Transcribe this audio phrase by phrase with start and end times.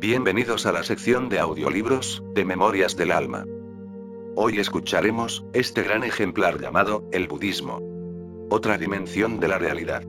[0.00, 3.44] Bienvenidos a la sección de audiolibros, de Memorias del Alma.
[4.36, 7.80] Hoy escucharemos, este gran ejemplar llamado, el budismo.
[8.48, 10.04] Otra dimensión de la realidad.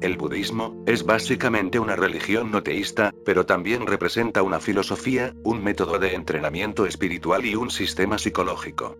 [0.00, 6.00] El budismo, es básicamente una religión no teísta, pero también representa una filosofía, un método
[6.00, 8.96] de entrenamiento espiritual y un sistema psicológico.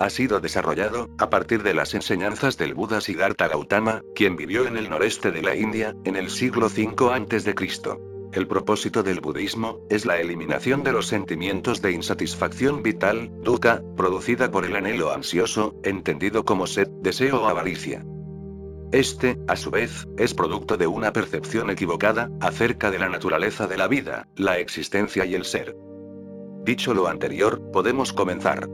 [0.00, 4.76] Ha sido desarrollado, a partir de las enseñanzas del Buda Siddhartha Gautama, quien vivió en
[4.76, 7.54] el noreste de la India, en el siglo V a.C.
[8.32, 14.50] El propósito del budismo es la eliminación de los sentimientos de insatisfacción vital, dukkha, producida
[14.50, 18.02] por el anhelo ansioso, entendido como sed, deseo o avaricia.
[18.90, 23.76] Este, a su vez, es producto de una percepción equivocada acerca de la naturaleza de
[23.76, 25.76] la vida, la existencia y el ser.
[26.64, 28.66] Dicho lo anterior, podemos comenzar.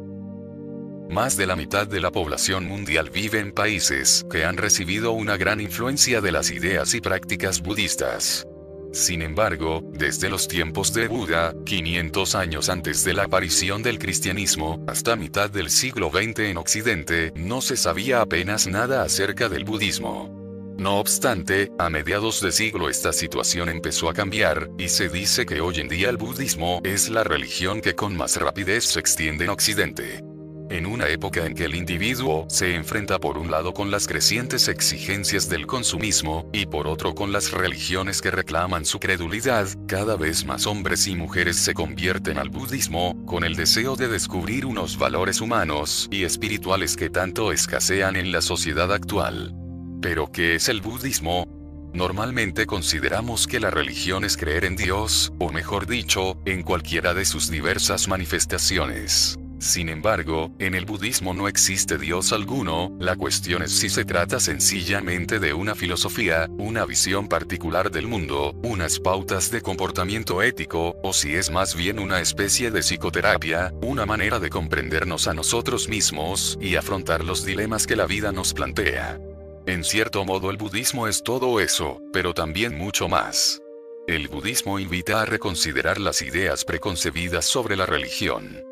[1.10, 5.36] Más de la mitad de la población mundial vive en países que han recibido una
[5.36, 8.46] gran influencia de las ideas y prácticas budistas.
[8.92, 14.82] Sin embargo, desde los tiempos de Buda, 500 años antes de la aparición del cristianismo,
[14.86, 20.34] hasta mitad del siglo XX en Occidente, no se sabía apenas nada acerca del budismo.
[20.78, 25.60] No obstante, a mediados de siglo esta situación empezó a cambiar, y se dice que
[25.60, 29.50] hoy en día el budismo es la religión que con más rapidez se extiende en
[29.50, 30.22] Occidente.
[30.70, 34.68] En una época en que el individuo se enfrenta por un lado con las crecientes
[34.68, 40.44] exigencias del consumismo, y por otro con las religiones que reclaman su credulidad, cada vez
[40.44, 45.40] más hombres y mujeres se convierten al budismo, con el deseo de descubrir unos valores
[45.40, 49.54] humanos y espirituales que tanto escasean en la sociedad actual.
[50.02, 51.46] Pero ¿qué es el budismo?
[51.94, 57.24] Normalmente consideramos que la religión es creer en Dios, o mejor dicho, en cualquiera de
[57.24, 59.38] sus diversas manifestaciones.
[59.58, 64.38] Sin embargo, en el budismo no existe Dios alguno, la cuestión es si se trata
[64.38, 71.12] sencillamente de una filosofía, una visión particular del mundo, unas pautas de comportamiento ético, o
[71.12, 76.56] si es más bien una especie de psicoterapia, una manera de comprendernos a nosotros mismos
[76.60, 79.18] y afrontar los dilemas que la vida nos plantea.
[79.66, 83.60] En cierto modo el budismo es todo eso, pero también mucho más.
[84.06, 88.62] El budismo invita a reconsiderar las ideas preconcebidas sobre la religión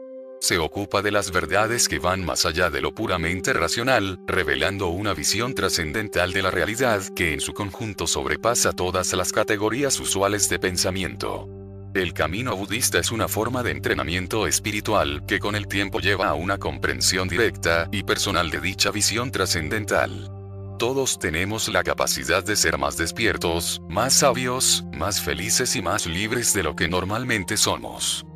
[0.40, 5.14] se ocupa de las verdades que van más allá de lo puramente racional, revelando una
[5.14, 10.58] visión trascendental de la realidad que en su conjunto sobrepasa todas las categorías usuales de
[10.58, 11.48] pensamiento.
[11.94, 16.34] El camino budista es una forma de entrenamiento espiritual que con el tiempo lleva a
[16.34, 20.30] una comprensión directa y personal de dicha visión trascendental.
[20.78, 26.52] Todos tenemos la capacidad de ser más despiertos, más sabios, más felices y más libres
[26.52, 28.26] de lo que normalmente somos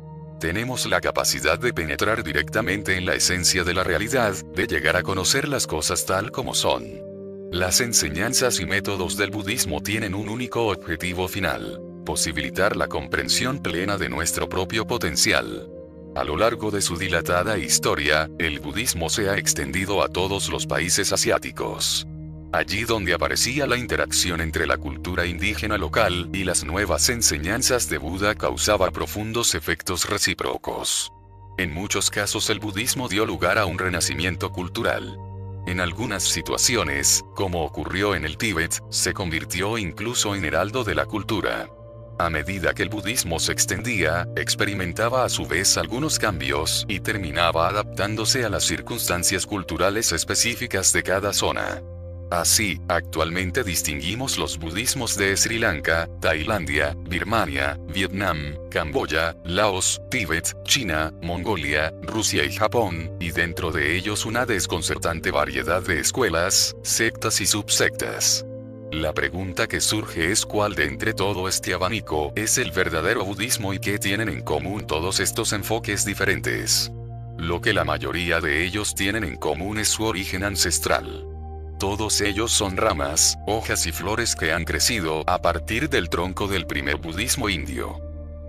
[0.41, 5.03] tenemos la capacidad de penetrar directamente en la esencia de la realidad, de llegar a
[5.03, 6.99] conocer las cosas tal como son.
[7.51, 13.99] Las enseñanzas y métodos del budismo tienen un único objetivo final, posibilitar la comprensión plena
[13.99, 15.69] de nuestro propio potencial.
[16.15, 20.65] A lo largo de su dilatada historia, el budismo se ha extendido a todos los
[20.65, 22.07] países asiáticos.
[22.53, 27.97] Allí donde aparecía la interacción entre la cultura indígena local y las nuevas enseñanzas de
[27.97, 31.13] Buda causaba profundos efectos recíprocos.
[31.57, 35.17] En muchos casos el budismo dio lugar a un renacimiento cultural.
[35.65, 41.05] En algunas situaciones, como ocurrió en el Tíbet, se convirtió incluso en heraldo de la
[41.05, 41.69] cultura.
[42.19, 47.69] A medida que el budismo se extendía, experimentaba a su vez algunos cambios y terminaba
[47.69, 51.81] adaptándose a las circunstancias culturales específicas de cada zona.
[52.31, 61.11] Así, actualmente distinguimos los budismos de Sri Lanka, Tailandia, Birmania, Vietnam, Camboya, Laos, Tíbet, China,
[61.21, 67.45] Mongolia, Rusia y Japón, y dentro de ellos una desconcertante variedad de escuelas, sectas y
[67.45, 68.45] subsectas.
[68.93, 73.73] La pregunta que surge es cuál de entre todo este abanico es el verdadero budismo
[73.73, 76.93] y qué tienen en común todos estos enfoques diferentes.
[77.37, 81.30] Lo que la mayoría de ellos tienen en común es su origen ancestral.
[81.81, 86.67] Todos ellos son ramas, hojas y flores que han crecido a partir del tronco del
[86.67, 87.99] primer budismo indio.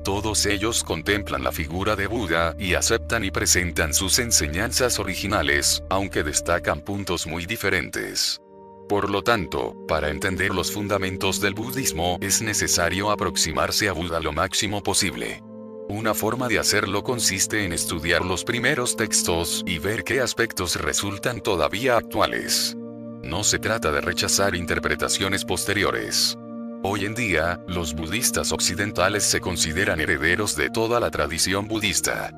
[0.05, 6.23] Todos ellos contemplan la figura de Buda y aceptan y presentan sus enseñanzas originales, aunque
[6.23, 8.39] destacan puntos muy diferentes.
[8.87, 14.35] Por lo tanto, para entender los fundamentos del budismo es necesario aproximarse a Buda lo
[14.35, 15.43] máximo posible.
[15.89, 21.41] Una forma de hacerlo consiste en estudiar los primeros textos y ver qué aspectos resultan
[21.41, 22.77] todavía actuales.
[23.23, 26.37] No se trata de rechazar interpretaciones posteriores.
[26.83, 32.33] Hoy en día, los budistas occidentales se consideran herederos de toda la tradición budista.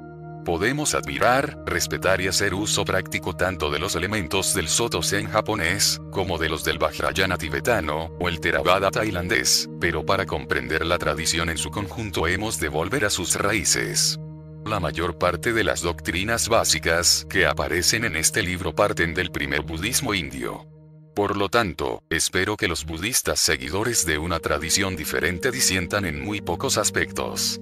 [0.45, 6.03] Podemos admirar, respetar y hacer uso práctico tanto de los elementos del Soto Zen japonés,
[6.11, 11.49] como de los del Vajrayana tibetano, o el Theravada tailandés, pero para comprender la tradición
[11.49, 14.21] en su conjunto hemos de volver a sus raíces.
[14.67, 19.63] La mayor parte de las doctrinas básicas que aparecen en este libro parten del primer
[19.63, 20.74] budismo indio.
[21.15, 26.41] Por lo tanto, espero que los budistas seguidores de una tradición diferente disientan en muy
[26.41, 27.61] pocos aspectos.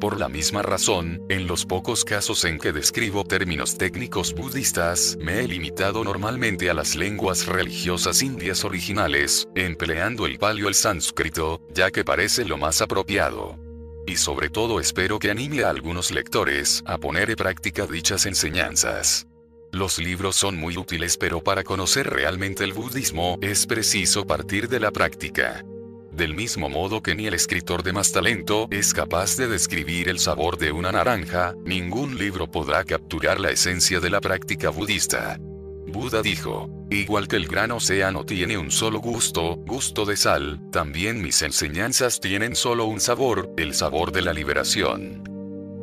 [0.00, 5.40] Por la misma razón, en los pocos casos en que describo términos técnicos budistas, me
[5.40, 11.90] he limitado normalmente a las lenguas religiosas indias originales, empleando el palio el sánscrito, ya
[11.90, 13.58] que parece lo más apropiado.
[14.06, 19.26] Y sobre todo espero que anime a algunos lectores a poner en práctica dichas enseñanzas.
[19.74, 24.78] Los libros son muy útiles pero para conocer realmente el budismo es preciso partir de
[24.78, 25.64] la práctica.
[26.12, 30.20] Del mismo modo que ni el escritor de más talento es capaz de describir el
[30.20, 35.38] sabor de una naranja, ningún libro podrá capturar la esencia de la práctica budista.
[35.40, 41.20] Buda dijo, igual que el gran océano tiene un solo gusto, gusto de sal, también
[41.20, 45.24] mis enseñanzas tienen solo un sabor, el sabor de la liberación.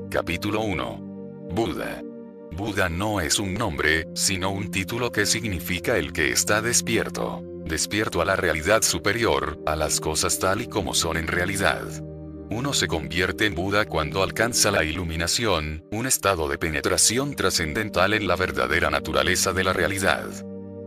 [0.10, 1.50] Capítulo 1.
[1.52, 2.02] Buda.
[2.51, 7.42] Buda no es un nombre, sino un título que significa el que está despierto.
[7.65, 11.83] Despierto a la realidad superior, a las cosas tal y como son en realidad.
[12.50, 18.27] Uno se convierte en Buda cuando alcanza la iluminación, un estado de penetración trascendental en
[18.27, 20.27] la verdadera naturaleza de la realidad.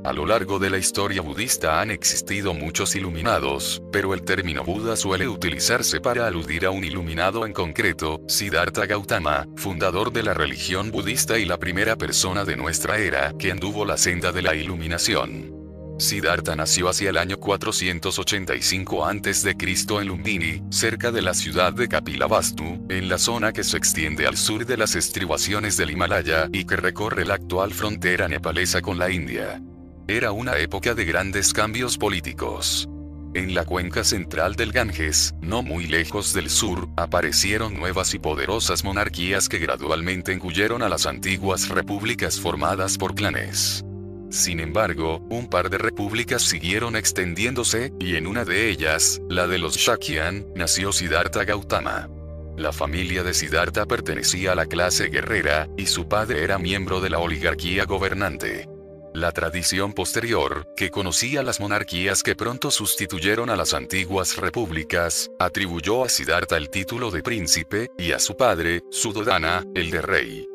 [0.04, 4.96] A lo largo de la historia budista han existido muchos iluminados, pero el término Buda
[4.96, 10.90] suele utilizarse para aludir a un iluminado en concreto, Siddhartha Gautama, fundador de la religión
[10.90, 15.54] budista y la primera persona de nuestra era que anduvo la senda de la iluminación.
[15.98, 19.56] Siddhartha nació hacia el año 485 a.C.
[19.58, 24.36] en Lumbini, cerca de la ciudad de Kapilavastu, en la zona que se extiende al
[24.36, 29.08] sur de las estribaciones del Himalaya y que recorre la actual frontera nepalesa con la
[29.08, 29.62] India.
[30.06, 32.86] Era una época de grandes cambios políticos.
[33.32, 38.84] En la cuenca central del Ganges, no muy lejos del sur, aparecieron nuevas y poderosas
[38.84, 43.82] monarquías que gradualmente engullieron a las antiguas repúblicas formadas por clanes.
[44.28, 49.56] Sin embargo, un par de repúblicas siguieron extendiéndose, y en una de ellas, la de
[49.56, 52.10] los Shakyan, nació Siddhartha Gautama.
[52.58, 57.08] La familia de Siddhartha pertenecía a la clase guerrera, y su padre era miembro de
[57.08, 58.68] la oligarquía gobernante.
[59.14, 66.04] La tradición posterior, que conocía las monarquías que pronto sustituyeron a las antiguas repúblicas, atribuyó
[66.04, 70.48] a Siddhartha el título de príncipe, y a su padre, Sudodana, el de rey.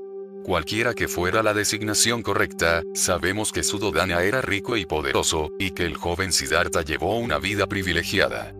[0.43, 5.85] Cualquiera que fuera la designación correcta, sabemos que Sudodana era rico y poderoso, y que
[5.85, 8.53] el joven Siddhartha llevó una vida privilegiada.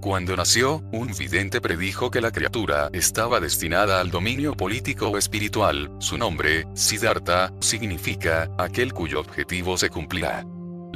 [0.00, 5.90] Cuando nació, un vidente predijo que la criatura estaba destinada al dominio político o espiritual.
[5.98, 10.44] Su nombre, Siddhartha, significa aquel cuyo objetivo se cumplirá.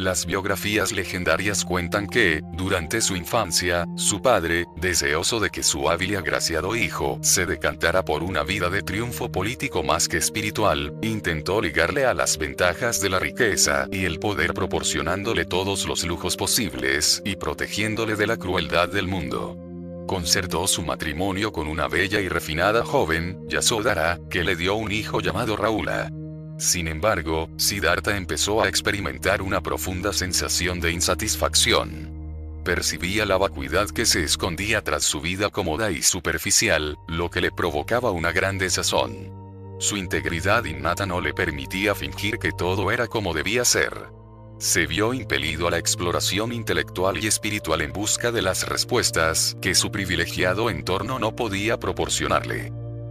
[0.00, 6.12] Las biografías legendarias cuentan que, durante su infancia, su padre, deseoso de que su hábil
[6.12, 11.60] y agraciado hijo se decantara por una vida de triunfo político más que espiritual, intentó
[11.60, 17.20] ligarle a las ventajas de la riqueza y el poder proporcionándole todos los lujos posibles
[17.26, 19.58] y protegiéndole de la crueldad del mundo
[20.06, 25.20] concertó su matrimonio con una bella y refinada joven, Yasodhara, que le dio un hijo
[25.20, 26.10] llamado Raula.
[26.60, 32.60] Sin embargo, Siddhartha empezó a experimentar una profunda sensación de insatisfacción.
[32.62, 37.50] Percibía la vacuidad que se escondía tras su vida cómoda y superficial, lo que le
[37.50, 39.32] provocaba una gran desazón.
[39.78, 44.10] Su integridad innata no le permitía fingir que todo era como debía ser.
[44.58, 49.74] Se vio impelido a la exploración intelectual y espiritual en busca de las respuestas que
[49.74, 52.70] su privilegiado entorno no podía proporcionarle.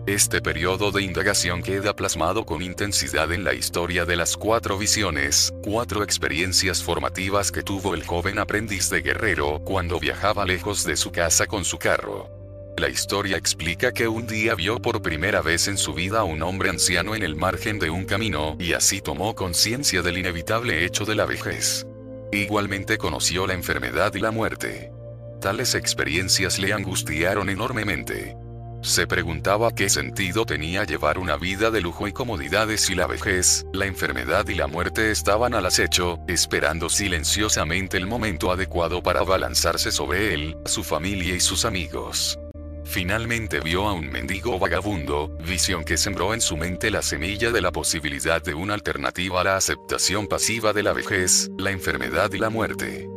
[0.09, 5.53] Este periodo de indagación queda plasmado con intensidad en la historia de las cuatro visiones,
[5.61, 11.11] cuatro experiencias formativas que tuvo el joven aprendiz de guerrero cuando viajaba lejos de su
[11.11, 12.27] casa con su carro.
[12.75, 16.41] La historia explica que un día vio por primera vez en su vida a un
[16.41, 21.05] hombre anciano en el margen de un camino y así tomó conciencia del inevitable hecho
[21.05, 21.85] de la vejez.
[22.31, 24.91] Igualmente conoció la enfermedad y la muerte.
[25.39, 28.35] Tales experiencias le angustiaron enormemente.
[28.81, 33.65] Se preguntaba qué sentido tenía llevar una vida de lujo y comodidades si la vejez,
[33.73, 39.91] la enfermedad y la muerte estaban al acecho, esperando silenciosamente el momento adecuado para abalanzarse
[39.91, 42.39] sobre él, su familia y sus amigos.
[42.85, 47.61] Finalmente vio a un mendigo vagabundo, visión que sembró en su mente la semilla de
[47.61, 52.39] la posibilidad de una alternativa a la aceptación pasiva de la vejez, la enfermedad y
[52.39, 53.07] la muerte.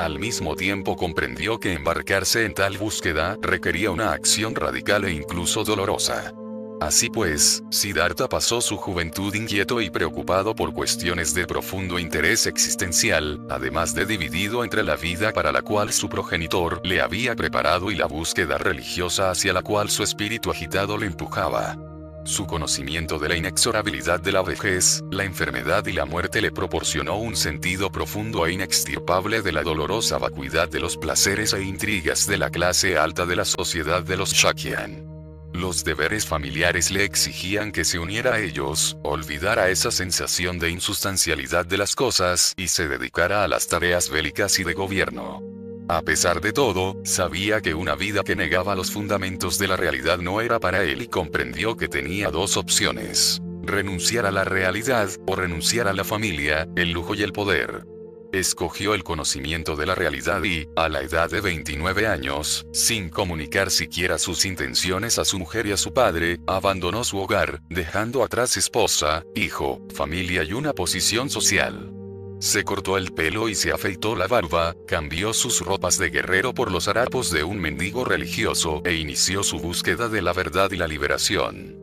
[0.00, 5.62] Al mismo tiempo comprendió que embarcarse en tal búsqueda requería una acción radical e incluso
[5.62, 6.32] dolorosa.
[6.80, 13.44] Así pues, Siddhartha pasó su juventud inquieto y preocupado por cuestiones de profundo interés existencial,
[13.50, 17.96] además de dividido entre la vida para la cual su progenitor le había preparado y
[17.96, 21.76] la búsqueda religiosa hacia la cual su espíritu agitado le empujaba.
[22.24, 27.16] Su conocimiento de la inexorabilidad de la vejez, la enfermedad y la muerte le proporcionó
[27.16, 32.36] un sentido profundo e inextirpable de la dolorosa vacuidad de los placeres e intrigas de
[32.36, 35.08] la clase alta de la sociedad de los Shakyan.
[35.52, 41.66] Los deberes familiares le exigían que se uniera a ellos, olvidara esa sensación de insustancialidad
[41.66, 45.59] de las cosas y se dedicara a las tareas bélicas y de gobierno.
[45.92, 50.18] A pesar de todo, sabía que una vida que negaba los fundamentos de la realidad
[50.18, 53.42] no era para él y comprendió que tenía dos opciones.
[53.64, 57.86] Renunciar a la realidad, o renunciar a la familia, el lujo y el poder.
[58.32, 63.72] Escogió el conocimiento de la realidad y, a la edad de 29 años, sin comunicar
[63.72, 68.56] siquiera sus intenciones a su mujer y a su padre, abandonó su hogar, dejando atrás
[68.56, 71.99] esposa, hijo, familia y una posición social.
[72.40, 76.72] Se cortó el pelo y se afeitó la barba, cambió sus ropas de guerrero por
[76.72, 80.88] los harapos de un mendigo religioso e inició su búsqueda de la verdad y la
[80.88, 81.76] liberación.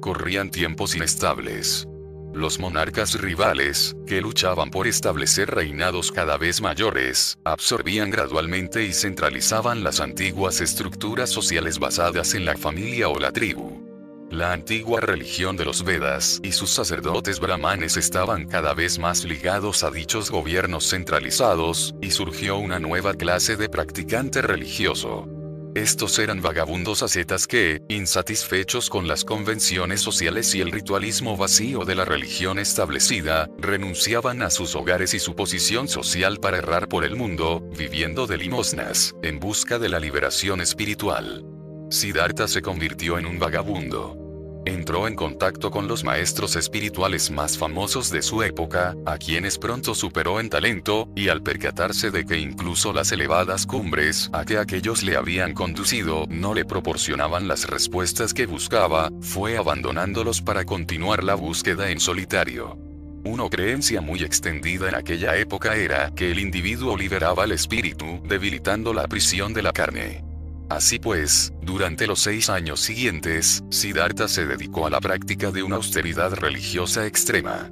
[0.00, 1.86] Corrían tiempos inestables.
[2.34, 9.84] Los monarcas rivales, que luchaban por establecer reinados cada vez mayores, absorbían gradualmente y centralizaban
[9.84, 13.89] las antiguas estructuras sociales basadas en la familia o la tribu.
[14.30, 19.82] La antigua religión de los Vedas y sus sacerdotes brahmanes estaban cada vez más ligados
[19.82, 25.28] a dichos gobiernos centralizados, y surgió una nueva clase de practicante religioso.
[25.74, 31.96] Estos eran vagabundos ascetas que, insatisfechos con las convenciones sociales y el ritualismo vacío de
[31.96, 37.16] la religión establecida, renunciaban a sus hogares y su posición social para errar por el
[37.16, 41.44] mundo, viviendo de limosnas, en busca de la liberación espiritual.
[41.90, 44.19] Siddhartha se convirtió en un vagabundo.
[44.66, 49.94] Entró en contacto con los maestros espirituales más famosos de su época, a quienes pronto
[49.94, 55.02] superó en talento, y al percatarse de que incluso las elevadas cumbres a que aquellos
[55.02, 61.36] le habían conducido no le proporcionaban las respuestas que buscaba, fue abandonándolos para continuar la
[61.36, 62.78] búsqueda en solitario.
[63.24, 68.92] Una creencia muy extendida en aquella época era que el individuo liberaba el espíritu, debilitando
[68.92, 70.29] la prisión de la carne.
[70.70, 75.76] Así pues, durante los seis años siguientes, Siddhartha se dedicó a la práctica de una
[75.76, 77.68] austeridad religiosa extrema.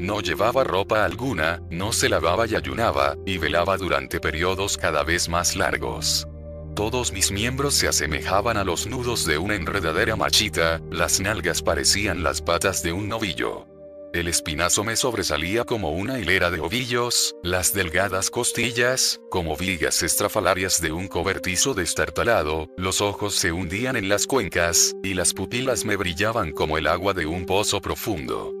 [0.00, 5.28] No llevaba ropa alguna, no se lavaba y ayunaba, y velaba durante periodos cada vez
[5.28, 6.26] más largos.
[6.74, 12.24] Todos mis miembros se asemejaban a los nudos de una enredadera machita, las nalgas parecían
[12.24, 13.69] las patas de un novillo.
[14.12, 20.80] El espinazo me sobresalía como una hilera de ovillos, las delgadas costillas, como vigas estrafalarias
[20.80, 25.94] de un cobertizo destartalado, los ojos se hundían en las cuencas, y las pupilas me
[25.94, 28.52] brillaban como el agua de un pozo profundo.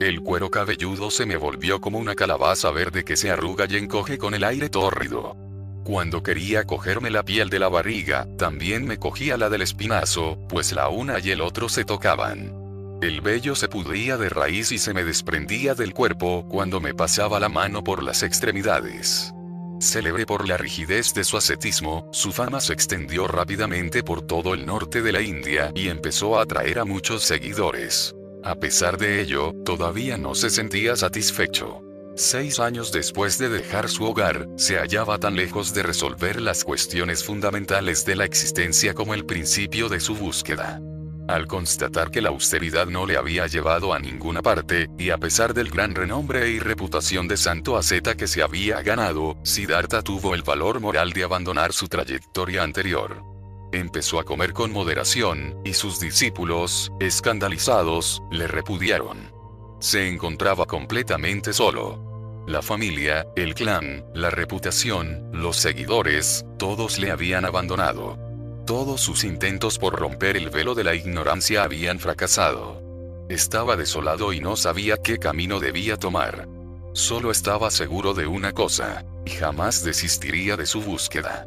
[0.00, 4.18] El cuero cabelludo se me volvió como una calabaza verde que se arruga y encoge
[4.18, 5.36] con el aire tórrido.
[5.84, 10.72] Cuando quería cogerme la piel de la barriga, también me cogía la del espinazo, pues
[10.72, 12.65] la una y el otro se tocaban.
[13.02, 17.38] El vello se pudría de raíz y se me desprendía del cuerpo cuando me pasaba
[17.38, 19.34] la mano por las extremidades.
[19.80, 24.64] Célebre por la rigidez de su ascetismo, su fama se extendió rápidamente por todo el
[24.64, 28.14] norte de la India y empezó a atraer a muchos seguidores.
[28.42, 31.82] A pesar de ello, todavía no se sentía satisfecho.
[32.14, 37.22] Seis años después de dejar su hogar, se hallaba tan lejos de resolver las cuestiones
[37.22, 40.80] fundamentales de la existencia como el principio de su búsqueda.
[41.28, 45.54] Al constatar que la austeridad no le había llevado a ninguna parte, y a pesar
[45.54, 50.42] del gran renombre y reputación de santo asceta que se había ganado, Siddhartha tuvo el
[50.42, 53.24] valor moral de abandonar su trayectoria anterior.
[53.72, 59.32] Empezó a comer con moderación, y sus discípulos, escandalizados, le repudiaron.
[59.80, 62.44] Se encontraba completamente solo.
[62.46, 68.25] La familia, el clan, la reputación, los seguidores, todos le habían abandonado.
[68.66, 72.82] Todos sus intentos por romper el velo de la ignorancia habían fracasado.
[73.28, 76.48] Estaba desolado y no sabía qué camino debía tomar.
[76.92, 81.46] Solo estaba seguro de una cosa, y jamás desistiría de su búsqueda.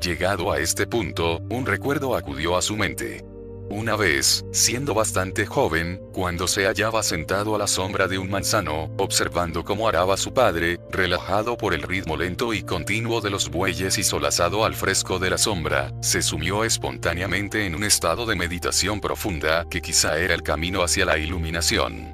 [0.00, 3.22] Llegado a este punto, un recuerdo acudió a su mente.
[3.70, 8.90] Una vez, siendo bastante joven, cuando se hallaba sentado a la sombra de un manzano,
[8.98, 13.96] observando cómo araba su padre, relajado por el ritmo lento y continuo de los bueyes
[13.96, 19.00] y solazado al fresco de la sombra, se sumió espontáneamente en un estado de meditación
[19.00, 22.12] profunda que quizá era el camino hacia la iluminación.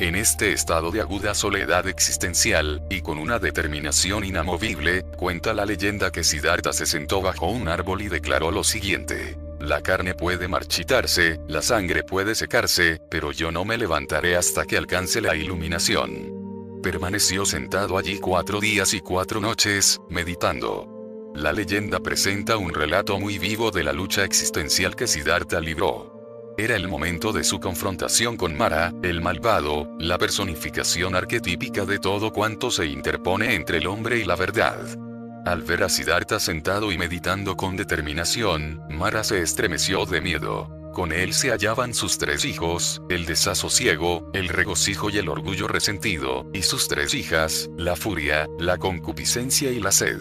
[0.00, 6.10] En este estado de aguda soledad existencial, y con una determinación inamovible, cuenta la leyenda
[6.10, 9.36] que Siddhartha se sentó bajo un árbol y declaró lo siguiente.
[9.60, 14.78] La carne puede marchitarse, la sangre puede secarse, pero yo no me levantaré hasta que
[14.78, 16.80] alcance la iluminación.
[16.82, 21.32] Permaneció sentado allí cuatro días y cuatro noches, meditando.
[21.34, 26.54] La leyenda presenta un relato muy vivo de la lucha existencial que Siddhartha libró.
[26.56, 32.32] Era el momento de su confrontación con Mara, el malvado, la personificación arquetípica de todo
[32.32, 35.09] cuanto se interpone entre el hombre y la verdad.
[35.46, 40.68] Al ver a Siddhartha sentado y meditando con determinación, Mara se estremeció de miedo.
[40.92, 46.46] Con él se hallaban sus tres hijos, el desasosiego, el regocijo y el orgullo resentido,
[46.52, 50.20] y sus tres hijas, la furia, la concupiscencia y la sed.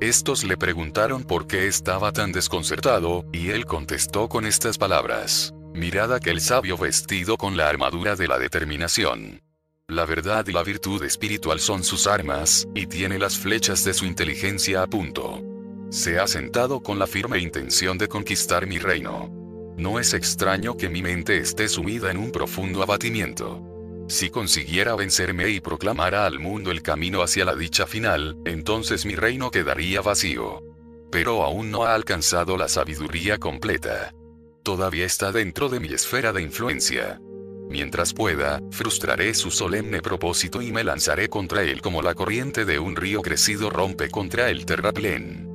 [0.00, 5.52] Estos le preguntaron por qué estaba tan desconcertado, y él contestó con estas palabras.
[5.74, 9.45] Mirad aquel sabio vestido con la armadura de la determinación.
[9.88, 14.04] La verdad y la virtud espiritual son sus armas, y tiene las flechas de su
[14.04, 15.40] inteligencia a punto.
[15.90, 19.30] Se ha sentado con la firme intención de conquistar mi reino.
[19.76, 23.62] No es extraño que mi mente esté sumida en un profundo abatimiento.
[24.08, 29.14] Si consiguiera vencerme y proclamara al mundo el camino hacia la dicha final, entonces mi
[29.14, 30.64] reino quedaría vacío.
[31.12, 34.12] Pero aún no ha alcanzado la sabiduría completa.
[34.64, 37.20] Todavía está dentro de mi esfera de influencia.
[37.68, 42.78] Mientras pueda, frustraré su solemne propósito y me lanzaré contra él como la corriente de
[42.78, 45.46] un río crecido rompe contra el terraplén.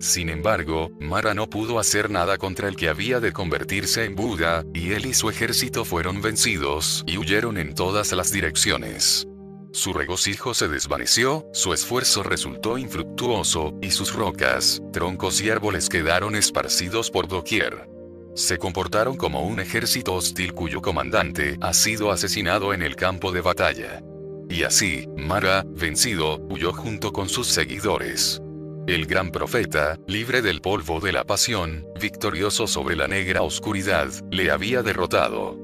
[0.00, 4.64] Sin embargo, Mara no pudo hacer nada contra el que había de convertirse en Buda,
[4.72, 9.26] y él y su ejército fueron vencidos y huyeron en todas las direcciones.
[9.72, 16.34] Su regocijo se desvaneció, su esfuerzo resultó infructuoso, y sus rocas, troncos y árboles quedaron
[16.34, 17.86] esparcidos por doquier.
[18.34, 23.40] Se comportaron como un ejército hostil cuyo comandante ha sido asesinado en el campo de
[23.40, 24.02] batalla.
[24.48, 28.40] Y así, Mara, vencido, huyó junto con sus seguidores.
[28.86, 34.50] El gran profeta, libre del polvo de la pasión, victorioso sobre la negra oscuridad, le
[34.50, 35.56] había derrotado.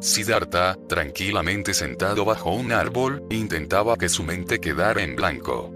[0.00, 5.72] Siddhartha, tranquilamente sentado bajo un árbol, intentaba que su mente quedara en blanco.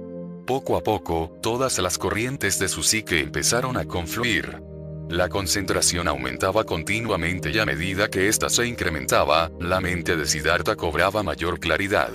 [0.47, 4.63] Poco a poco, todas las corrientes de su psique empezaron a confluir.
[5.09, 10.77] La concentración aumentaba continuamente y a medida que ésta se incrementaba, la mente de Siddhartha
[10.77, 12.11] cobraba mayor claridad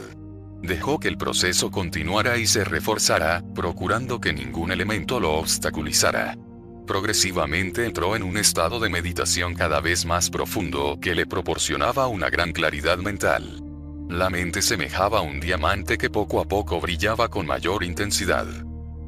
[0.63, 6.37] dejó que el proceso continuara y se reforzara, procurando que ningún elemento lo obstaculizara.
[6.87, 12.29] Progresivamente entró en un estado de meditación cada vez más profundo que le proporcionaba una
[12.29, 13.61] gran claridad mental.
[14.09, 18.47] La mente semejaba a un diamante que poco a poco brillaba con mayor intensidad.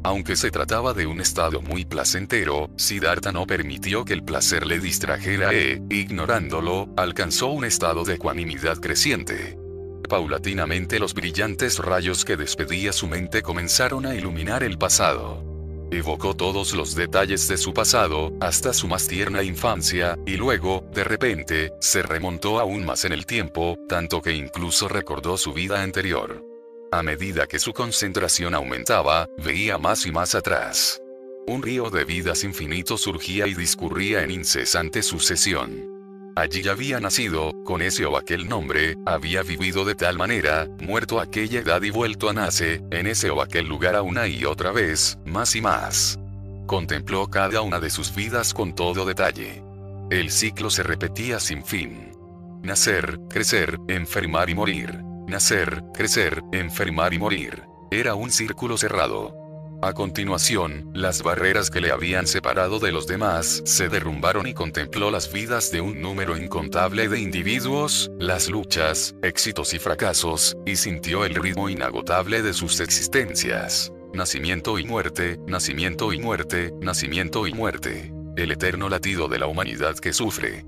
[0.06, 4.80] Aunque se trataba de un estado muy placentero, Siddhartha no permitió que el placer le
[4.80, 9.58] distrajera e, ignorándolo, alcanzó un estado de ecuanimidad creciente.
[10.08, 15.44] Paulatinamente los brillantes rayos que despedía su mente comenzaron a iluminar el pasado.
[15.90, 21.04] Evocó todos los detalles de su pasado, hasta su más tierna infancia, y luego, de
[21.04, 26.55] repente, se remontó aún más en el tiempo, tanto que incluso recordó su vida anterior.
[26.92, 31.02] A medida que su concentración aumentaba, veía más y más atrás.
[31.48, 35.96] Un río de vidas infinito surgía y discurría en incesante sucesión.
[36.36, 41.24] Allí había nacido, con ese o aquel nombre, había vivido de tal manera, muerto a
[41.24, 44.72] aquella edad y vuelto a nacer, en ese o aquel lugar a una y otra
[44.72, 46.20] vez, más y más.
[46.66, 49.64] Contempló cada una de sus vidas con todo detalle.
[50.10, 52.12] El ciclo se repetía sin fin.
[52.64, 55.00] Nacer, crecer, enfermar y morir.
[55.28, 57.64] Nacer, crecer, enfermar y morir.
[57.90, 59.34] Era un círculo cerrado.
[59.82, 65.10] A continuación, las barreras que le habían separado de los demás se derrumbaron y contempló
[65.10, 71.26] las vidas de un número incontable de individuos, las luchas, éxitos y fracasos, y sintió
[71.26, 73.92] el ritmo inagotable de sus existencias.
[74.14, 78.14] Nacimiento y muerte, nacimiento y muerte, nacimiento y muerte.
[78.38, 80.66] El eterno latido de la humanidad que sufre.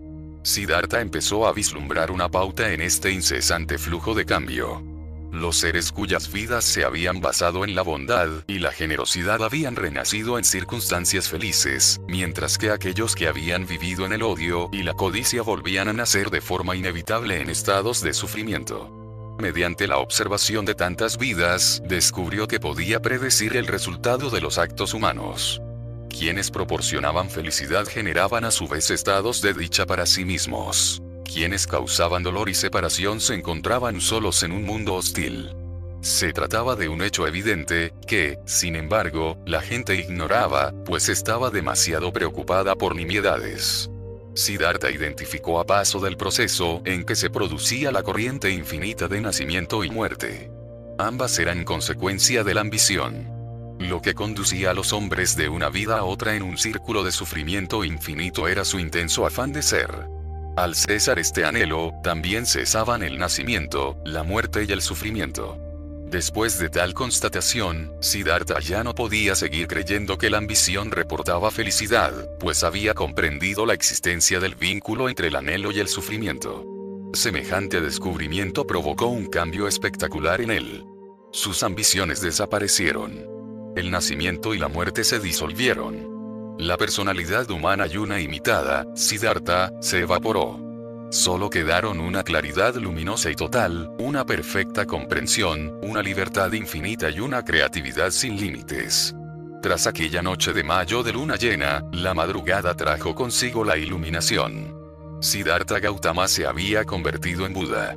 [0.47, 4.81] Siddhartha empezó a vislumbrar una pauta en este incesante flujo de cambio.
[5.29, 10.38] Los seres cuyas vidas se habían basado en la bondad y la generosidad habían renacido
[10.38, 15.41] en circunstancias felices, mientras que aquellos que habían vivido en el odio y la codicia
[15.41, 18.89] volvían a nacer de forma inevitable en estados de sufrimiento.
[19.39, 24.93] Mediante la observación de tantas vidas, descubrió que podía predecir el resultado de los actos
[24.93, 25.62] humanos.
[26.17, 32.23] Quienes proporcionaban felicidad generaban a su vez estados de dicha para sí mismos quienes causaban
[32.23, 35.56] dolor y separación se encontraban solos en un mundo hostil.
[36.01, 42.13] Se trataba de un hecho evidente, que, sin embargo, la gente ignoraba, pues estaba demasiado
[42.13, 43.89] preocupada por nimiedades.
[44.36, 49.84] Siddhartha identificó a paso del proceso en que se producía la corriente infinita de nacimiento
[49.84, 50.51] y muerte.
[50.97, 53.37] Ambas eran consecuencia de la ambición.
[53.79, 57.11] Lo que conducía a los hombres de una vida a otra en un círculo de
[57.11, 60.07] sufrimiento infinito era su intenso afán de ser.
[60.55, 65.59] Al cesar este anhelo, también cesaban el nacimiento, la muerte y el sufrimiento.
[66.09, 72.13] Después de tal constatación, Siddhartha ya no podía seguir creyendo que la ambición reportaba felicidad,
[72.39, 76.65] pues había comprendido la existencia del vínculo entre el anhelo y el sufrimiento.
[77.13, 80.85] Semejante descubrimiento provocó un cambio espectacular en él.
[81.31, 83.37] Sus ambiciones desaparecieron.
[83.77, 86.55] El nacimiento y la muerte se disolvieron.
[86.57, 90.59] La personalidad humana y una imitada, Siddhartha, se evaporó.
[91.11, 97.45] Solo quedaron una claridad luminosa y total, una perfecta comprensión, una libertad infinita y una
[97.45, 99.15] creatividad sin límites.
[99.61, 104.75] Tras aquella noche de mayo de luna llena, la madrugada trajo consigo la iluminación.
[105.21, 107.95] Siddhartha Gautama se había convertido en Buda.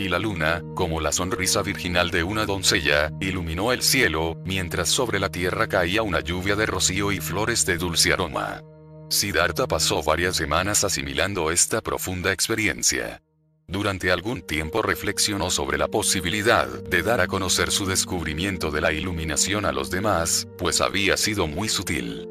[0.00, 5.20] Y la luna, como la sonrisa virginal de una doncella, iluminó el cielo, mientras sobre
[5.20, 8.62] la tierra caía una lluvia de rocío y flores de dulce aroma.
[9.10, 13.20] Siddhartha pasó varias semanas asimilando esta profunda experiencia.
[13.68, 18.94] Durante algún tiempo reflexionó sobre la posibilidad de dar a conocer su descubrimiento de la
[18.94, 22.26] iluminación a los demás, pues había sido muy sutil.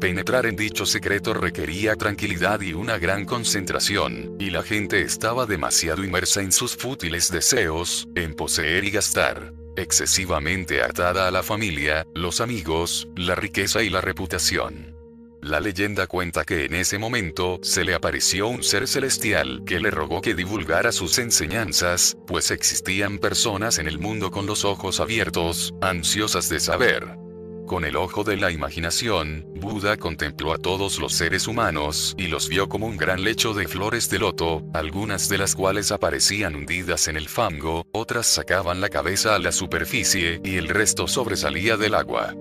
[0.00, 6.04] Penetrar en dicho secreto requería tranquilidad y una gran concentración, y la gente estaba demasiado
[6.04, 12.40] inmersa en sus fútiles deseos, en poseer y gastar, excesivamente atada a la familia, los
[12.40, 14.94] amigos, la riqueza y la reputación.
[15.40, 19.90] La leyenda cuenta que en ese momento se le apareció un ser celestial que le
[19.90, 25.74] rogó que divulgara sus enseñanzas, pues existían personas en el mundo con los ojos abiertos,
[25.82, 27.23] ansiosas de saber.
[27.66, 32.50] Con el ojo de la imaginación, Buda contempló a todos los seres humanos y los
[32.50, 37.08] vio como un gran lecho de flores de loto, algunas de las cuales aparecían hundidas
[37.08, 41.94] en el fango, otras sacaban la cabeza a la superficie y el resto sobresalía del
[41.94, 42.34] agua.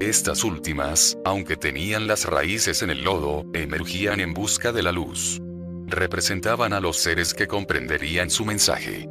[0.00, 5.42] Estas últimas, aunque tenían las raíces en el lodo, emergían en busca de la luz.
[5.88, 9.06] Representaban a los seres que comprenderían su mensaje.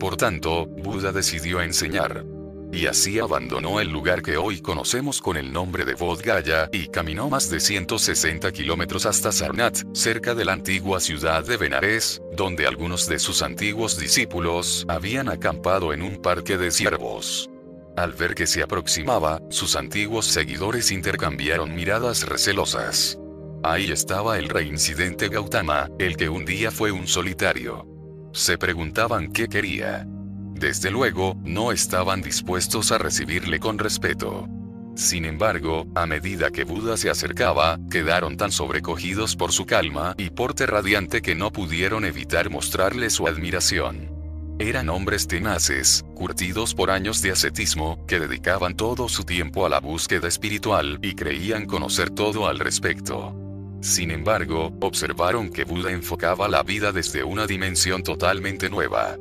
[0.00, 2.24] Por tanto, Buda decidió enseñar.
[2.72, 6.88] Y así abandonó el lugar que hoy conocemos con el nombre de Bodh Gaya y
[6.88, 12.66] caminó más de 160 kilómetros hasta Sarnath, cerca de la antigua ciudad de Benares, donde
[12.66, 17.50] algunos de sus antiguos discípulos habían acampado en un parque de ciervos.
[17.94, 23.18] Al ver que se aproximaba, sus antiguos seguidores intercambiaron miradas recelosas.
[23.62, 27.86] Ahí estaba el reincidente Gautama, el que un día fue un solitario.
[28.32, 30.08] Se preguntaban qué quería.
[30.54, 34.48] Desde luego, no estaban dispuestos a recibirle con respeto.
[34.94, 40.30] Sin embargo, a medida que Buda se acercaba, quedaron tan sobrecogidos por su calma y
[40.30, 44.10] porte radiante que no pudieron evitar mostrarle su admiración.
[44.58, 49.80] Eran hombres tenaces, curtidos por años de ascetismo, que dedicaban todo su tiempo a la
[49.80, 53.34] búsqueda espiritual y creían conocer todo al respecto.
[53.80, 59.16] Sin embargo, observaron que Buda enfocaba la vida desde una dimensión totalmente nueva.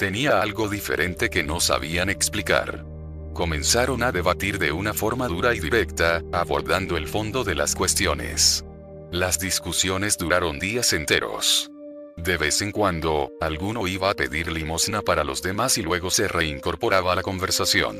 [0.00, 2.86] Tenía algo diferente que no sabían explicar.
[3.34, 8.64] Comenzaron a debatir de una forma dura y directa, abordando el fondo de las cuestiones.
[9.12, 11.70] Las discusiones duraron días enteros.
[12.16, 16.28] De vez en cuando, alguno iba a pedir limosna para los demás y luego se
[16.28, 17.98] reincorporaba a la conversación.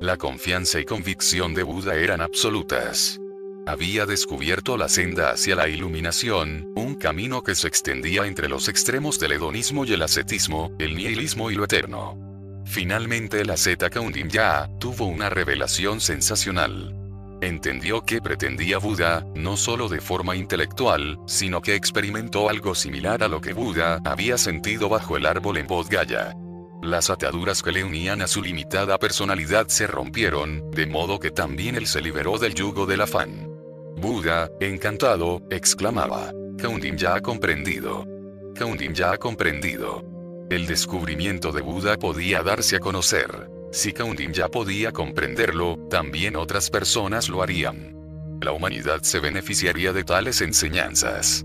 [0.00, 3.20] La confianza y convicción de Buda eran absolutas.
[3.68, 9.18] Había descubierto la senda hacia la iluminación, un camino que se extendía entre los extremos
[9.18, 12.16] del hedonismo y el ascetismo, el nihilismo y lo eterno.
[12.64, 13.90] Finalmente la Zeta
[14.28, 16.94] Ya tuvo una revelación sensacional.
[17.40, 23.28] Entendió que pretendía Buda, no solo de forma intelectual, sino que experimentó algo similar a
[23.28, 26.36] lo que Buda había sentido bajo el árbol en Bodh Gaya.
[26.82, 31.74] Las ataduras que le unían a su limitada personalidad se rompieron, de modo que también
[31.74, 33.55] él se liberó del yugo del afán.
[33.96, 38.04] Buda, encantado, exclamaba, Kaundim ya ha comprendido.
[38.54, 40.04] Kaundim ya ha comprendido.
[40.50, 43.50] El descubrimiento de Buda podía darse a conocer.
[43.72, 47.96] Si Kaundim ya podía comprenderlo, también otras personas lo harían.
[48.42, 51.44] La humanidad se beneficiaría de tales enseñanzas.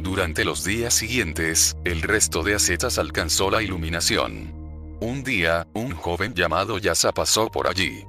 [0.00, 4.52] Durante los días siguientes, el resto de ascetas alcanzó la iluminación.
[5.00, 8.04] Un día, un joven llamado Yasa pasó por allí.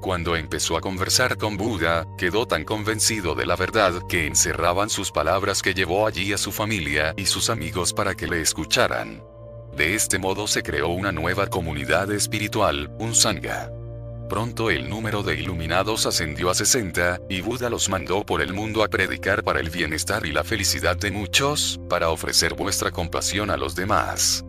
[0.00, 5.10] Cuando empezó a conversar con Buda, quedó tan convencido de la verdad que encerraban sus
[5.10, 9.22] palabras que llevó allí a su familia y sus amigos para que le escucharan.
[9.76, 13.70] De este modo se creó una nueva comunidad espiritual, un Sangha.
[14.28, 18.82] Pronto el número de iluminados ascendió a 60, y Buda los mandó por el mundo
[18.82, 23.56] a predicar para el bienestar y la felicidad de muchos, para ofrecer vuestra compasión a
[23.56, 24.44] los demás.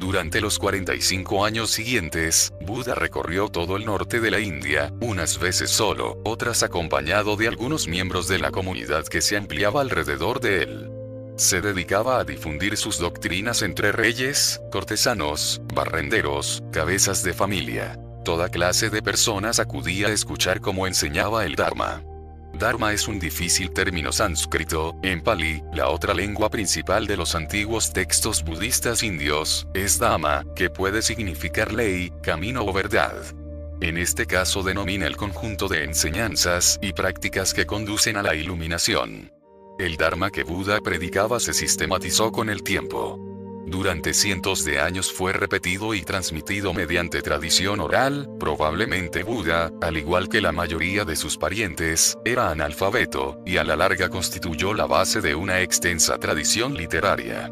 [0.00, 5.70] Durante los 45 años siguientes, Buda recorrió todo el norte de la India, unas veces
[5.70, 10.90] solo, otras acompañado de algunos miembros de la comunidad que se ampliaba alrededor de él.
[11.36, 18.00] Se dedicaba a difundir sus doctrinas entre reyes, cortesanos, barrenderos, cabezas de familia.
[18.24, 22.02] Toda clase de personas acudía a escuchar cómo enseñaba el Dharma.
[22.60, 27.90] Dharma es un difícil término sánscrito, en Pali, la otra lengua principal de los antiguos
[27.94, 33.14] textos budistas indios, es Dhamma, que puede significar ley, camino o verdad.
[33.80, 39.32] En este caso denomina el conjunto de enseñanzas y prácticas que conducen a la iluminación.
[39.78, 43.29] El Dharma que Buda predicaba se sistematizó con el tiempo.
[43.70, 50.28] Durante cientos de años fue repetido y transmitido mediante tradición oral, probablemente Buda, al igual
[50.28, 55.20] que la mayoría de sus parientes, era analfabeto, y a la larga constituyó la base
[55.20, 57.48] de una extensa tradición literaria.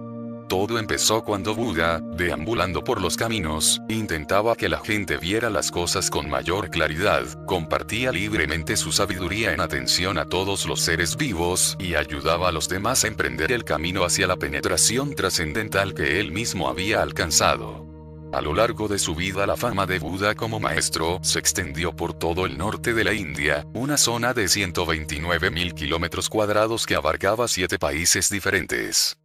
[0.48, 6.08] Todo empezó cuando Buda, deambulando por los caminos, intentaba que la gente viera las cosas
[6.08, 11.96] con mayor claridad, compartía libremente su sabiduría en atención a todos los seres vivos, y
[11.96, 16.70] ayudaba a los demás a emprender el camino hacia la penetración trascendental que él mismo
[16.70, 17.87] había alcanzado.
[18.32, 22.14] A lo largo de su vida la fama de Buda como maestro se extendió por
[22.14, 27.78] todo el norte de la India, una zona de 129.000 kilómetros cuadrados que abarcaba siete
[27.78, 29.18] países diferentes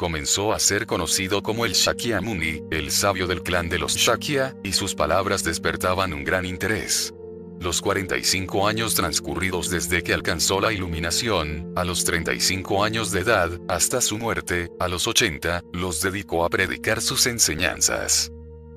[0.00, 4.72] comenzó a ser conocido como el Shakyamuni, el sabio del clan de los Shakya, y
[4.72, 7.12] sus palabras despertaban un gran interés.
[7.60, 13.50] Los 45 años transcurridos desde que alcanzó la iluminación, a los 35 años de edad,
[13.68, 18.32] hasta su muerte, a los 80, los dedicó a predicar sus enseñanzas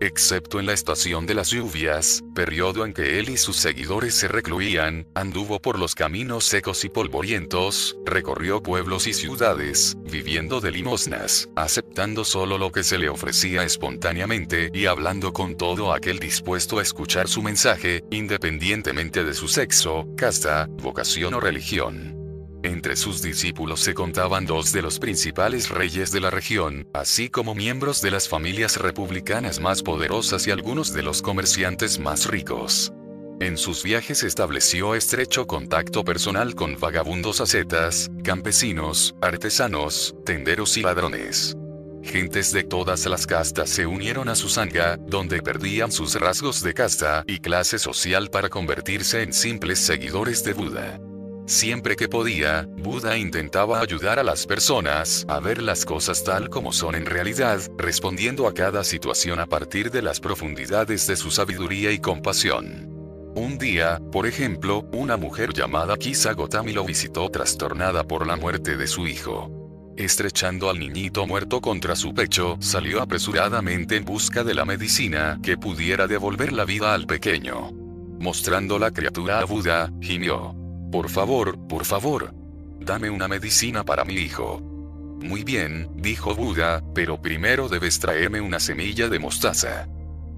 [0.05, 4.27] excepto en la estación de las lluvias, periodo en que él y sus seguidores se
[4.27, 11.49] recluían, anduvo por los caminos secos y polvorientos, recorrió pueblos y ciudades, viviendo de limosnas,
[11.55, 16.81] aceptando solo lo que se le ofrecía espontáneamente y hablando con todo aquel dispuesto a
[16.81, 22.22] escuchar su mensaje, independientemente de su sexo, casta, vocación o religión.
[22.63, 27.53] Entre sus discípulos se contaban dos de los principales reyes de la región, así como
[27.53, 32.93] miembros de las familias republicanas más poderosas y algunos de los comerciantes más ricos.
[33.41, 41.57] En sus viajes estableció estrecho contacto personal con vagabundos ascetas, campesinos, artesanos, tenderos y ladrones.
[42.01, 46.73] Gentes de todas las castas se unieron a su sangha, donde perdían sus rasgos de
[46.73, 50.99] casta y clase social para convertirse en simples seguidores de Buda.
[51.45, 56.71] Siempre que podía, Buda intentaba ayudar a las personas a ver las cosas tal como
[56.71, 61.91] son en realidad, respondiendo a cada situación a partir de las profundidades de su sabiduría
[61.91, 62.89] y compasión.
[63.35, 68.77] Un día, por ejemplo, una mujer llamada Kisa Gotami lo visitó trastornada por la muerte
[68.77, 69.51] de su hijo.
[69.97, 75.57] Estrechando al niñito muerto contra su pecho, salió apresuradamente en busca de la medicina que
[75.57, 77.71] pudiera devolver la vida al pequeño.
[78.19, 80.62] Mostrando la criatura a Buda, gimió.
[80.93, 82.35] Por favor, por favor.
[82.79, 84.59] Dame una medicina para mi hijo.
[84.61, 89.87] Muy bien, dijo Buda, pero primero debes traerme una semilla de mostaza.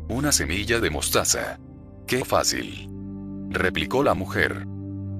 [0.08, 1.60] Una semilla de mostaza.
[2.08, 2.88] Qué fácil.
[3.50, 4.66] Replicó la mujer.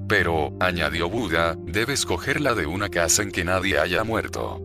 [0.08, 4.62] Pero, añadió Buda, debes cogerla de una casa en que nadie haya muerto.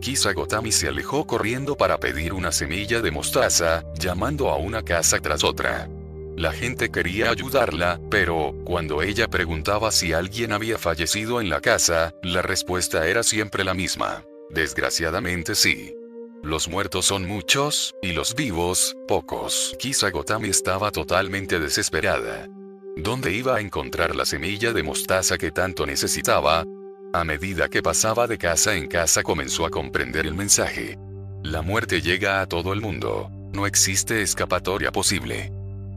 [0.00, 5.42] Kisagotami se alejó corriendo para pedir una semilla de mostaza, llamando a una casa tras
[5.42, 5.88] otra.
[6.36, 12.14] La gente quería ayudarla, pero, cuando ella preguntaba si alguien había fallecido en la casa,
[12.22, 14.24] la respuesta era siempre la misma.
[14.50, 15.94] Desgraciadamente sí.
[16.42, 19.76] Los muertos son muchos, y los vivos, pocos.
[19.78, 22.48] Kisa Gotami estaba totalmente desesperada.
[22.96, 26.64] ¿Dónde iba a encontrar la semilla de mostaza que tanto necesitaba?
[27.12, 30.98] A medida que pasaba de casa en casa comenzó a comprender el mensaje.
[31.42, 33.30] La muerte llega a todo el mundo.
[33.52, 35.52] No existe escapatoria posible.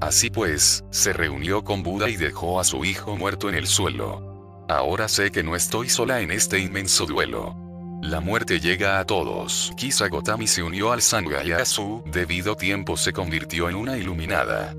[0.06, 4.64] Así pues, se reunió con Buda y dejó a su hijo muerto en el suelo.
[4.70, 7.56] Ahora sé que no estoy sola en este inmenso duelo.
[8.04, 9.74] La muerte llega a todos.
[9.78, 13.98] Kisa Gotami se unió al Sangha y a su debido tiempo se convirtió en una
[13.98, 14.76] iluminada.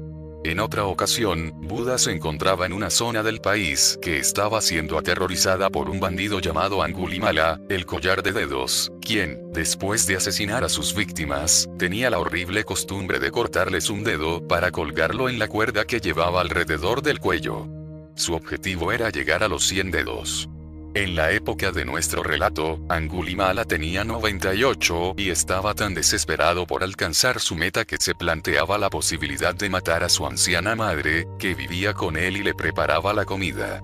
[0.46, 5.70] En otra ocasión, Buda se encontraba en una zona del país que estaba siendo aterrorizada
[5.70, 10.94] por un bandido llamado Angulimala, el collar de dedos, quien, después de asesinar a sus
[10.94, 15.98] víctimas, tenía la horrible costumbre de cortarles un dedo para colgarlo en la cuerda que
[15.98, 17.66] llevaba alrededor del cuello.
[18.14, 20.48] Su objetivo era llegar a los 100 dedos.
[20.96, 27.38] En la época de nuestro relato, Angulimala tenía 98 y estaba tan desesperado por alcanzar
[27.38, 31.92] su meta que se planteaba la posibilidad de matar a su anciana madre, que vivía
[31.92, 33.82] con él y le preparaba la comida.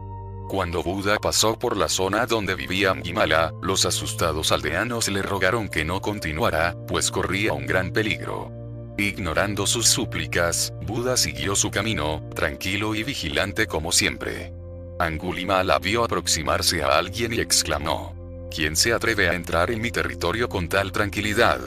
[0.48, 5.84] Cuando Buda pasó por la zona donde vivía Angulimala, los asustados aldeanos le rogaron que
[5.84, 8.50] no continuara, pues corría un gran peligro.
[8.96, 14.54] Ignorando sus súplicas, Buda siguió su camino, tranquilo y vigilante como siempre.
[15.04, 18.48] Angulimala vio aproximarse a alguien y exclamó.
[18.54, 21.60] ¿Quién se atreve a entrar en mi territorio con tal tranquilidad?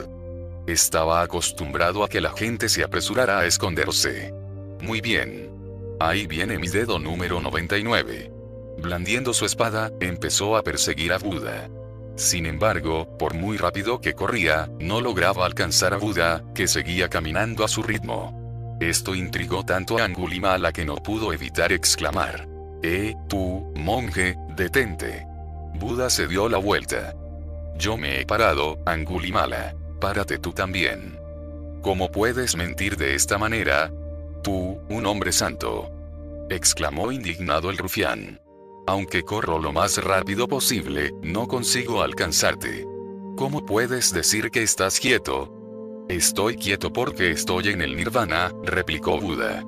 [0.66, 4.32] Estaba acostumbrado a que la gente se apresurara a esconderse.
[4.80, 5.50] Muy bien.
[6.00, 8.32] Ahí viene mi dedo número 99.
[8.78, 11.68] Blandiendo su espada, empezó a perseguir a Buda.
[12.16, 17.64] Sin embargo, por muy rápido que corría, no lograba alcanzar a Buda, que seguía caminando
[17.64, 18.76] a su ritmo.
[18.80, 22.55] Esto intrigó tanto a Angulimala que no pudo evitar exclamar.
[22.82, 25.26] Eh, tú, monje, detente.
[25.74, 27.14] Buda se dio la vuelta.
[27.78, 29.74] Yo me he parado, Angulimala.
[30.00, 31.18] Párate tú también.
[31.82, 33.92] ¿Cómo puedes mentir de esta manera?
[34.42, 35.90] Tú, un hombre santo.
[36.48, 38.40] exclamó indignado el rufián.
[38.86, 42.86] Aunque corro lo más rápido posible, no consigo alcanzarte.
[43.36, 45.52] ¿Cómo puedes decir que estás quieto?
[46.08, 49.64] Estoy quieto porque estoy en el nirvana, replicó Buda.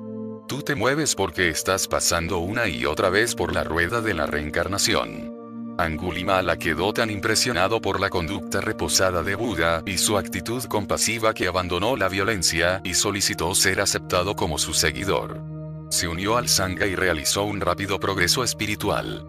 [0.49, 4.25] Tú te mueves porque estás pasando una y otra vez por la rueda de la
[4.25, 5.33] reencarnación.
[5.77, 11.47] Angulimala quedó tan impresionado por la conducta reposada de Buda y su actitud compasiva que
[11.47, 15.49] abandonó la violencia y solicitó ser aceptado como su seguidor
[15.89, 19.25] se unió al Sangha y realizó un rápido progreso espiritual.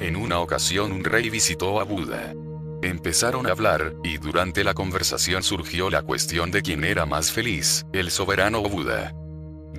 [0.00, 2.34] En una ocasión un rey visitó a Buda.
[2.82, 7.86] Empezaron a hablar, y durante la conversación surgió la cuestión de quién era más feliz,
[7.92, 9.14] el soberano o Buda.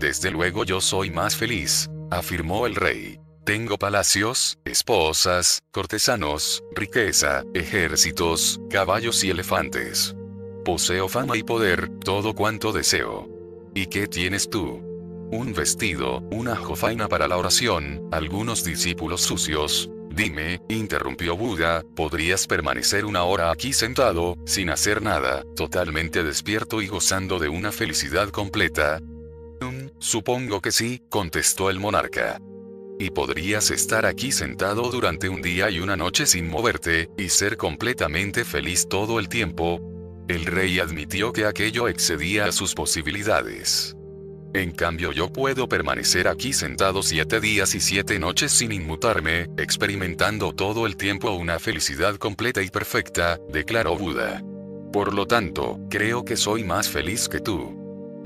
[0.04, 3.22] Desde luego yo soy más feliz, afirmó el rey.
[3.46, 10.14] Tengo palacios, esposas, cortesanos, riqueza, ejércitos, caballos y elefantes.
[10.66, 13.30] Poseo fama y poder, todo cuanto deseo.
[13.74, 14.82] ¿Y qué tienes tú?
[15.32, 19.90] un vestido, una jofaina para la oración, algunos discípulos sucios.
[20.12, 26.88] Dime, interrumpió Buda, ¿podrías permanecer una hora aquí sentado, sin hacer nada, totalmente despierto y
[26.88, 29.00] gozando de una felicidad completa?
[29.64, 32.40] Um, supongo que sí, contestó el monarca.
[33.00, 37.58] ¿Y podrías estar aquí sentado durante un día y una noche sin moverte, y ser
[37.58, 39.82] completamente feliz todo el tiempo?
[40.28, 43.96] El rey admitió que aquello excedía a sus posibilidades.
[44.54, 50.54] En cambio yo puedo permanecer aquí sentado siete días y siete noches sin inmutarme, experimentando
[50.54, 54.44] todo el tiempo una felicidad completa y perfecta, declaró Buda.
[54.94, 57.83] Por lo tanto, creo que soy más feliz que tú.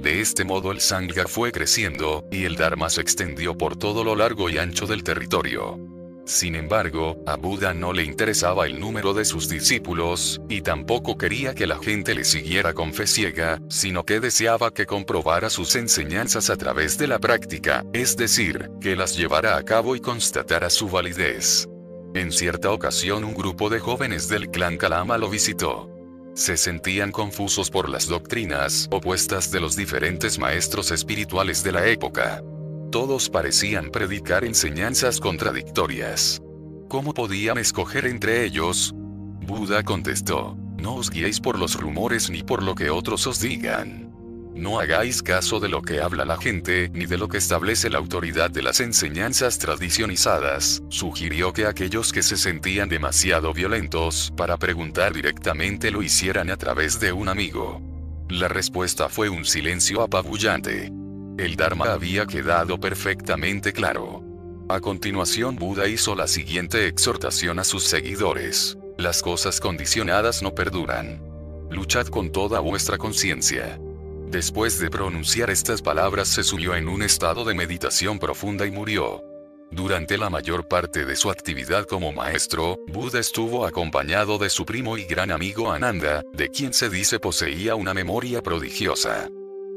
[0.08, 4.15] De este modo el Sangha fue creciendo, y el Dharma se extendió por todo lo
[4.15, 5.78] largo y ancho del territorio.
[6.26, 11.54] Sin embargo, a Buda no le interesaba el número de sus discípulos, y tampoco quería
[11.54, 16.50] que la gente le siguiera con fe ciega, sino que deseaba que comprobara sus enseñanzas
[16.50, 20.88] a través de la práctica, es decir, que las llevara a cabo y constatara su
[20.88, 21.67] validez.
[22.13, 25.96] En cierta ocasión un grupo de jóvenes del clan Kalama lo visitó.
[26.38, 32.43] Se sentían confusos por las doctrinas opuestas de los diferentes maestros espirituales de la época.
[32.91, 36.39] Todos parecían predicar enseñanzas contradictorias.
[36.89, 38.93] ¿Cómo podían escoger entre ellos?
[38.95, 44.07] Buda contestó, no os guiéis por los rumores ni por lo que otros os digan.
[44.58, 48.00] No hagáis caso de lo que habla la gente, ni de lo que establece la
[48.00, 50.82] autoridad de las enseñanzas tradicionizadas.
[50.89, 57.00] Sugirió que aquellos que se sentían demasiado violentos para preguntar directamente lo hicieran a través
[57.00, 57.84] de un amigo.
[58.30, 60.91] La respuesta fue un silencio apabullante.
[61.38, 64.24] El Dharma había quedado perfectamente claro.
[64.70, 68.76] A continuación Buda hizo la siguiente exhortación a sus seguidores.
[68.98, 71.22] Las cosas condicionadas no perduran.
[71.70, 73.80] Luchad con toda vuestra conciencia.
[74.30, 79.24] Después de pronunciar estas palabras se subió en un estado de meditación profunda y murió.
[79.72, 84.98] Durante la mayor parte de su actividad como maestro, Buda estuvo acompañado de su primo
[84.98, 89.30] y gran amigo Ananda, de quien se dice poseía una memoria prodigiosa.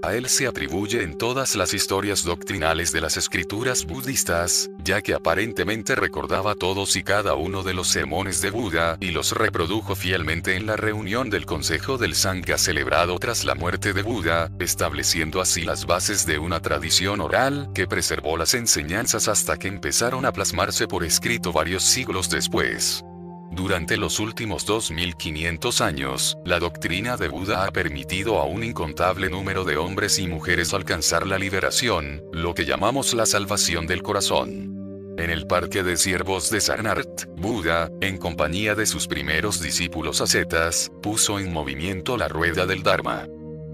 [0.03, 5.13] A él se atribuye en todas las historias doctrinales de las escrituras budistas, ya que
[5.13, 10.57] aparentemente recordaba todos y cada uno de los sermones de Buda y los reprodujo fielmente
[10.57, 15.65] en la reunión del Consejo del Sangha celebrado tras la muerte de Buda, estableciendo así
[15.65, 20.89] las bases de una tradición oral que preservó las enseñanzas hasta que empezaron a plasmarse
[20.89, 23.05] por escrito varios siglos después.
[23.53, 29.65] Durante los últimos 2500 años, la doctrina de Buda ha permitido a un incontable número
[29.65, 35.15] de hombres y mujeres alcanzar la liberación, lo que llamamos la salvación del corazón.
[35.19, 40.93] En el parque de siervos de Sarnath, Buda, en compañía de sus primeros discípulos ascetas,
[41.03, 43.27] puso en movimiento la rueda del Dharma.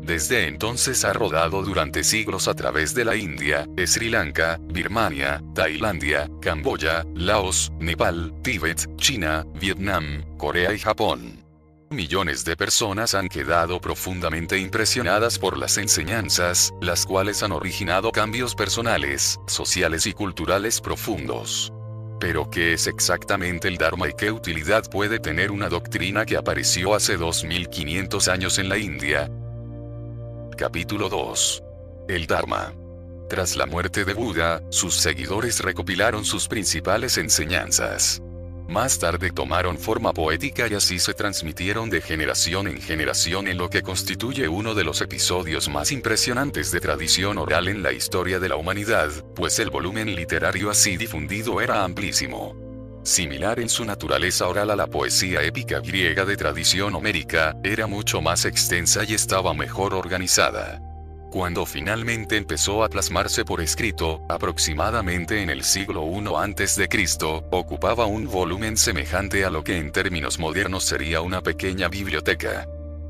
[0.06, 6.30] Desde entonces ha rodado durante siglos a través de la India, Sri Lanka, Birmania, Tailandia,
[6.40, 11.44] Camboya, Laos, Nepal, Tíbet, China, Vietnam, Corea y Japón.
[11.90, 18.54] Millones de personas han quedado profundamente impresionadas por las enseñanzas, las cuales han originado cambios
[18.54, 21.72] personales, sociales y culturales profundos.
[22.20, 26.94] Pero ¿qué es exactamente el Dharma y qué utilidad puede tener una doctrina que apareció
[26.94, 29.28] hace 2500 años en la India?
[30.56, 31.62] Capítulo 2.
[32.08, 32.72] El Dharma.
[33.28, 38.22] Tras la muerte de Buda, sus seguidores recopilaron sus principales enseñanzas.
[38.66, 43.68] Más tarde tomaron forma poética y así se transmitieron de generación en generación en lo
[43.68, 48.48] que constituye uno de los episodios más impresionantes de tradición oral en la historia de
[48.48, 52.65] la humanidad, pues el volumen literario así difundido era amplísimo.
[53.06, 58.20] Similar en su naturaleza oral a la poesía épica griega de tradición homérica, era mucho
[58.20, 60.80] más extensa y estaba mejor organizada.
[61.30, 66.88] Cuando finalmente empezó a plasmarse por escrito, aproximadamente en el siglo I a.C.,
[67.52, 72.66] ocupaba un volumen semejante a lo que en términos modernos sería una pequeña biblioteca.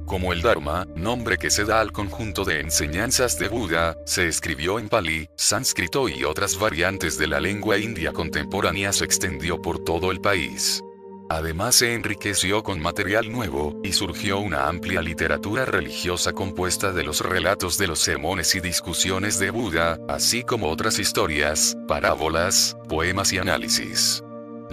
[0.07, 4.79] Como el Dharma, nombre que se da al conjunto de enseñanzas de Buda, se escribió
[4.79, 10.13] en Pali, sánscrito y otras variantes de la lengua india contemporánea se extendió por todo
[10.13, 10.81] el país.
[11.29, 17.21] Además se enriqueció con material nuevo, y surgió una amplia literatura religiosa compuesta de los
[17.21, 23.39] relatos de los sermones y discusiones de Buda, así como otras historias, parábolas, poemas y
[23.39, 24.23] análisis.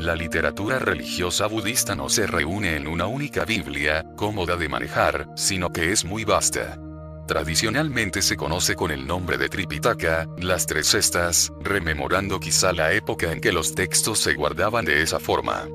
[0.04, 5.72] La literatura religiosa budista no se reúne en una única Biblia, cómoda de manejar, sino
[5.72, 6.78] que es muy vasta.
[7.26, 13.32] Tradicionalmente se conoce con el nombre de Tripitaka, las tres cestas, rememorando quizá la época
[13.32, 15.70] en que los textos se guardaban de esa forma.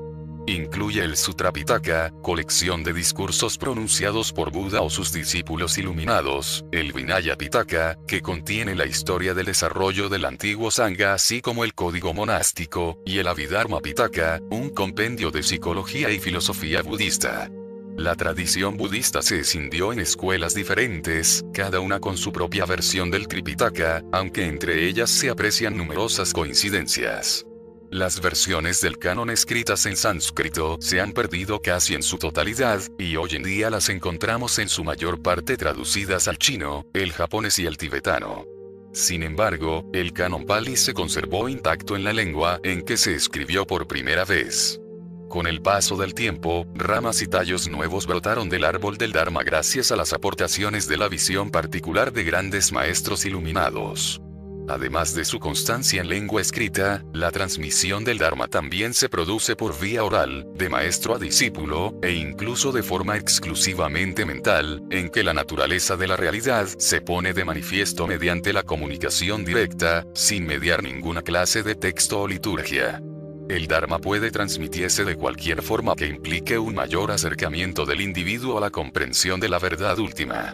[0.49, 6.91] Incluye el Sutra Pitaka, colección de discursos pronunciados por Buda o sus discípulos iluminados, el
[6.91, 12.15] Vinaya Pitaka, que contiene la historia del desarrollo del antiguo Sangha así como el código
[12.15, 17.51] monástico, y el Abhidharma Pitaka, un compendio de psicología y filosofía budista.
[17.95, 23.27] La tradición budista se escindió en escuelas diferentes, cada una con su propia versión del
[23.27, 27.45] Tripitaka, aunque entre ellas se aprecian numerosas coincidencias.
[27.91, 33.15] Las versiones del canon escritas en sánscrito se han perdido casi en su totalidad, y
[33.15, 37.65] hoy en día las encontramos en su mayor parte traducidas al chino, el japonés y
[37.65, 38.45] el tibetano.
[38.93, 43.65] Sin embargo, el canon pali se conservó intacto en la lengua en que se escribió
[43.65, 44.79] por primera vez.
[45.27, 49.91] Con el paso del tiempo, ramas y tallos nuevos brotaron del árbol del Dharma gracias
[49.91, 54.21] a las aportaciones de la visión particular de grandes maestros iluminados.
[54.69, 59.79] Además de su constancia en lengua escrita, la transmisión del Dharma también se produce por
[59.79, 65.33] vía oral, de maestro a discípulo, e incluso de forma exclusivamente mental, en que la
[65.33, 71.23] naturaleza de la realidad se pone de manifiesto mediante la comunicación directa, sin mediar ninguna
[71.23, 73.01] clase de texto o liturgia.
[73.49, 78.61] El Dharma puede transmitirse de cualquier forma que implique un mayor acercamiento del individuo a
[78.61, 80.53] la comprensión de la verdad última.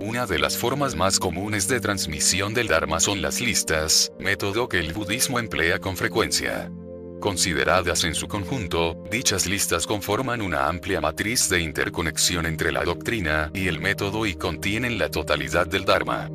[0.00, 4.78] Una de las formas más comunes de transmisión del Dharma son las listas, método que
[4.78, 6.70] el budismo emplea con frecuencia.
[7.18, 13.50] Consideradas en su conjunto, dichas listas conforman una amplia matriz de interconexión entre la doctrina
[13.54, 16.28] y el método y contienen la totalidad del Dharma.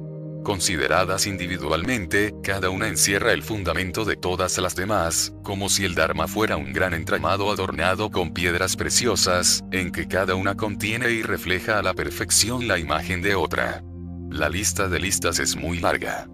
[0.43, 6.27] Consideradas individualmente, cada una encierra el fundamento de todas las demás, como si el Dharma
[6.27, 11.77] fuera un gran entramado adornado con piedras preciosas, en que cada una contiene y refleja
[11.77, 13.83] a la perfección la imagen de otra.
[14.31, 16.27] La lista de listas es muy larga.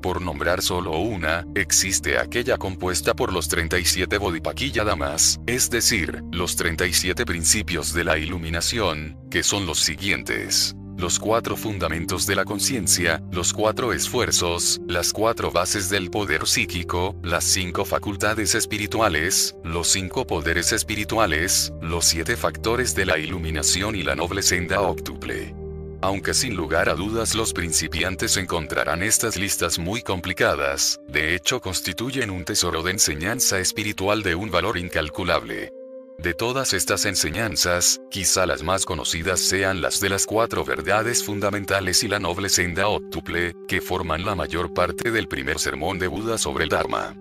[0.00, 6.54] Por nombrar solo una, existe aquella compuesta por los 37 Bodhipakkhiya Damas, es decir, los
[6.54, 13.22] 37 principios de la iluminación, que son los siguientes los cuatro fundamentos de la conciencia,
[13.30, 20.26] los cuatro esfuerzos, las cuatro bases del poder psíquico, las cinco facultades espirituales, los cinco
[20.26, 25.54] poderes espirituales, los siete factores de la iluminación y la noble senda octuple.
[26.00, 32.30] Aunque sin lugar a dudas los principiantes encontrarán estas listas muy complicadas, de hecho constituyen
[32.30, 35.72] un tesoro de enseñanza espiritual de un valor incalculable.
[36.20, 42.02] De todas estas enseñanzas, quizá las más conocidas sean las de las cuatro verdades fundamentales
[42.02, 46.36] y la noble senda octuple, que forman la mayor parte del primer sermón de Buda
[46.36, 47.14] sobre el Dharma.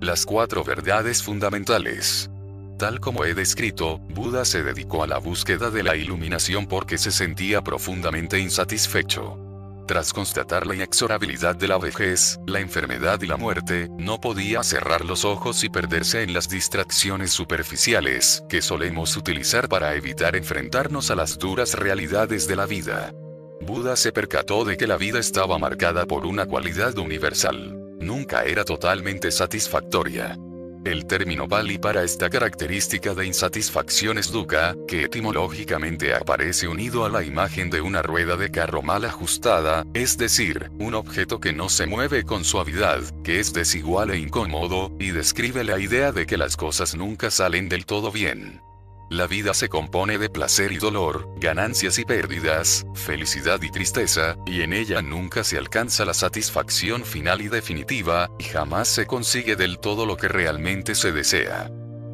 [0.00, 2.28] Las cuatro verdades fundamentales.
[2.80, 7.12] Tal como he descrito, Buda se dedicó a la búsqueda de la iluminación porque se
[7.12, 9.47] sentía profundamente insatisfecho.
[9.88, 15.02] Tras constatar la inexorabilidad de la vejez, la enfermedad y la muerte, no podía cerrar
[15.02, 21.14] los ojos y perderse en las distracciones superficiales que solemos utilizar para evitar enfrentarnos a
[21.14, 23.14] las duras realidades de la vida.
[23.62, 27.74] Buda se percató de que la vida estaba marcada por una cualidad universal.
[27.98, 30.36] Nunca era totalmente satisfactoria.
[30.84, 34.32] El término Pali para esta característica de insatisfacción es
[34.86, 40.16] que etimológicamente aparece unido a la imagen de una rueda de carro mal ajustada, es
[40.16, 45.10] decir, un objeto que no se mueve con suavidad, que es desigual e incómodo, y
[45.10, 48.60] describe la idea de que las cosas nunca salen del todo bien.
[49.10, 54.60] La vida se compone de placer y dolor, ganancias y pérdidas, felicidad y tristeza, y
[54.60, 59.78] en ella nunca se alcanza la satisfacción final y definitiva, y jamás se consigue del
[59.78, 61.70] todo lo que realmente se desea.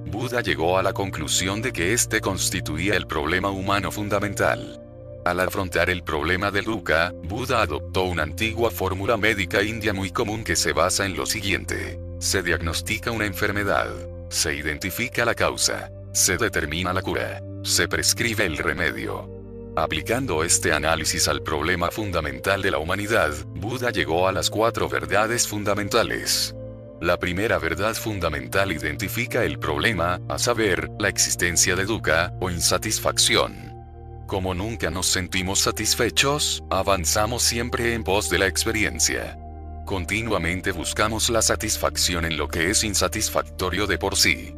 [0.07, 4.81] Buda llegó a la conclusión de que este constituía el problema humano fundamental.
[5.25, 10.45] Al afrontar el problema del dukkha, Buda adoptó una antigua fórmula médica india muy común
[10.45, 11.99] que se basa en lo siguiente.
[12.21, 13.91] Se diagnostica una enfermedad.
[14.29, 17.43] Se identifica la causa se determina la cura.
[17.65, 19.29] Se prescribe el remedio.
[19.77, 25.49] Aplicando este análisis al problema fundamental de la humanidad, Buda llegó a las cuatro verdades
[25.49, 26.55] fundamentales.
[27.01, 33.75] La primera verdad fundamental identifica el problema, a saber, la existencia de dukkha, o insatisfacción.
[34.29, 39.37] Como nunca nos sentimos satisfechos, avanzamos siempre en pos de la experiencia.
[39.85, 44.55] Continuamente buscamos la satisfacción en lo que es insatisfactorio de por sí.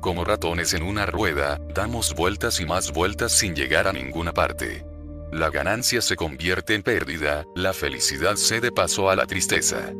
[0.00, 4.86] Como ratones en una rueda, damos vueltas y más vueltas sin llegar a ninguna parte.
[5.30, 9.92] La ganancia se convierte en pérdida, la felicidad cede paso a la tristeza.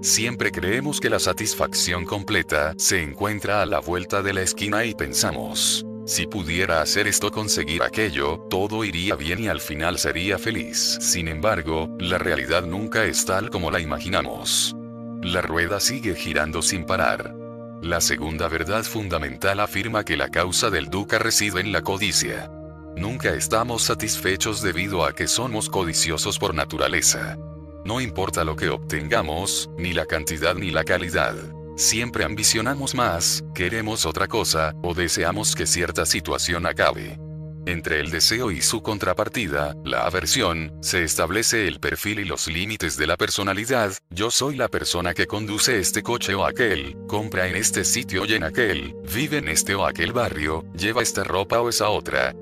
[0.00, 4.94] Siempre creemos que la satisfacción completa se encuentra a la vuelta de la esquina y
[4.94, 10.96] pensamos, si pudiera hacer esto conseguir aquello, todo iría bien y al final sería feliz.
[11.02, 14.74] Sin embargo, la realidad nunca es tal como la imaginamos.
[15.20, 17.34] La rueda sigue girando sin parar.
[17.82, 22.50] La segunda verdad fundamental afirma que la causa del dukkha reside en la codicia.
[22.96, 27.38] Nunca estamos satisfechos debido a que somos codiciosos por naturaleza.
[27.84, 31.36] No importa lo que obtengamos, ni la cantidad ni la calidad.
[31.76, 37.20] Siempre ambicionamos más, queremos otra cosa, o deseamos que cierta situación acabe.
[37.68, 42.96] Entre el deseo y su contrapartida, la aversión, se establece el perfil y los límites
[42.96, 47.56] de la personalidad, yo soy la persona que conduce este coche o aquel, compra en
[47.56, 51.68] este sitio y en aquel, vive en este o aquel barrio, lleva esta ropa o
[51.68, 52.34] esa otra.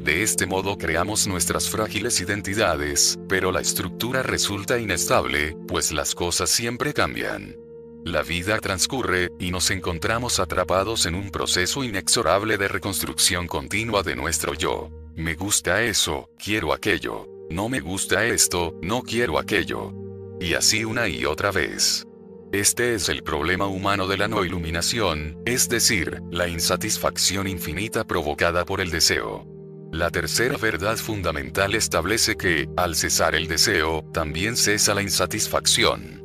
[0.00, 6.50] De este modo creamos nuestras frágiles identidades, pero la estructura resulta inestable, pues las cosas
[6.50, 7.63] siempre cambian.
[8.04, 14.14] La vida transcurre, y nos encontramos atrapados en un proceso inexorable de reconstrucción continua de
[14.14, 14.90] nuestro yo.
[15.16, 17.26] Me gusta eso, quiero aquello.
[17.48, 19.94] No me gusta esto, no quiero aquello.
[20.38, 22.04] Y así una y otra vez.
[22.52, 28.66] Este es el problema humano de la no iluminación, es decir, la insatisfacción infinita provocada
[28.66, 29.46] por el deseo.
[29.92, 36.23] La tercera verdad fundamental establece que, al cesar el deseo, también cesa la insatisfacción.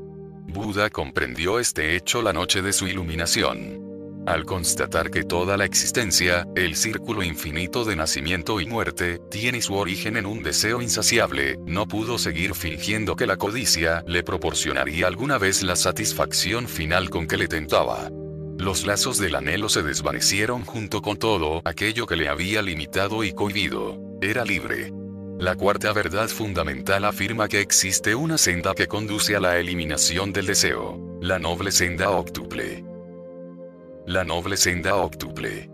[0.52, 4.24] Buda comprendió este hecho la noche de su iluminación.
[4.26, 9.76] Al constatar que toda la existencia, el círculo infinito de nacimiento y muerte, tiene su
[9.76, 15.38] origen en un deseo insaciable, no pudo seguir fingiendo que la codicia le proporcionaría alguna
[15.38, 18.10] vez la satisfacción final con que le tentaba.
[18.58, 23.34] Los lazos del anhelo se desvanecieron junto con todo aquello que le había limitado y
[23.34, 23.98] cohibido.
[24.22, 24.92] Era libre.
[25.40, 30.48] La cuarta verdad fundamental afirma que existe una senda que conduce a la eliminación del
[30.48, 32.84] deseo, la noble senda octuple.
[34.06, 35.70] La noble senda octuple.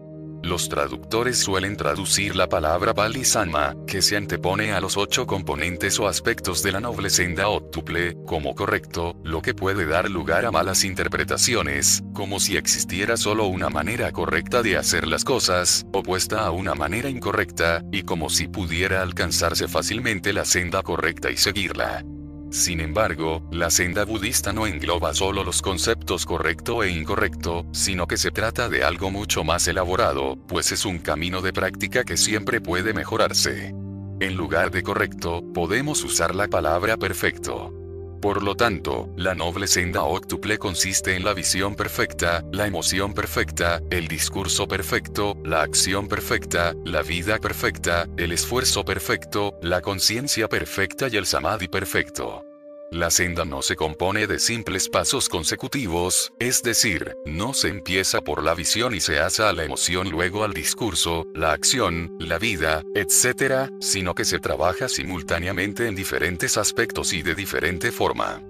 [0.46, 6.00] Los traductores suelen traducir la palabra Pali Sama, que se antepone a los ocho componentes
[6.00, 10.52] o aspectos de la noble senda octuple, como correcto, lo que puede dar lugar a
[10.52, 16.52] malas interpretaciones, como si existiera solo una manera correcta de hacer las cosas, opuesta a
[16.52, 22.06] una manera incorrecta, y como si pudiera alcanzarse fácilmente la senda correcta y seguirla.
[22.50, 28.18] Sin embargo, la senda budista no engloba solo los conceptos correcto e incorrecto, sino que
[28.18, 32.62] se trata de algo mucho más elaborado, pues es un camino de práctica que siempre
[32.62, 33.74] puede mejorarse.
[34.20, 37.85] En lugar de correcto, podemos usar la palabra perfecto.
[38.26, 43.84] Por lo tanto, la noble senda octuple consiste en la visión perfecta, la emoción perfecta,
[43.92, 51.08] el discurso perfecto, la acción perfecta, la vida perfecta, el esfuerzo perfecto, la conciencia perfecta
[51.08, 52.44] y el samadhi perfecto.
[52.92, 58.44] La senda no se compone de simples pasos consecutivos, es decir, no se empieza por
[58.44, 62.84] la visión y se asa a la emoción luego al discurso, la acción, la vida,
[62.94, 68.42] etc., sino que se trabaja simultáneamente en diferentes aspectos y de diferente forma.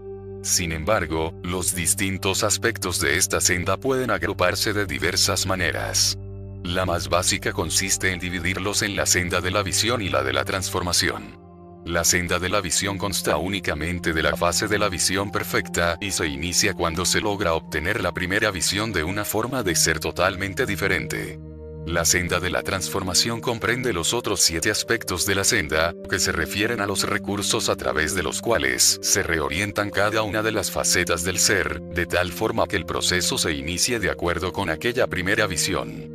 [0.44, 6.20] Sin embargo, los distintos aspectos de esta senda pueden agruparse de diversas maneras.
[6.64, 10.34] La más básica consiste en dividirlos en la senda de la visión y la de
[10.34, 11.45] la transformación.
[11.86, 16.10] La senda de la visión consta únicamente de la fase de la visión perfecta y
[16.10, 20.66] se inicia cuando se logra obtener la primera visión de una forma de ser totalmente
[20.66, 21.40] diferente.
[21.86, 26.32] La senda de la transformación comprende los otros siete aspectos de la senda, que se
[26.32, 30.72] refieren a los recursos a través de los cuales se reorientan cada una de las
[30.72, 35.06] facetas del ser, de tal forma que el proceso se inicie de acuerdo con aquella
[35.06, 36.10] primera visión.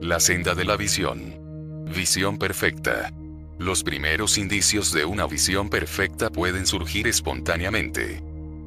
[0.00, 1.40] La senda de la visión.
[1.92, 3.12] Visión perfecta.
[3.58, 8.20] Los primeros indicios de una visión perfecta pueden surgir espontáneamente.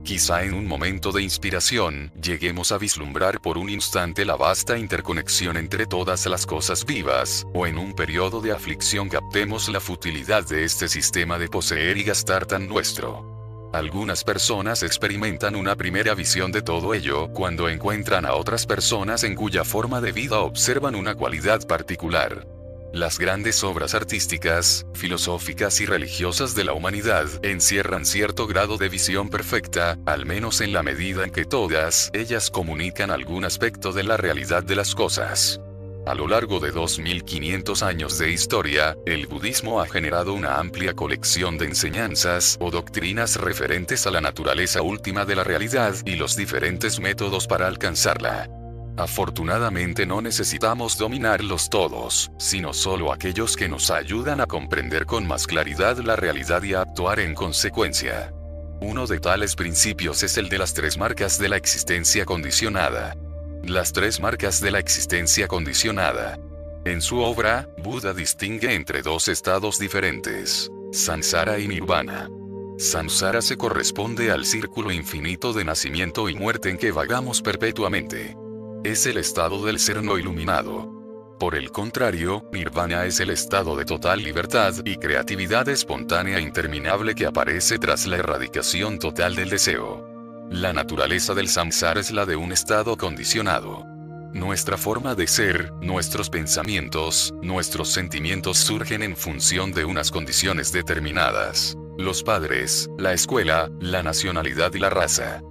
[0.05, 5.57] Quizá en un momento de inspiración, lleguemos a vislumbrar por un instante la vasta interconexión
[5.57, 10.63] entre todas las cosas vivas, o en un periodo de aflicción captemos la futilidad de
[10.63, 13.69] este sistema de poseer y gastar tan nuestro.
[13.73, 19.35] Algunas personas experimentan una primera visión de todo ello cuando encuentran a otras personas en
[19.35, 22.57] cuya forma de vida observan una cualidad particular.
[22.93, 29.29] Las grandes obras artísticas, filosóficas y religiosas de la humanidad encierran cierto grado de visión
[29.29, 34.15] perfecta, al menos en la medida en que todas ellas comunican algún aspecto de la
[34.15, 35.59] realidad de las cosas.
[36.07, 41.57] A lo largo de 2500 años de historia, el budismo ha generado una amplia colección
[41.57, 47.01] de enseñanzas o doctrinas referentes a la naturaleza última de la realidad y los diferentes
[47.01, 48.49] métodos para alcanzarla.
[48.98, 55.45] Afortunadamente no necesitamos dominarlos todos, sino solo aquellos que nos ayudan a comprender con más
[55.45, 58.34] claridad la realidad y a actuar en consecuencia.
[58.82, 63.16] Uno de tales principios es el de las tres marcas de la existencia condicionada.
[63.64, 66.39] Las tres marcas de la existencia condicionada.
[66.84, 72.30] En su obra, Buda distingue entre dos estados diferentes, samsara y nirvana.
[72.80, 78.36] Samsara se corresponde al círculo infinito de nacimiento y muerte en que vagamos perpetuamente
[78.84, 80.97] es el estado del ser no iluminado.
[81.39, 87.28] Por el contrario, nirvana es el estado de total libertad y creatividad espontánea interminable que
[87.28, 90.03] aparece tras la erradicación total del deseo.
[90.49, 93.84] La naturaleza del samsara es la de un estado condicionado.
[94.34, 101.78] Nuestra forma de ser, nuestros pensamientos, nuestros sentimientos surgen en función de unas condiciones determinadas.
[101.97, 105.41] Los padres, la escuela, la nacionalidad y la raza.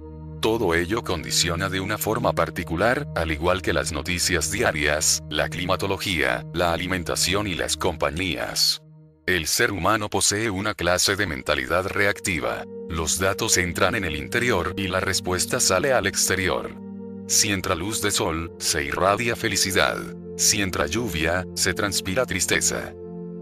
[0.41, 6.45] Todo ello condiciona de una forma particular, al igual que las noticias diarias, la climatología,
[6.53, 8.83] la alimentación y las compañías.
[9.25, 12.63] El ser humano posee una clase de mentalidad reactiva.
[12.87, 16.75] Los datos entran en el interior y la respuesta sale al exterior.
[17.27, 19.97] Si entra luz de sol, se irradia felicidad.
[20.37, 22.93] Si entra lluvia, se transpira tristeza.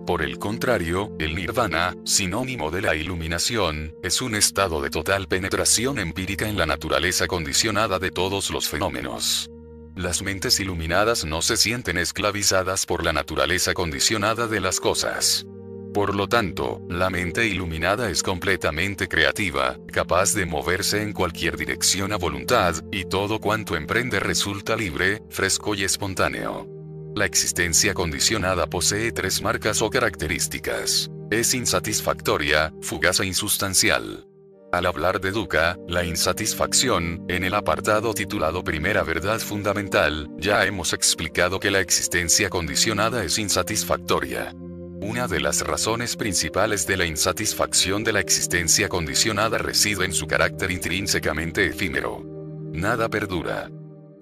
[0.06, 5.98] Por el contrario, el nirvana, sinónimo de la iluminación, es un estado de total penetración
[5.98, 9.50] empírica en la naturaleza condicionada de todos los fenómenos.
[9.96, 15.48] Las mentes iluminadas no se sienten esclavizadas por la naturaleza condicionada de las cosas.
[15.92, 22.14] Por lo tanto, la mente iluminada es completamente creativa, capaz de moverse en cualquier dirección
[22.14, 26.75] a voluntad, y todo cuanto emprende resulta libre, fresco y espontáneo.
[27.16, 31.10] La existencia condicionada posee tres marcas o características.
[31.32, 34.28] Es insatisfactoria, fugaz e insustancial.
[34.74, 40.92] Al hablar de Dukkha, la insatisfacción, en el apartado titulado Primera Verdad Fundamental, ya hemos
[40.92, 44.52] explicado que la existencia condicionada es insatisfactoria.
[45.00, 50.28] Una de las razones principales de la insatisfacción de la existencia condicionada reside en su
[50.28, 52.26] carácter intrínsecamente efímero.
[52.74, 53.70] Nada perdura.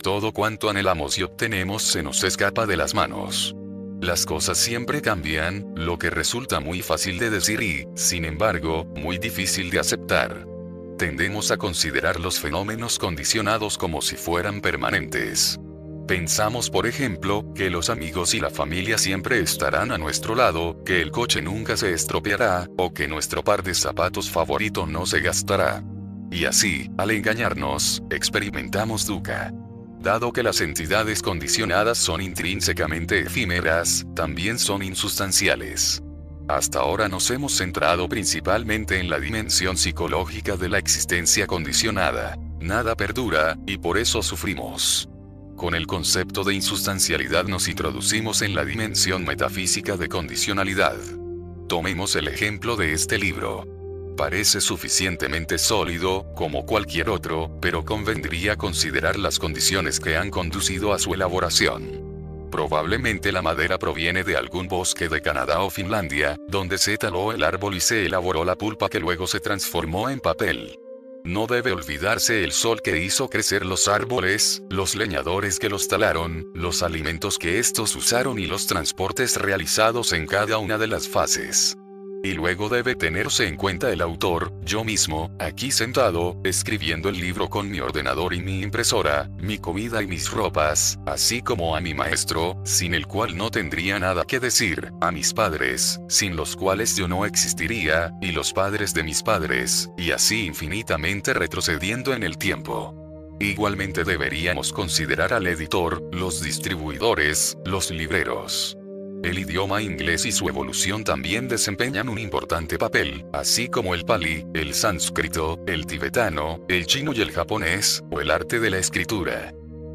[0.03, 3.55] Todo cuanto anhelamos y obtenemos se nos escapa de las manos.
[4.01, 9.17] Las cosas siempre cambian, lo que resulta muy fácil de decir y, sin embargo, muy
[9.17, 10.45] difícil de aceptar.
[10.97, 15.57] Tendemos a considerar los fenómenos condicionados como si fueran permanentes.
[16.05, 21.01] Pensamos, por ejemplo, que los amigos y la familia siempre estarán a nuestro lado, que
[21.01, 25.81] el coche nunca se estropeará, o que nuestro par de zapatos favorito no se gastará.
[26.29, 29.53] Y así, al engañarnos, experimentamos dukkha.
[30.03, 36.03] Dado que las entidades condicionadas son intrínsecamente efímeras, también son insustanciales.
[36.49, 42.37] Hasta ahora nos hemos centrado principalmente en la dimensión psicológica de la existencia condicionada.
[42.59, 45.07] Nada perdura, y por eso sufrimos.
[45.55, 50.97] Con el concepto de insustancialidad nos introducimos en la dimensión metafísica de condicionalidad.
[51.69, 53.72] Tomemos el ejemplo de este libro.
[54.17, 60.99] Parece suficientemente sólido, como cualquier otro, pero convendría considerar las condiciones que han conducido a
[60.99, 62.13] su elaboración.
[62.51, 67.43] Probablemente la madera proviene de algún bosque de Canadá o Finlandia, donde se taló el
[67.43, 70.77] árbol y se elaboró la pulpa que luego se transformó en papel.
[71.25, 76.51] No debe olvidarse el sol que hizo crecer los árboles, los leñadores que los talaron,
[76.53, 81.77] los alimentos que estos usaron y los transportes realizados en cada una de las fases.
[82.25, 87.49] Y luego debe tenerse en cuenta el autor, yo mismo, aquí sentado, escribiendo el libro
[87.49, 91.93] con mi ordenador y mi impresora, mi comida y mis ropas, así como a mi
[91.93, 96.95] maestro, sin el cual no tendría nada que decir, a mis padres, sin los cuales
[96.95, 102.37] yo no existiría, y los padres de mis padres, y así infinitamente retrocediendo en el
[102.37, 102.95] tiempo.
[103.41, 108.77] Igualmente deberíamos considerar al editor, los distribuidores, los libreros.
[109.23, 114.45] El idioma inglés y su evolución también desempeñan un importante papel, así como el pali,
[114.53, 119.53] el sánscrito, el tibetano, el chino y el japonés, o el arte de la escritura.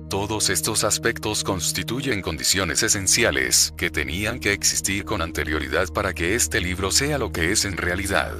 [0.09, 6.63] Todos estos aspectos constituyen condiciones esenciales que tenían que existir con anterioridad para que este
[6.63, 8.35] libro sea lo que es en realidad.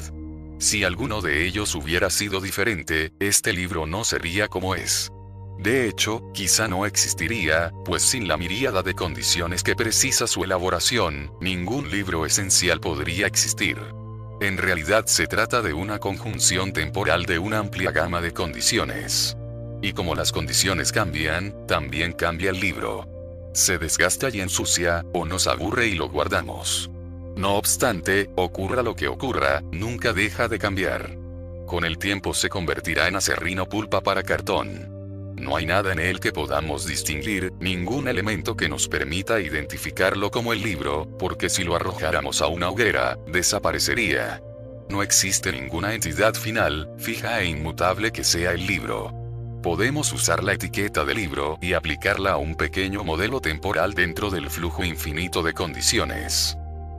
[0.59, 5.13] Si alguno de ellos hubiera sido diferente, este libro no sería como es.
[5.59, 11.33] De hecho, quizá no existiría, pues sin la miríada de condiciones que precisa su elaboración,
[11.41, 13.77] ningún libro esencial podría existir.
[14.41, 19.37] En realidad se trata de una conjunción temporal de una amplia gama de condiciones.
[19.83, 23.09] Y como las condiciones cambian, también cambia el libro.
[23.53, 26.89] Se desgasta y ensucia, o nos aburre y lo guardamos.
[27.37, 31.17] No obstante, ocurra lo que ocurra, nunca deja de cambiar.
[31.67, 34.98] Con el tiempo se convertirá en acerrino pulpa para cartón.
[35.39, 40.53] No hay nada en él que podamos distinguir, ningún elemento que nos permita identificarlo como
[40.53, 44.43] el libro, porque si lo arrojáramos a una hoguera, desaparecería.
[44.89, 49.13] No existe ninguna entidad final, fija e inmutable que sea el libro.
[49.63, 54.51] Podemos usar la etiqueta de libro y aplicarla a un pequeño modelo temporal dentro del
[54.51, 56.57] flujo infinito de condiciones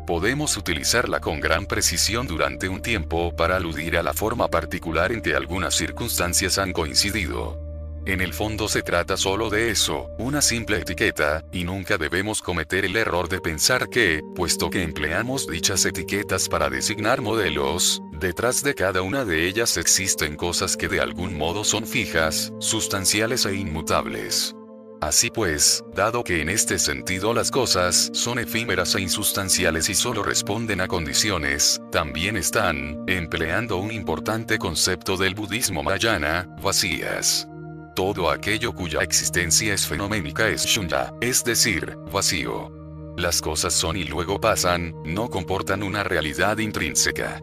[0.10, 5.22] podemos utilizarla con gran precisión durante un tiempo para aludir a la forma particular en
[5.22, 7.69] que algunas circunstancias han coincidido.
[8.10, 12.84] En el fondo se trata solo de eso, una simple etiqueta, y nunca debemos cometer
[12.84, 18.74] el error de pensar que, puesto que empleamos dichas etiquetas para designar modelos, detrás de
[18.74, 24.56] cada una de ellas existen cosas que de algún modo son fijas, sustanciales e inmutables.
[25.02, 30.24] Así pues, dado que en este sentido las cosas son efímeras e insustanciales y solo
[30.24, 37.48] responden a condiciones, también están, empleando un importante concepto del budismo mayana, vacías
[37.96, 42.72] todo aquello cuya existencia es fenoménica es shunya, es decir, vacío.
[43.18, 47.42] Las cosas son y luego pasan, no comportan una realidad intrínseca.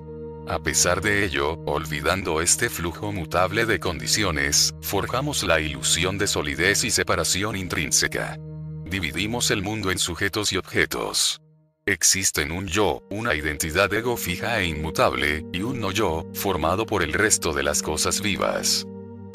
[0.48, 6.84] A pesar de ello, olvidando este flujo mutable de condiciones, forjamos la ilusión de solidez
[6.84, 8.38] y separación intrínseca.
[8.84, 11.42] Dividimos el mundo en sujetos y objetos.
[11.84, 17.02] Existen un yo, una identidad ego fija e inmutable, y un no yo, formado por
[17.02, 18.86] el resto de las cosas vivas.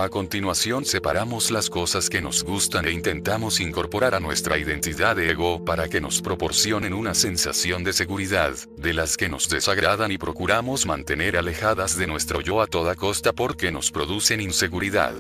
[0.02, 5.30] A continuación separamos las cosas que nos gustan e intentamos incorporar a nuestra identidad de
[5.30, 10.18] ego para que nos proporcionen una sensación de seguridad, de las que nos desagradan y
[10.18, 15.14] procuramos mantener alejadas de nuestro yo a toda costa porque nos producen inseguridad.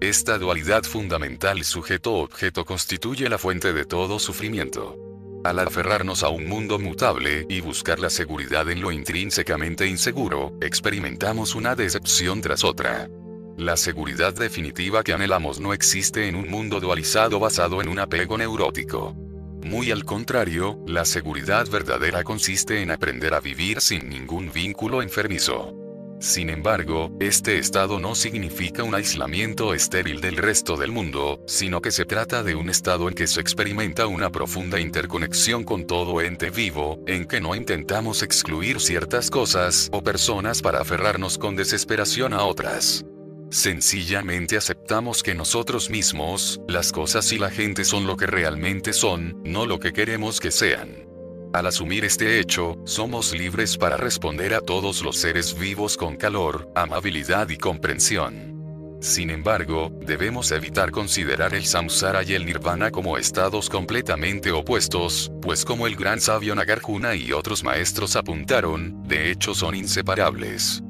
[0.00, 4.96] Esta dualidad fundamental sujeto-objeto constituye la fuente de todo sufrimiento.
[5.42, 11.56] Al aferrarnos a un mundo mutable y buscar la seguridad en lo intrínsecamente inseguro, experimentamos
[11.56, 13.08] una decepción tras otra.
[13.56, 18.38] La seguridad definitiva que anhelamos no existe en un mundo dualizado basado en un apego
[18.38, 19.14] neurótico.
[19.62, 25.76] Muy al contrario, la seguridad verdadera consiste en aprender a vivir sin ningún vínculo enfermizo.
[26.18, 31.90] Sin embargo, este estado no significa un aislamiento estéril del resto del mundo, sino que
[31.90, 36.50] se trata de un estado en que se experimenta una profunda interconexión con todo ente
[36.50, 42.44] vivo, en que no intentamos excluir ciertas cosas o personas para aferrarnos con desesperación a
[42.44, 43.04] otras.
[43.52, 49.42] Sencillamente aceptamos que nosotros mismos, las cosas y la gente son lo que realmente son,
[49.44, 51.06] no lo que queremos que sean.
[51.52, 56.72] Al asumir este hecho, somos libres para responder a todos los seres vivos con calor,
[56.74, 58.96] amabilidad y comprensión.
[59.02, 65.66] Sin embargo, debemos evitar considerar el samsara y el nirvana como estados completamente opuestos, pues
[65.66, 70.82] como el gran sabio Nagarjuna y otros maestros apuntaron, de hecho son inseparables.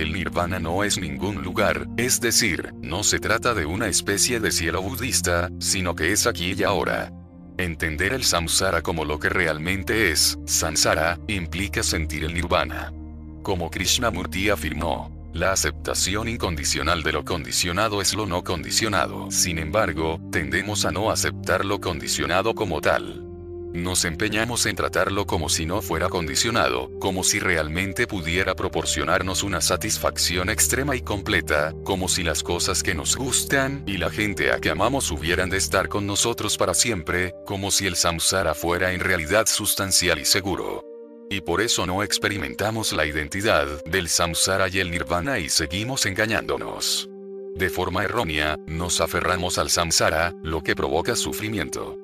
[0.00, 4.50] El nirvana no es ningún lugar, es decir, no se trata de una especie de
[4.50, 7.12] cielo budista, sino que es aquí y ahora.
[7.58, 12.94] Entender el samsara como lo que realmente es, samsara, implica sentir el nirvana.
[13.42, 19.30] Como Krishnamurti afirmó, la aceptación incondicional de lo condicionado es lo no condicionado.
[19.30, 23.29] Sin embargo, tendemos a no aceptar lo condicionado como tal.
[23.72, 29.60] Nos empeñamos en tratarlo como si no fuera condicionado, como si realmente pudiera proporcionarnos una
[29.60, 34.58] satisfacción extrema y completa, como si las cosas que nos gustan y la gente a
[34.58, 39.00] que amamos hubieran de estar con nosotros para siempre, como si el samsara fuera en
[39.00, 40.84] realidad sustancial y seguro.
[41.32, 47.08] y por eso no experimentamos la identidad del samsara y el nirvana y seguimos engañándonos.
[47.54, 51.96] De forma errónea, nos aferramos al samsara, lo que provoca sufrimiento.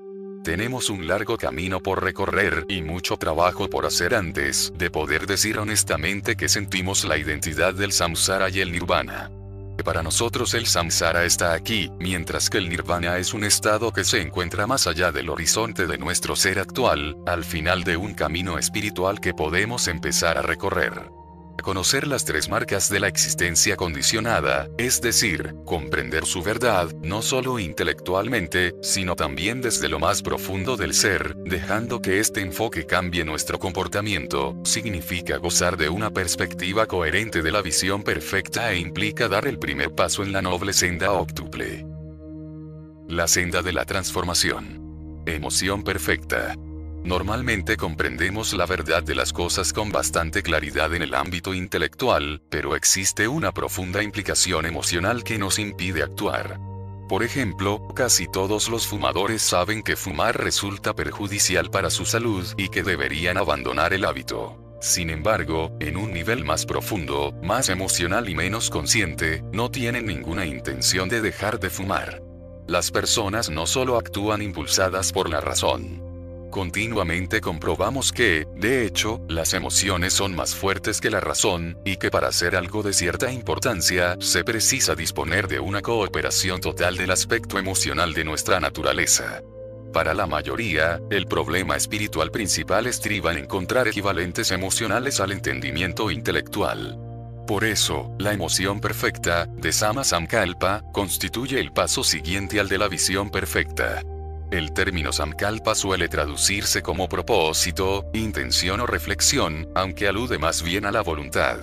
[0.46, 5.58] Tenemos un largo camino por recorrer y mucho trabajo por hacer antes de poder decir
[5.58, 9.28] honestamente que sentimos la identidad del samsara y el nirvana.
[9.84, 14.20] Para nosotros el samsara está aquí, mientras que el nirvana es un estado que se
[14.20, 19.18] encuentra más allá del horizonte de nuestro ser actual, al final de un camino espiritual
[19.18, 21.25] que podemos empezar a recorrer
[21.62, 27.58] conocer las tres marcas de la existencia condicionada, es decir, comprender su verdad, no solo
[27.58, 33.58] intelectualmente, sino también desde lo más profundo del ser, dejando que este enfoque cambie nuestro
[33.58, 39.58] comportamiento, significa gozar de una perspectiva coherente de la visión perfecta e implica dar el
[39.58, 41.86] primer paso en la noble senda octuple.
[43.08, 45.22] La senda de la transformación.
[45.26, 46.54] Emoción perfecta.
[47.06, 52.74] Normalmente comprendemos la verdad de las cosas con bastante claridad en el ámbito intelectual, pero
[52.74, 56.58] existe una profunda implicación emocional que nos impide actuar.
[57.08, 62.70] Por ejemplo, casi todos los fumadores saben que fumar resulta perjudicial para su salud y
[62.70, 64.60] que deberían abandonar el hábito.
[64.80, 70.44] Sin embargo, en un nivel más profundo, más emocional y menos consciente, no tienen ninguna
[70.44, 72.20] intención de dejar de fumar.
[72.66, 76.05] Las personas no solo actúan impulsadas por la razón,
[76.56, 82.10] Continuamente comprobamos que, de hecho, las emociones son más fuertes que la razón, y que
[82.10, 87.58] para hacer algo de cierta importancia, se precisa disponer de una cooperación total del aspecto
[87.58, 89.42] emocional de nuestra naturaleza.
[89.92, 96.98] Para la mayoría, el problema espiritual principal estriba en encontrar equivalentes emocionales al entendimiento intelectual.
[97.46, 102.88] Por eso, la emoción perfecta, de Sama Samkalpa, constituye el paso siguiente al de la
[102.88, 104.02] visión perfecta.
[104.50, 110.92] El término samkalpa suele traducirse como propósito, intención o reflexión, aunque alude más bien a
[110.92, 111.58] la voluntad.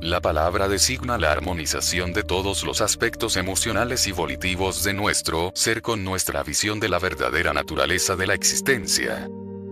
[0.00, 5.82] La palabra designa la armonización de todos los aspectos emocionales y volitivos de nuestro ser
[5.82, 9.28] con nuestra visión de la verdadera naturaleza de la existencia.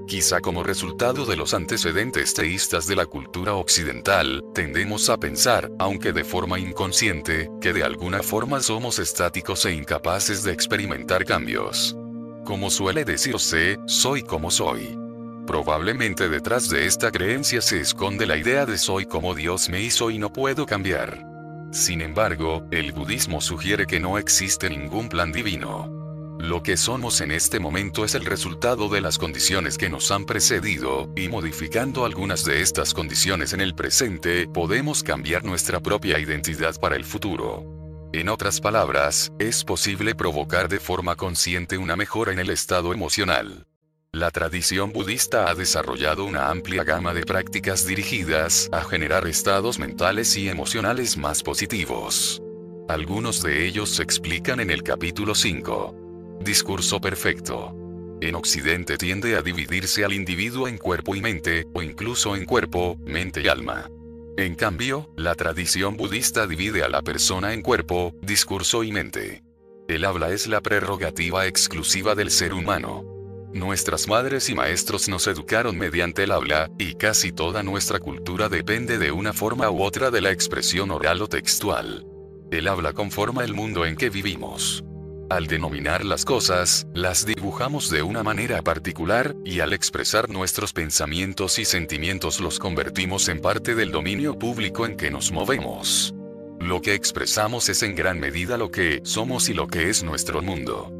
[0.06, 6.12] Quizá como resultado de los antecedentes teístas de la cultura occidental, tendemos a pensar, aunque
[6.12, 11.96] de forma inconsciente, que de alguna forma somos estáticos e incapaces de experimentar cambios.
[12.44, 14.98] Como suele decirse, soy como soy.
[15.46, 20.10] Probablemente detrás de esta creencia se esconde la idea de soy como Dios me hizo
[20.10, 21.24] y no puedo cambiar.
[21.72, 25.90] Sin embargo, el budismo sugiere que no existe ningún plan divino.
[26.38, 30.26] Lo que somos en este momento es el resultado de las condiciones que nos han
[30.26, 36.78] precedido, y modificando algunas de estas condiciones en el presente, podemos cambiar nuestra propia identidad
[36.78, 37.83] para el futuro.
[38.14, 43.66] En otras palabras, es posible provocar de forma consciente una mejora en el estado emocional.
[44.12, 50.36] La tradición budista ha desarrollado una amplia gama de prácticas dirigidas a generar estados mentales
[50.36, 52.40] y emocionales más positivos.
[52.88, 56.38] Algunos de ellos se explican en el capítulo 5.
[56.40, 57.74] Discurso perfecto.
[58.20, 62.96] En Occidente tiende a dividirse al individuo en cuerpo y mente, o incluso en cuerpo,
[63.04, 63.90] mente y alma.
[64.36, 69.44] En cambio, la tradición budista divide a la persona en cuerpo, discurso y mente.
[69.86, 73.04] El habla es la prerrogativa exclusiva del ser humano.
[73.52, 78.98] Nuestras madres y maestros nos educaron mediante el habla, y casi toda nuestra cultura depende
[78.98, 82.04] de una forma u otra de la expresión oral o textual.
[82.50, 84.82] El habla conforma el mundo en que vivimos.
[85.30, 91.58] Al denominar las cosas, las dibujamos de una manera particular, y al expresar nuestros pensamientos
[91.58, 96.14] y sentimientos los convertimos en parte del dominio público en que nos movemos.
[96.60, 100.42] Lo que expresamos es en gran medida lo que somos y lo que es nuestro
[100.42, 100.90] mundo.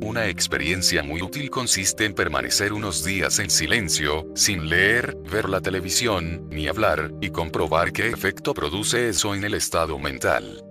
[0.00, 5.60] Una experiencia muy útil consiste en permanecer unos días en silencio, sin leer, ver la
[5.60, 10.64] televisión, ni hablar, y comprobar qué efecto produce eso en el estado mental.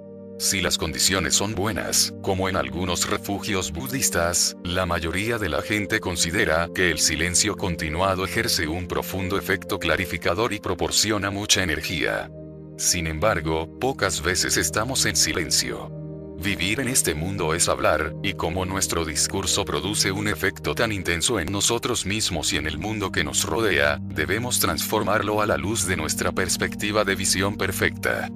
[0.44, 6.02] Si las condiciones son buenas, como en algunos refugios budistas, la mayoría de la gente
[6.02, 12.30] considera que el silencio continuado ejerce un profundo efecto clarificador y proporciona mucha energía.
[12.78, 15.90] Sin embargo, pocas veces estamos en silencio.
[16.38, 21.40] Vivir en este mundo es hablar, y como nuestro discurso produce un efecto tan intenso
[21.40, 25.88] en nosotros mismos y en el mundo que nos rodea, debemos transformarlo a la luz
[25.88, 28.30] de nuestra perspectiva de visión perfecta.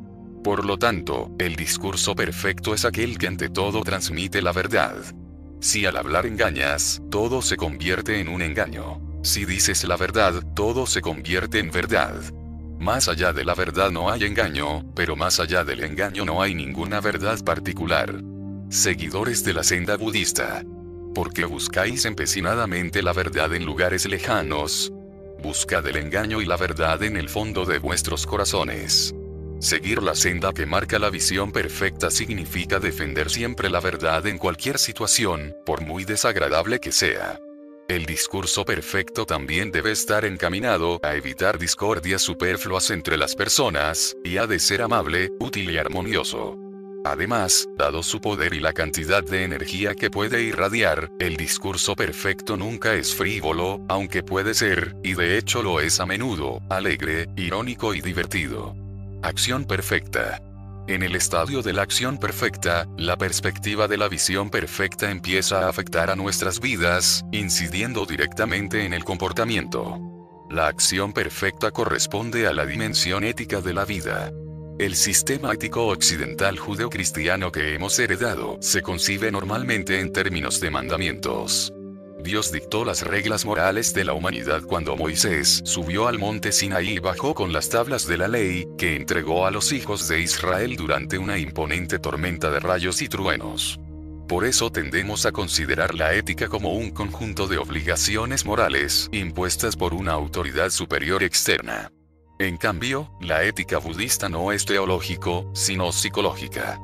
[0.48, 4.96] Por lo tanto, el discurso perfecto es aquel que ante todo transmite la verdad.
[5.60, 9.02] Si al hablar engañas, todo se convierte en un engaño.
[9.24, 12.16] Si dices la verdad, todo se convierte en verdad.
[12.80, 16.56] Más allá de la verdad no hay engaño, pero más allá del engaño no hay
[16.56, 18.22] ninguna verdad particular.
[18.70, 20.64] Seguidores de la senda budista.
[21.14, 24.94] ¿Por qué buscáis empecinadamente la verdad en lugares lejanos?
[25.44, 29.14] Buscad el engaño y la verdad en el fondo de vuestros corazones.
[29.60, 34.78] Seguir la senda que marca la visión perfecta significa defender siempre la verdad en cualquier
[34.78, 37.40] situación, por muy desagradable que sea.
[37.88, 44.38] El discurso perfecto también debe estar encaminado a evitar discordias superfluas entre las personas, y
[44.38, 46.56] ha de ser amable, útil y armonioso.
[47.04, 52.58] Además, dado su poder y la cantidad de energía que puede irradiar, el discurso perfecto
[52.58, 57.94] nunca es frívolo, aunque puede ser, y de hecho lo es a menudo, alegre, irónico
[57.96, 58.76] y divertido.
[59.24, 60.42] Acción perfecta.
[60.88, 65.70] En el estadio de la acción perfecta, la perspectiva de la visión perfecta empieza a
[65.70, 70.00] afectar a nuestras vidas, incidiendo directamente en el comportamiento.
[70.52, 74.32] La acción perfecta corresponde a la dimensión ética de la vida.
[74.80, 81.74] El sistema ético occidental judeocristiano que hemos heredado se concibe normalmente en términos de mandamientos.
[82.28, 87.00] Dios dictó las reglas morales de la humanidad cuando Moisés subió al monte Sinaí y
[87.00, 91.18] bajó con las tablas de la ley, que entregó a los hijos de Israel durante
[91.18, 93.80] una imponente tormenta de rayos y truenos.
[94.28, 99.94] Por eso tendemos a considerar la ética como un conjunto de obligaciones morales impuestas por
[99.94, 101.94] una autoridad superior externa.
[102.40, 106.78] En cambio, la ética budista no es teológico, sino psicológica.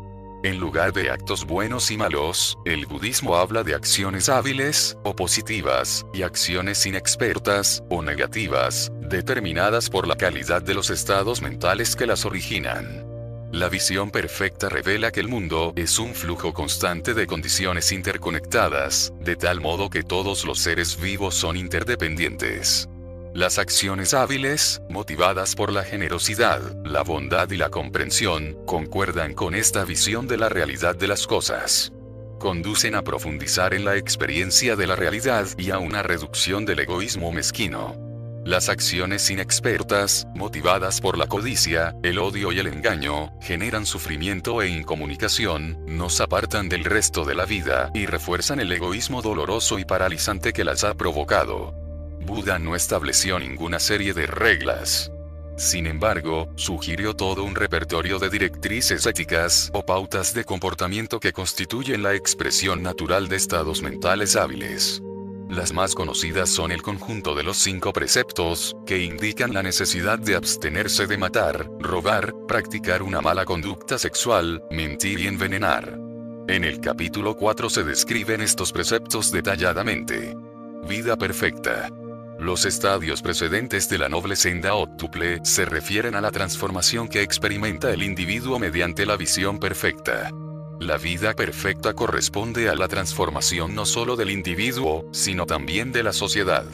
[0.44, 6.06] En lugar de actos buenos y malos, el budismo habla de acciones hábiles, o positivas,
[6.14, 12.26] y acciones inexpertas, o negativas, determinadas por la calidad de los estados mentales que las
[12.26, 13.06] originan.
[13.54, 19.38] La visión perfecta revela que el mundo es un flujo constante de condiciones interconectadas, de
[19.38, 22.90] tal modo que todos los seres vivos son interdependientes.
[23.34, 29.86] Las acciones hábiles, motivadas por la generosidad, la bondad y la comprensión, concuerdan con esta
[29.86, 31.92] visión de la realidad de las cosas.
[32.40, 37.32] Conducen a profundizar en la experiencia de la realidad y a una reducción del egoísmo
[37.32, 37.96] mezquino.
[38.46, 44.70] Las acciones inexpertas, motivadas por la codicia, el odio y el engaño, generan sufrimiento e
[44.70, 50.54] incomunicación, nos apartan del resto de la vida y refuerzan el egoísmo doloroso y paralizante
[50.54, 51.83] que las ha provocado.
[52.24, 55.12] Buda no estableció ninguna serie de reglas.
[55.58, 62.02] Sin embargo, sugirió todo un repertorio de directrices éticas o pautas de comportamiento que constituyen
[62.02, 65.02] la expresión natural de estados mentales hábiles.
[65.50, 70.36] Las más conocidas son el conjunto de los cinco preceptos, que indican la necesidad de
[70.36, 76.00] abstenerse de matar, robar, practicar una mala conducta sexual, mentir y envenenar.
[76.48, 80.36] En el capítulo 4 se describen estos preceptos detalladamente.
[80.88, 81.90] Vida perfecta.
[82.44, 87.90] Los estadios precedentes de la noble senda óctuple se refieren a la transformación que experimenta
[87.94, 90.30] el individuo mediante la visión perfecta.
[90.82, 96.12] La vida perfecta corresponde a la transformación no solo del individuo, sino también de la
[96.12, 96.66] sociedad.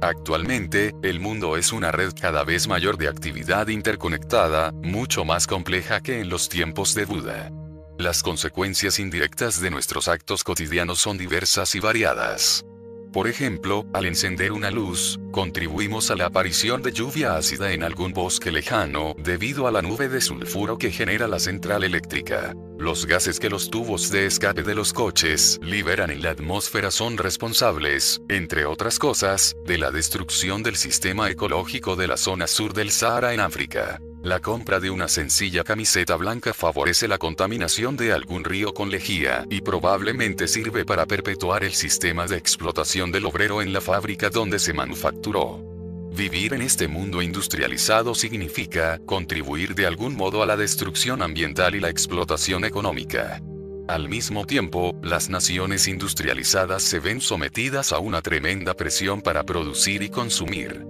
[0.00, 6.00] Actualmente, el mundo es una red cada vez mayor de actividad interconectada, mucho más compleja
[6.00, 7.52] que en los tiempos de Buda.
[8.00, 12.64] Las consecuencias indirectas de nuestros actos cotidianos son diversas y variadas.
[13.14, 18.12] Por ejemplo, al encender una luz, contribuimos a la aparición de lluvia ácida en algún
[18.12, 22.56] bosque lejano, debido a la nube de sulfuro que genera la central eléctrica.
[22.76, 27.16] Los gases que los tubos de escape de los coches liberan en la atmósfera son
[27.16, 32.90] responsables, entre otras cosas, de la destrucción del sistema ecológico de la zona sur del
[32.90, 34.00] Sahara en África.
[34.24, 39.44] La compra de una sencilla camiseta blanca favorece la contaminación de algún río con lejía
[39.50, 44.58] y probablemente sirve para perpetuar el sistema de explotación del obrero en la fábrica donde
[44.58, 45.62] se manufacturó.
[46.16, 51.80] Vivir en este mundo industrializado significa contribuir de algún modo a la destrucción ambiental y
[51.80, 53.42] la explotación económica.
[53.88, 60.02] Al mismo tiempo, las naciones industrializadas se ven sometidas a una tremenda presión para producir
[60.02, 60.82] y consumir.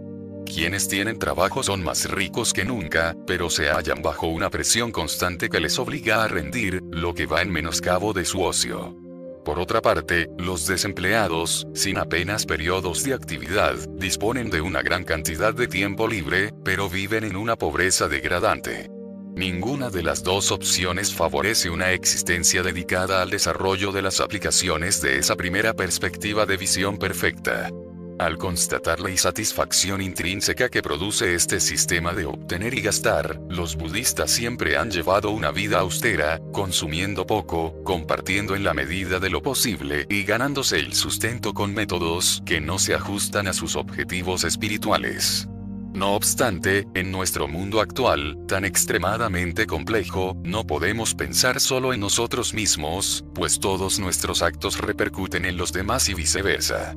[0.54, 5.48] Quienes tienen trabajo son más ricos que nunca, pero se hallan bajo una presión constante
[5.48, 8.96] que les obliga a rendir, lo que va en menoscabo de su ocio.
[9.44, 15.52] Por otra parte, los desempleados, sin apenas periodos de actividad, disponen de una gran cantidad
[15.52, 18.88] de tiempo libre, pero viven en una pobreza degradante.
[19.34, 25.18] Ninguna de las dos opciones favorece una existencia dedicada al desarrollo de las aplicaciones de
[25.18, 27.70] esa primera perspectiva de visión perfecta.
[28.18, 34.30] Al constatar la insatisfacción intrínseca que produce este sistema de obtener y gastar, los budistas
[34.30, 40.06] siempre han llevado una vida austera, consumiendo poco, compartiendo en la medida de lo posible
[40.08, 45.48] y ganándose el sustento con métodos que no se ajustan a sus objetivos espirituales.
[45.92, 52.54] No obstante, en nuestro mundo actual, tan extremadamente complejo, no podemos pensar solo en nosotros
[52.54, 56.94] mismos, pues todos nuestros actos repercuten en los demás y viceversa.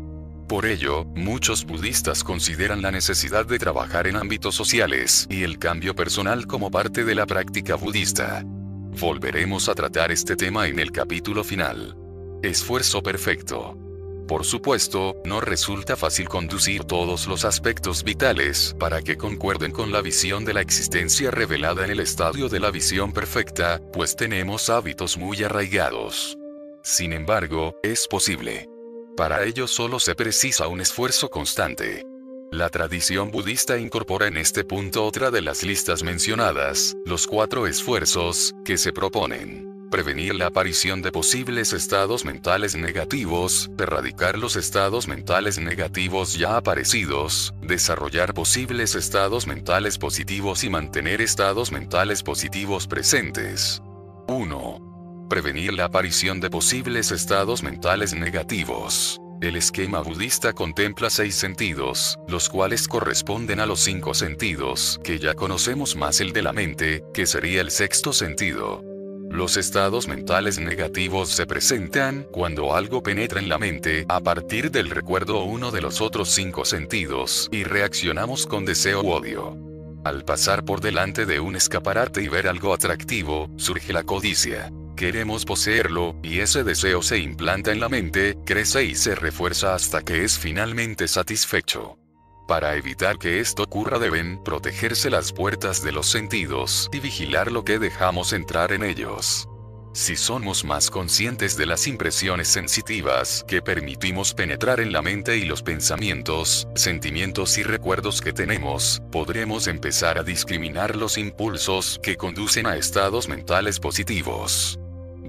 [0.47, 5.93] Por ello, muchos budistas consideran la necesidad de trabajar en ámbitos sociales y el cambio
[5.93, 8.43] personal como parte de la práctica budista.
[8.45, 11.97] Volveremos a tratar este tema en el capítulo final.
[12.43, 13.77] Esfuerzo perfecto.
[14.25, 20.01] Por supuesto, no resulta fácil conducir todos los aspectos vitales para que concuerden con la
[20.01, 25.17] visión de la existencia revelada en el estadio de la visión perfecta, pues tenemos hábitos
[25.17, 26.37] muy arraigados.
[26.83, 28.69] Sin embargo, es posible.
[29.17, 32.05] Para ello solo se precisa un esfuerzo constante.
[32.51, 38.53] La tradición budista incorpora en este punto otra de las listas mencionadas, los cuatro esfuerzos,
[38.63, 45.57] que se proponen prevenir la aparición de posibles estados mentales negativos, erradicar los estados mentales
[45.59, 53.81] negativos ya aparecidos, desarrollar posibles estados mentales positivos y mantener estados mentales positivos presentes.
[54.27, 54.86] 1.
[55.29, 59.19] Prevenir la aparición de posibles estados mentales negativos.
[59.41, 65.33] El esquema budista contempla seis sentidos, los cuales corresponden a los cinco sentidos, que ya
[65.33, 68.81] conocemos más el de la mente, que sería el sexto sentido.
[69.29, 74.89] Los estados mentales negativos se presentan cuando algo penetra en la mente a partir del
[74.89, 79.57] recuerdo o uno de los otros cinco sentidos y reaccionamos con deseo u odio.
[80.05, 84.71] Al pasar por delante de un escaparate y ver algo atractivo, surge la codicia.
[84.97, 90.01] Queremos poseerlo, y ese deseo se implanta en la mente, crece y se refuerza hasta
[90.01, 91.99] que es finalmente satisfecho.
[92.47, 97.63] Para evitar que esto ocurra deben protegerse las puertas de los sentidos y vigilar lo
[97.63, 99.47] que dejamos entrar en ellos.
[99.93, 105.45] Si somos más conscientes de las impresiones sensitivas que permitimos penetrar en la mente y
[105.45, 112.65] los pensamientos, sentimientos y recuerdos que tenemos, podremos empezar a discriminar los impulsos que conducen
[112.65, 114.79] a estados mentales positivos.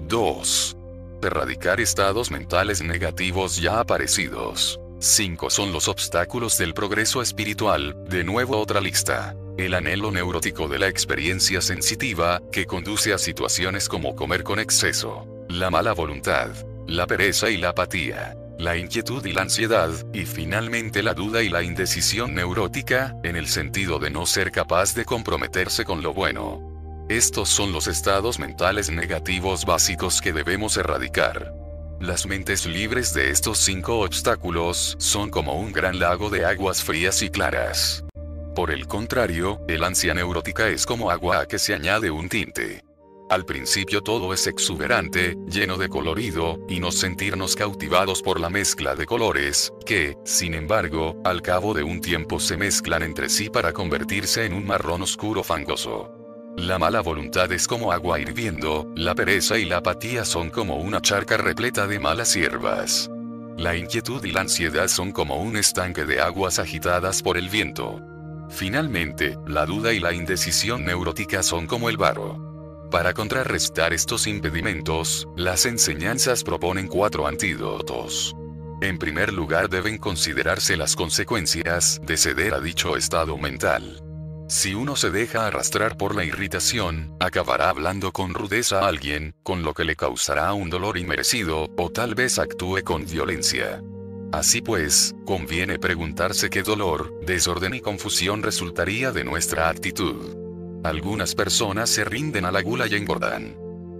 [0.09, 0.75] 2.
[1.21, 4.79] Erradicar estados mentales negativos ya aparecidos.
[4.97, 9.35] 5 son los obstáculos del progreso espiritual, de nuevo otra lista.
[9.59, 15.27] El anhelo neurótico de la experiencia sensitiva, que conduce a situaciones como comer con exceso,
[15.47, 16.49] la mala voluntad,
[16.87, 21.49] la pereza y la apatía, la inquietud y la ansiedad, y finalmente la duda y
[21.49, 26.68] la indecisión neurótica, en el sentido de no ser capaz de comprometerse con lo bueno.
[27.09, 31.55] Estos son los estados mentales negativos básicos que debemos erradicar.
[31.99, 37.23] Las mentes libres de estos cinco obstáculos son como un gran lago de aguas frías
[37.23, 38.05] y claras.
[38.53, 42.83] Por el contrario, el ansia neurótica es como agua a que se añade un tinte.
[43.31, 48.93] Al principio todo es exuberante, lleno de colorido, y nos sentirnos cautivados por la mezcla
[48.93, 53.73] de colores, que, sin embargo, al cabo de un tiempo se mezclan entre sí para
[53.73, 56.18] convertirse en un marrón oscuro fangoso.
[56.57, 61.01] La mala voluntad es como agua hirviendo, la pereza y la apatía son como una
[61.01, 63.09] charca repleta de malas hierbas.
[63.57, 68.01] La inquietud y la ansiedad son como un estanque de aguas agitadas por el viento.
[68.49, 72.87] Finalmente, la duda y la indecisión neurótica son como el barro.
[72.89, 78.35] Para contrarrestar estos impedimentos, las enseñanzas proponen cuatro antídotos.
[78.81, 84.01] En primer lugar deben considerarse las consecuencias de ceder a dicho estado mental.
[84.49, 89.61] Si uno se deja arrastrar por la irritación, acabará hablando con rudeza a alguien, con
[89.61, 93.83] lo que le causará un dolor inmerecido, o tal vez actúe con violencia.
[94.31, 100.35] Así pues, conviene preguntarse qué dolor, desorden y confusión resultaría de nuestra actitud.
[100.83, 103.55] Algunas personas se rinden a la gula y engordan.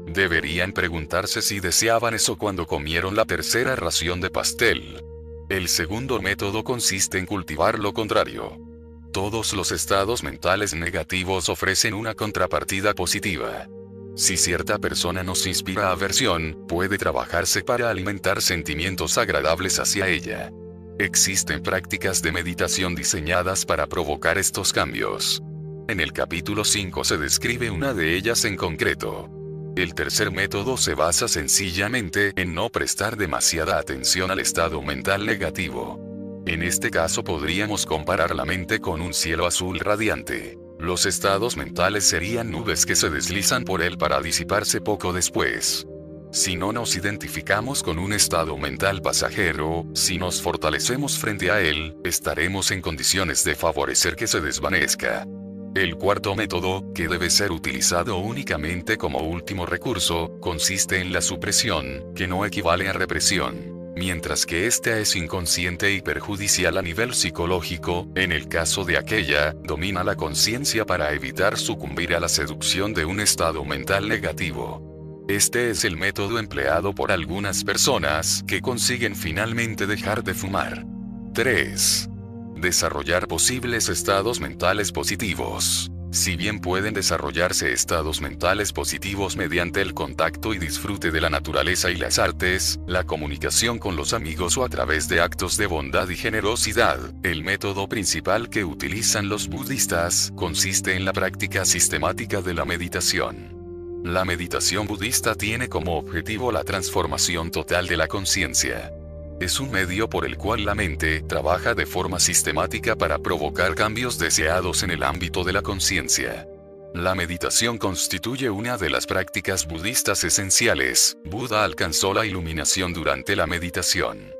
[0.08, 5.04] Deberían preguntarse si deseaban eso cuando comieron la tercera ración de pastel.
[5.47, 8.68] El segundo método consiste en cultivar lo contrario.
[9.12, 13.68] Todos los estados mentales negativos ofrecen una contrapartida positiva.
[14.16, 20.51] Si cierta persona nos inspira aversión, puede trabajarse para alimentar sentimientos agradables hacia ella.
[20.99, 25.41] Existen prácticas de meditación diseñadas para provocar estos cambios.
[25.88, 29.27] En el capítulo 5 se describe una de ellas en concreto.
[29.76, 36.09] El tercer método se basa sencillamente en no prestar demasiada atención al estado mental negativo.
[36.49, 40.57] En este caso podríamos comparar la mente con un cielo azul radiante.
[40.80, 45.85] Los estados mentales serían nubes que se deslizan por él para disiparse poco después.
[46.31, 51.95] Si no nos identificamos con un estado mental pasajero, si nos fortalecemos frente a él,
[52.03, 55.27] estaremos en condiciones de favorecer que se desvanezca.
[55.76, 62.11] El cuarto método, que debe ser utilizado únicamente como último recurso, consiste en la supresión,
[62.15, 68.07] que no equivale a represión mientras que ésta es inconsciente y perjudicial a nivel psicológico,
[68.15, 73.03] en el caso de aquella, domina la conciencia para evitar sucumbir a la seducción de
[73.03, 75.26] un estado mental negativo.
[75.27, 80.85] Este es el método empleado por algunas personas que consiguen finalmente dejar de fumar.
[81.34, 82.09] 3.
[82.55, 85.91] Desarrollar posibles estados mentales positivos.
[86.11, 91.91] Si bien pueden desarrollarse estados mentales positivos mediante el contacto y disfrute de la naturaleza
[91.91, 96.10] y las artes, la comunicación con los amigos o a través de actos de bondad
[96.10, 102.56] y generosidad, el método principal que utilizan los budistas consiste en la práctica sistemática de
[102.56, 104.02] la meditación.
[104.03, 108.91] La meditación budista tiene como objetivo la transformación total de la conciencia
[109.40, 114.20] es un medio por el cual la mente trabaja de forma sistemática para provocar cambios
[114.20, 116.48] deseados en el ámbito de la conciencia.
[116.94, 121.18] La meditación constituye una de las prácticas budistas esenciales.
[121.24, 124.34] Buda alcanzó la iluminación durante la meditación.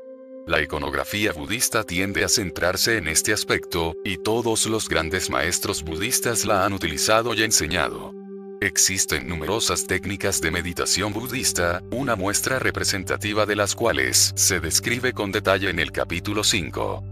[0.46, 6.44] La iconografía budista tiende a centrarse en este aspecto, y todos los grandes maestros budistas
[6.44, 8.19] la han utilizado y enseñado.
[8.62, 15.32] Existen numerosas técnicas de meditación budista, una muestra representativa de las cuales se describe con
[15.32, 17.02] detalle en el capítulo 5.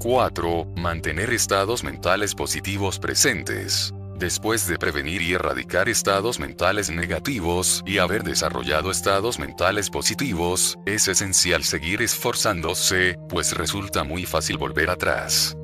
[0.00, 0.66] 4.
[0.76, 3.94] Mantener estados mentales positivos presentes.
[4.18, 11.08] Después de prevenir y erradicar estados mentales negativos y haber desarrollado estados mentales positivos, es
[11.08, 15.56] esencial seguir esforzándose, pues resulta muy fácil volver atrás.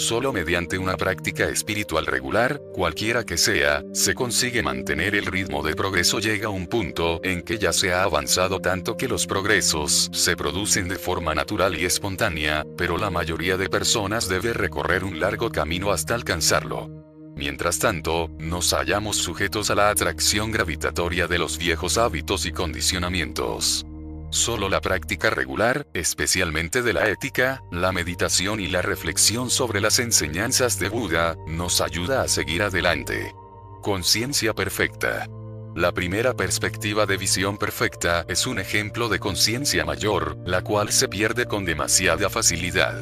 [0.00, 5.76] Solo mediante una práctica espiritual regular, cualquiera que sea, se consigue mantener el ritmo de
[5.76, 10.36] progreso llega un punto en que ya se ha avanzado tanto que los progresos se
[10.36, 15.50] producen de forma natural y espontánea, pero la mayoría de personas debe recorrer un largo
[15.50, 16.88] camino hasta alcanzarlo.
[17.36, 23.84] Mientras tanto, nos hallamos sujetos a la atracción gravitatoria de los viejos hábitos y condicionamientos.
[24.30, 29.98] Solo la práctica regular, especialmente de la ética, la meditación y la reflexión sobre las
[29.98, 33.34] enseñanzas de Buda, nos ayuda a seguir adelante.
[33.82, 35.26] Conciencia perfecta.
[35.74, 41.08] La primera perspectiva de visión perfecta es un ejemplo de conciencia mayor, la cual se
[41.08, 42.96] pierde con demasiada facilidad.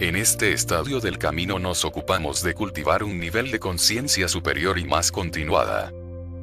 [0.00, 4.84] En este estadio del camino nos ocupamos de cultivar un nivel de conciencia superior y
[4.84, 5.92] más continuada.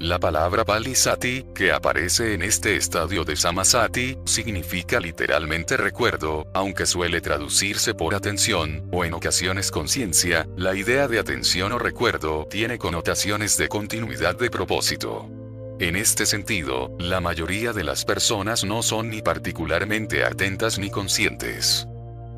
[0.03, 7.21] La palabra Palisati, que aparece en este estadio de Samasati, significa literalmente recuerdo, aunque suele
[7.21, 13.55] traducirse por atención, o en ocasiones conciencia, la idea de atención o recuerdo tiene connotaciones
[13.55, 15.30] de continuidad de propósito.
[15.80, 21.88] En este sentido, la mayoría de las personas no son ni particularmente atentas ni conscientes.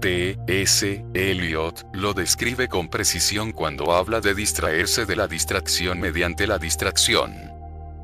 [0.02, 0.38] T.
[0.46, 1.04] S.
[1.16, 7.55] Eliot lo describe con precisión cuando habla de distraerse de la distracción mediante la distracción.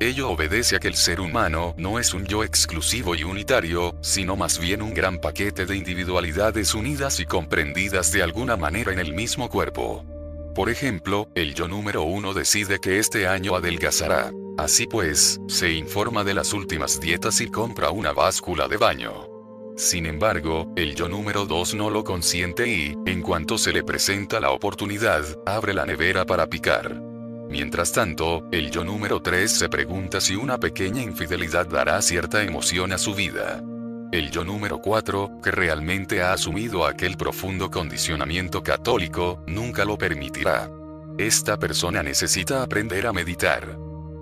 [0.02, 4.34] Ello obedece a que el ser humano no es un yo exclusivo y unitario, sino
[4.34, 9.14] más bien un gran paquete de individualidades unidas y comprendidas de alguna manera en el
[9.14, 10.04] mismo cuerpo.
[10.56, 14.32] Por ejemplo, el yo número uno decide que este año adelgazará.
[14.58, 19.28] Así pues, se informa de las últimas dietas y compra una báscula de baño.
[19.76, 24.40] Sin embargo, el yo número 2 no lo consiente y, en cuanto se le presenta
[24.40, 27.11] la oportunidad, abre la nevera para picar.
[27.52, 32.94] Mientras tanto, el yo número 3 se pregunta si una pequeña infidelidad dará cierta emoción
[32.94, 33.62] a su vida.
[34.10, 40.70] El yo número 4, que realmente ha asumido aquel profundo condicionamiento católico, nunca lo permitirá.
[41.18, 43.76] Esta persona necesita aprender a meditar.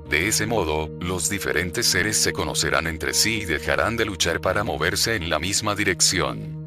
[0.08, 4.64] De ese modo, los diferentes seres se conocerán entre sí y dejarán de luchar para
[4.64, 6.59] moverse en la misma dirección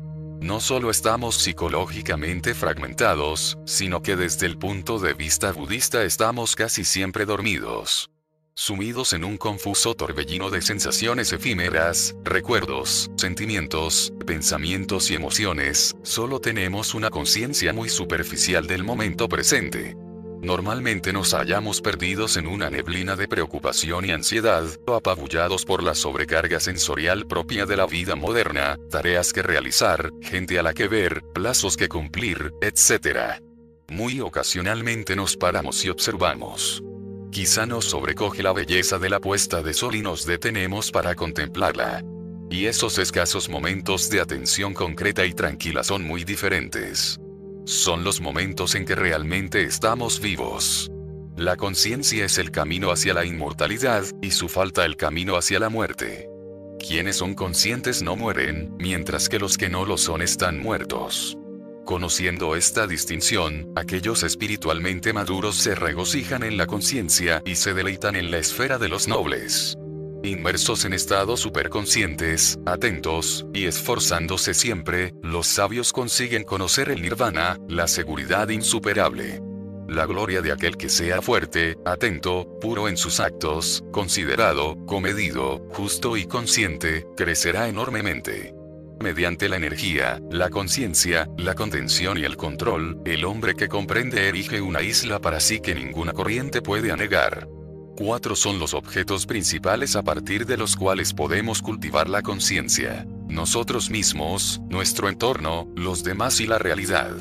[0.44, 6.84] no solo estamos psicológicamente fragmentados, sino que desde el punto de vista budista estamos casi
[6.84, 8.10] siempre dormidos.
[8.54, 16.94] Sumidos en un confuso torbellino de sensaciones efímeras, recuerdos, sentimientos, pensamientos y emociones, solo tenemos
[16.94, 19.96] una conciencia muy superficial del momento presente.
[20.44, 25.96] Normalmente nos hallamos perdidos en una neblina de preocupación y ansiedad, o apabullados por la
[25.96, 31.24] sobrecarga sensorial propia de la vida moderna, tareas que realizar, gente a la que ver,
[31.34, 33.42] plazos que cumplir, etc.
[33.88, 36.84] Muy ocasionalmente nos paramos y observamos.
[37.32, 42.04] Quizá nos sobrecoge la belleza de la puesta de sol y nos detenemos para contemplarla.
[42.50, 47.18] Y esos escasos momentos de atención concreta y tranquila son muy diferentes.
[47.66, 50.92] Son los momentos en que realmente estamos vivos.
[51.38, 55.70] La conciencia es el camino hacia la inmortalidad, y su falta el camino hacia la
[55.70, 56.30] muerte.
[56.78, 61.38] Quienes son conscientes no mueren, mientras que los que no lo son están muertos.
[61.86, 68.30] Conociendo esta distinción, aquellos espiritualmente maduros se regocijan en la conciencia y se deleitan en
[68.30, 69.78] la esfera de los nobles
[70.24, 77.88] inmersos en estados superconscientes, atentos, y esforzándose siempre, los sabios consiguen conocer el nirvana, la
[77.88, 79.42] seguridad insuperable.
[79.88, 86.16] La gloria de aquel que sea fuerte, atento, puro en sus actos, considerado, comedido, justo
[86.16, 88.56] y consciente, crecerá enormemente.
[89.02, 94.62] Mediante la energía, la conciencia, la contención y el control, el hombre que comprende erige
[94.62, 97.48] una isla para sí que ninguna corriente puede anegar.
[97.96, 103.06] Cuatro son los objetos principales a partir de los cuales podemos cultivar la conciencia.
[103.28, 107.12] Nosotros mismos, nuestro entorno, los demás y la realidad.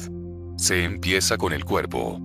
[0.56, 2.18] Se empieza con el cuerpo.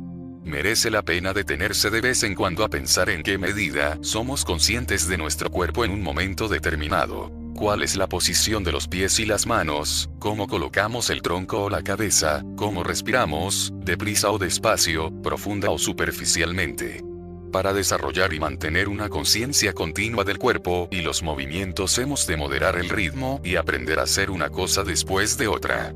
[0.46, 5.10] Merece la pena detenerse de vez en cuando a pensar en qué medida somos conscientes
[5.10, 9.26] de nuestro cuerpo en un momento determinado cuál es la posición de los pies y
[9.26, 15.72] las manos, cómo colocamos el tronco o la cabeza, cómo respiramos, deprisa o despacio, profunda
[15.72, 17.07] o superficialmente.
[17.52, 22.78] Para desarrollar y mantener una conciencia continua del cuerpo y los movimientos hemos de moderar
[22.78, 25.94] el ritmo y aprender a hacer una cosa después de otra.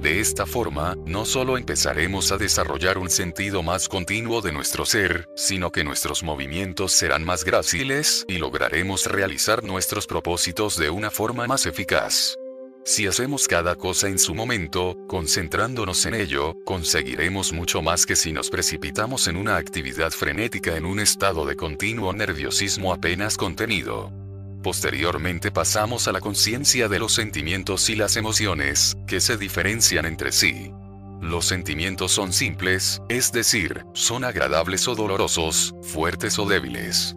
[0.00, 5.28] De esta forma, no solo empezaremos a desarrollar un sentido más continuo de nuestro ser,
[5.36, 11.46] sino que nuestros movimientos serán más gráciles y lograremos realizar nuestros propósitos de una forma
[11.46, 12.36] más eficaz.
[12.84, 18.32] Si hacemos cada cosa en su momento, concentrándonos en ello, conseguiremos mucho más que si
[18.32, 24.12] nos precipitamos en una actividad frenética en un estado de continuo nerviosismo apenas contenido.
[24.64, 30.32] Posteriormente pasamos a la conciencia de los sentimientos y las emociones, que se diferencian entre
[30.32, 30.72] sí.
[31.20, 37.14] Los sentimientos son simples, es decir, son agradables o dolorosos, fuertes o débiles.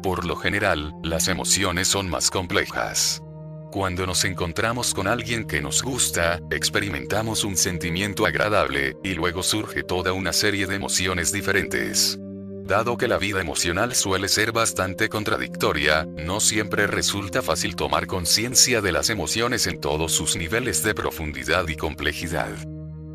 [0.00, 3.20] Por lo general, las emociones son más complejas.
[3.70, 9.82] Cuando nos encontramos con alguien que nos gusta, experimentamos un sentimiento agradable, y luego surge
[9.82, 12.18] toda una serie de emociones diferentes.
[12.64, 18.80] Dado que la vida emocional suele ser bastante contradictoria, no siempre resulta fácil tomar conciencia
[18.80, 22.54] de las emociones en todos sus niveles de profundidad y complejidad.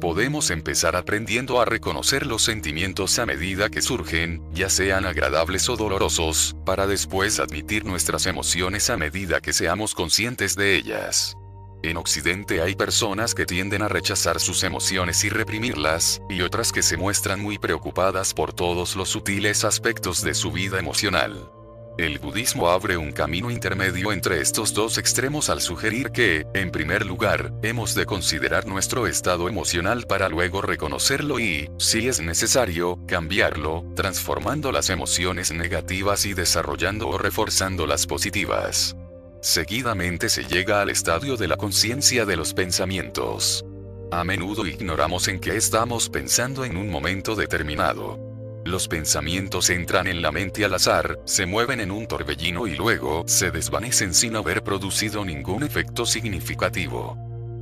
[0.04, 5.78] Podemos empezar aprendiendo a reconocer los sentimientos a medida que surgen, ya sean agradables o
[5.78, 11.38] dolorosos, para después admitir nuestras emociones a medida que seamos conscientes de ellas.
[11.84, 16.82] En Occidente hay personas que tienden a rechazar sus emociones y reprimirlas, y otras que
[16.82, 21.50] se muestran muy preocupadas por todos los sutiles aspectos de su vida emocional.
[21.96, 27.06] El budismo abre un camino intermedio entre estos dos extremos al sugerir que, en primer
[27.06, 33.86] lugar, hemos de considerar nuestro estado emocional para luego reconocerlo y, si es necesario, cambiarlo,
[33.96, 38.96] transformando las emociones negativas y desarrollando o reforzando las positivas.
[39.42, 43.66] Seguidamente se llega al estadio de la conciencia de los pensamientos.
[44.12, 48.33] A menudo ignoramos en qué estamos pensando en un momento determinado.
[48.66, 53.24] Los pensamientos entran en la mente al azar, se mueven en un torbellino y luego
[53.28, 57.18] se desvanecen sin haber producido ningún efecto significativo.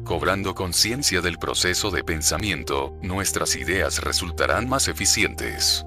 [0.06, 5.86] Cobrando conciencia del proceso de pensamiento, nuestras ideas resultarán más eficientes.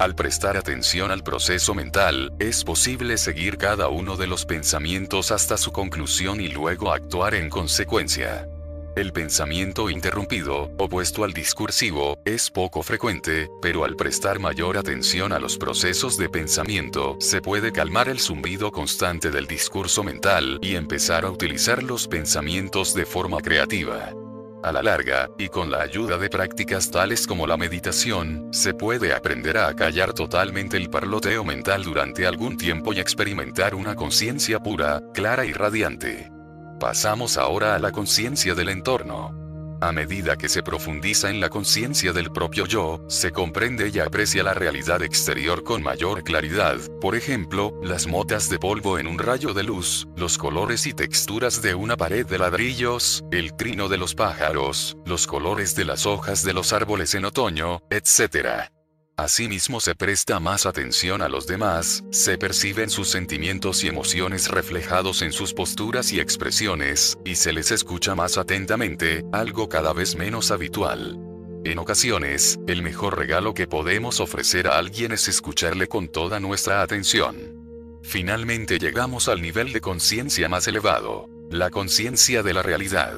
[0.00, 5.56] Al prestar atención al proceso mental, es posible seguir cada uno de los pensamientos hasta
[5.56, 8.48] su conclusión y luego actuar en consecuencia.
[8.96, 15.38] El pensamiento interrumpido, opuesto al discursivo, es poco frecuente, pero al prestar mayor atención a
[15.38, 21.26] los procesos de pensamiento, se puede calmar el zumbido constante del discurso mental y empezar
[21.26, 24.14] a utilizar los pensamientos de forma creativa.
[24.62, 29.12] A la larga, y con la ayuda de prácticas tales como la meditación, se puede
[29.12, 35.02] aprender a callar totalmente el parloteo mental durante algún tiempo y experimentar una conciencia pura,
[35.12, 36.34] clara y radiante.
[36.78, 39.46] Pasamos ahora a la conciencia del entorno.
[39.80, 44.42] A medida que se profundiza en la conciencia del propio yo, se comprende y aprecia
[44.42, 49.52] la realidad exterior con mayor claridad, por ejemplo, las motas de polvo en un rayo
[49.52, 54.14] de luz, los colores y texturas de una pared de ladrillos, el trino de los
[54.14, 58.75] pájaros, los colores de las hojas de los árboles en otoño, etc.
[59.18, 65.22] Asimismo se presta más atención a los demás, se perciben sus sentimientos y emociones reflejados
[65.22, 70.50] en sus posturas y expresiones, y se les escucha más atentamente, algo cada vez menos
[70.50, 71.18] habitual.
[71.64, 76.82] En ocasiones, el mejor regalo que podemos ofrecer a alguien es escucharle con toda nuestra
[76.82, 77.98] atención.
[78.02, 83.16] Finalmente llegamos al nivel de conciencia más elevado, la conciencia de la realidad.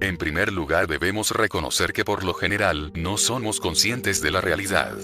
[0.00, 4.96] En primer lugar debemos reconocer que por lo general no somos conscientes de la realidad.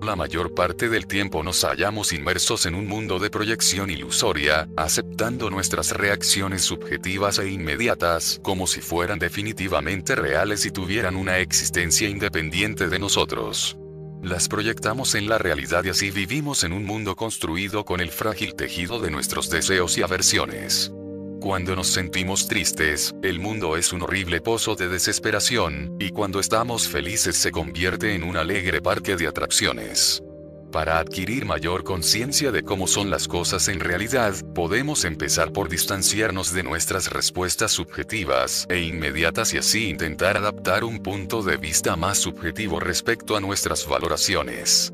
[0.00, 5.50] La mayor parte del tiempo nos hallamos inmersos en un mundo de proyección ilusoria, aceptando
[5.50, 12.88] nuestras reacciones subjetivas e inmediatas como si fueran definitivamente reales y tuvieran una existencia independiente
[12.88, 13.76] de nosotros.
[14.22, 18.54] Las proyectamos en la realidad y así vivimos en un mundo construido con el frágil
[18.54, 20.92] tejido de nuestros deseos y aversiones.
[21.40, 26.88] Cuando nos sentimos tristes, el mundo es un horrible pozo de desesperación, y cuando estamos
[26.88, 30.20] felices se convierte en un alegre parque de atracciones.
[30.72, 36.52] Para adquirir mayor conciencia de cómo son las cosas en realidad, podemos empezar por distanciarnos
[36.52, 42.18] de nuestras respuestas subjetivas e inmediatas y así intentar adaptar un punto de vista más
[42.18, 44.92] subjetivo respecto a nuestras valoraciones.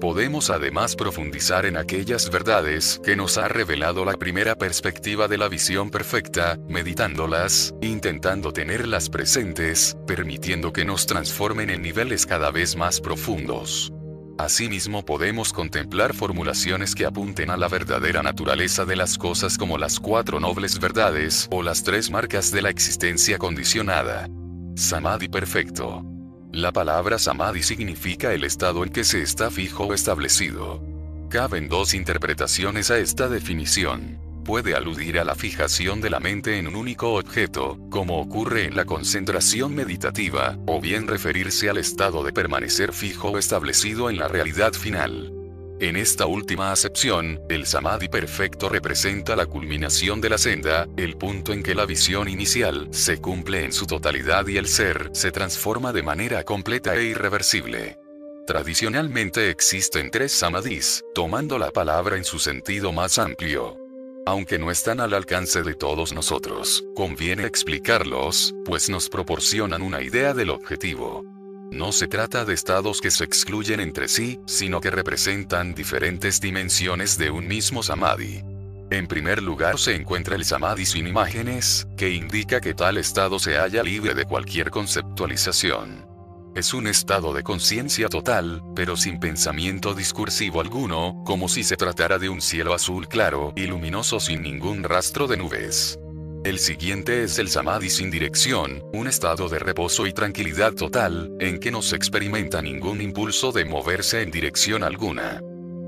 [0.00, 5.48] Podemos además profundizar en aquellas verdades que nos ha revelado la primera perspectiva de la
[5.48, 13.00] visión perfecta, meditándolas, intentando tenerlas presentes, permitiendo que nos transformen en niveles cada vez más
[13.00, 13.90] profundos.
[14.38, 19.98] Asimismo podemos contemplar formulaciones que apunten a la verdadera naturaleza de las cosas como las
[19.98, 24.28] cuatro nobles verdades o las tres marcas de la existencia condicionada.
[24.74, 26.15] Samadhi perfecto.
[26.56, 30.80] La palabra samadhi significa el estado en que se está fijo o establecido.
[31.28, 36.68] Caben dos interpretaciones a esta definición puede aludir a la fijación de la mente en
[36.68, 42.32] un único objeto, como ocurre en la concentración meditativa, o bien referirse al estado de
[42.32, 45.45] permanecer fijo o establecido en la realidad final.
[45.78, 51.52] En esta última acepción, el samadhi perfecto representa la culminación de la senda, el punto
[51.52, 55.92] en que la visión inicial se cumple en su totalidad y el ser se transforma
[55.92, 57.98] de manera completa e irreversible.
[58.46, 63.86] Tradicionalmente existen tres samadhis, tomando la palabra en su sentido más amplio
[64.26, 70.34] aunque no están al alcance de todos nosotros, conviene explicarlos, pues nos proporcionan una idea
[70.34, 71.35] del objetivo.
[71.72, 77.18] No se trata de estados que se excluyen entre sí, sino que representan diferentes dimensiones
[77.18, 78.42] de un mismo samadhi.
[78.90, 83.56] En primer lugar se encuentra el samadhi sin imágenes, que indica que tal estado se
[83.56, 86.06] halla libre de cualquier conceptualización.
[86.54, 92.18] Es un estado de conciencia total, pero sin pensamiento discursivo alguno, como si se tratara
[92.18, 95.98] de un cielo azul claro y luminoso sin ningún rastro de nubes.
[96.46, 101.58] El siguiente es el samadhi sin dirección, un estado de reposo y tranquilidad total, en
[101.58, 105.40] que no se experimenta ningún impulso de moverse en dirección alguna.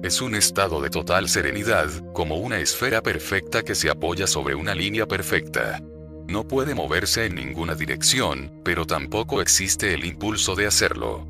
[0.02, 4.74] Es un estado de total serenidad, como una esfera perfecta que se apoya sobre una
[4.74, 5.80] línea perfecta.
[6.26, 11.24] No puede moverse en ninguna dirección, pero tampoco existe el impulso de hacerlo.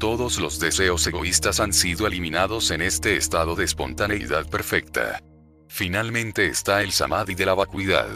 [0.00, 5.22] Todos los deseos egoístas han sido eliminados en este estado de espontaneidad perfecta.
[5.68, 8.08] Finalmente está el samadhi de la vacuidad.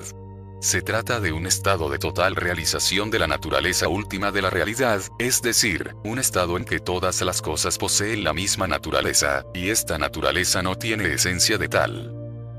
[0.60, 5.02] Se trata de un estado de total realización de la naturaleza última de la realidad,
[5.18, 9.98] es decir, un estado en que todas las cosas poseen la misma naturaleza, y esta
[9.98, 12.14] naturaleza no tiene esencia de tal.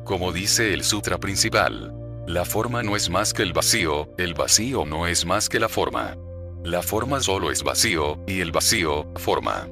[0.06, 1.94] Como dice el sutra principal,
[2.28, 5.68] la forma no es más que el vacío, el vacío no es más que la
[5.68, 6.16] forma.
[6.64, 9.68] La forma solo es vacío, y el vacío, forma.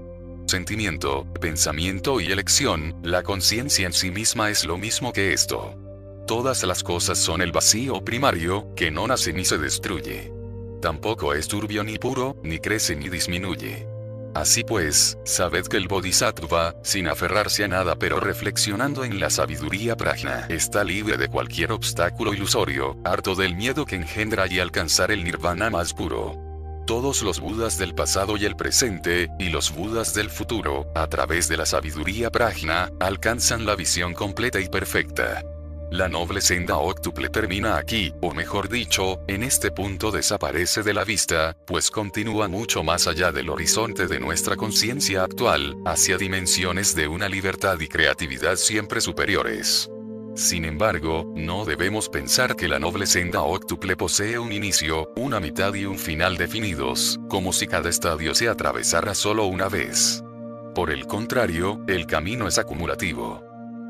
[0.47, 5.84] Sentimiento, pensamiento y elección, la conciencia en sí misma es lo mismo que esto.
[6.27, 10.33] Todas las cosas son el vacío primario, que no nace ni se destruye.
[10.81, 13.87] Tampoco es turbio ni puro, ni crece ni disminuye.
[14.33, 19.95] Así pues, sabed que el Bodhisattva, sin aferrarse a nada pero reflexionando en la sabiduría
[19.95, 25.23] prajna, está libre de cualquier obstáculo ilusorio, harto del miedo que engendra y alcanzar el
[25.23, 26.35] nirvana más puro.
[26.87, 31.47] Todos los Budas del pasado y el presente, y los Budas del futuro, a través
[31.47, 35.43] de la sabiduría prajna, alcanzan la visión completa y perfecta.
[35.91, 41.03] La noble senda óctuple termina aquí, o mejor dicho, en este punto desaparece de la
[41.03, 47.07] vista, pues continúa mucho más allá del horizonte de nuestra conciencia actual, hacia dimensiones de
[47.07, 49.89] una libertad y creatividad siempre superiores.
[50.35, 55.73] Sin embargo, no debemos pensar que la noble senda óctuple posee un inicio, una mitad
[55.75, 60.23] y un final definidos, como si cada estadio se atravesara solo una vez.
[60.73, 63.44] Por el contrario, el camino es acumulativo.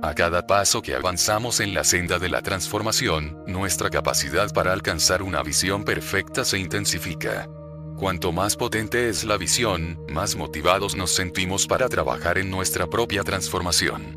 [0.05, 5.23] A cada paso que avanzamos en la senda de la transformación, nuestra capacidad para alcanzar
[5.23, 7.49] una visión perfecta se intensifica.
[7.97, 13.23] Cuanto más potente es la visión, más motivados nos sentimos para trabajar en nuestra propia
[13.23, 14.13] transformación.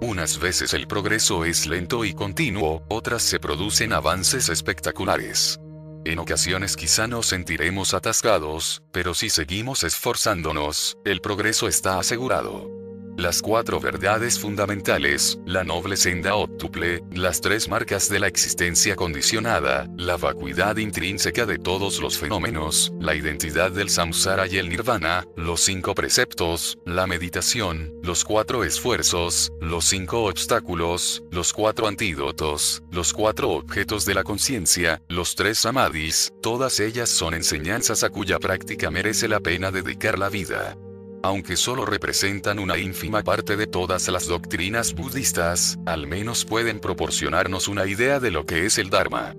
[0.00, 5.58] Unas veces el progreso es lento y continuo, otras se producen avances espectaculares.
[6.04, 12.81] En ocasiones quizá nos sentiremos atascados, pero si seguimos esforzándonos, el progreso está asegurado.
[13.18, 19.86] Las cuatro verdades fundamentales, la noble senda óctuple, las tres marcas de la existencia condicionada,
[19.98, 25.60] la vacuidad intrínseca de todos los fenómenos, la identidad del samsara y el nirvana, los
[25.60, 33.50] cinco preceptos, la meditación, los cuatro esfuerzos, los cinco obstáculos, los cuatro antídotos, los cuatro
[33.50, 39.28] objetos de la conciencia, los tres samadhis, todas ellas son enseñanzas a cuya práctica merece
[39.28, 40.76] la pena dedicar la vida
[41.22, 47.68] aunque solo representan una ínfima parte de todas las doctrinas budistas, al menos pueden proporcionarnos
[47.68, 49.34] una idea de lo que es el Dharma.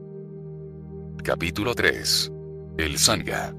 [1.24, 2.32] Capítulo 3.
[2.78, 3.54] El Sangha.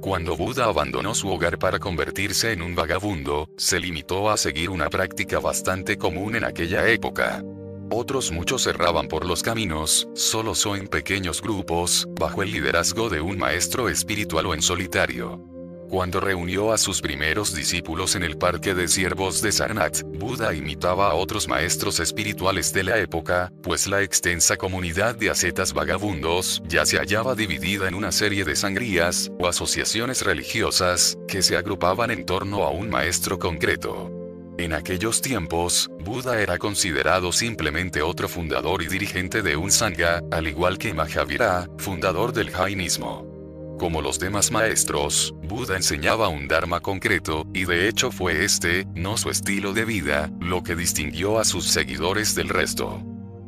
[0.00, 4.90] Cuando Buda abandonó su hogar para convertirse en un vagabundo, se limitó a seguir una
[4.90, 7.42] práctica bastante común en aquella época.
[7.90, 13.20] Otros muchos cerraban por los caminos, solos o en pequeños grupos, bajo el liderazgo de
[13.20, 15.53] un maestro espiritual o en solitario.
[15.94, 21.08] Cuando reunió a sus primeros discípulos en el parque de siervos de Sarnath, Buda imitaba
[21.08, 26.84] a otros maestros espirituales de la época, pues la extensa comunidad de ascetas vagabundos ya
[26.84, 32.26] se hallaba dividida en una serie de sangrías, o asociaciones religiosas, que se agrupaban en
[32.26, 34.10] torno a un maestro concreto.
[34.58, 40.48] En aquellos tiempos, Buda era considerado simplemente otro fundador y dirigente de un sangha, al
[40.48, 43.33] igual que Mahavira, fundador del jainismo.
[43.78, 49.16] Como los demás maestros, Buda enseñaba un dharma concreto, y de hecho fue este, no
[49.16, 53.02] su estilo de vida, lo que distinguió a sus seguidores del resto.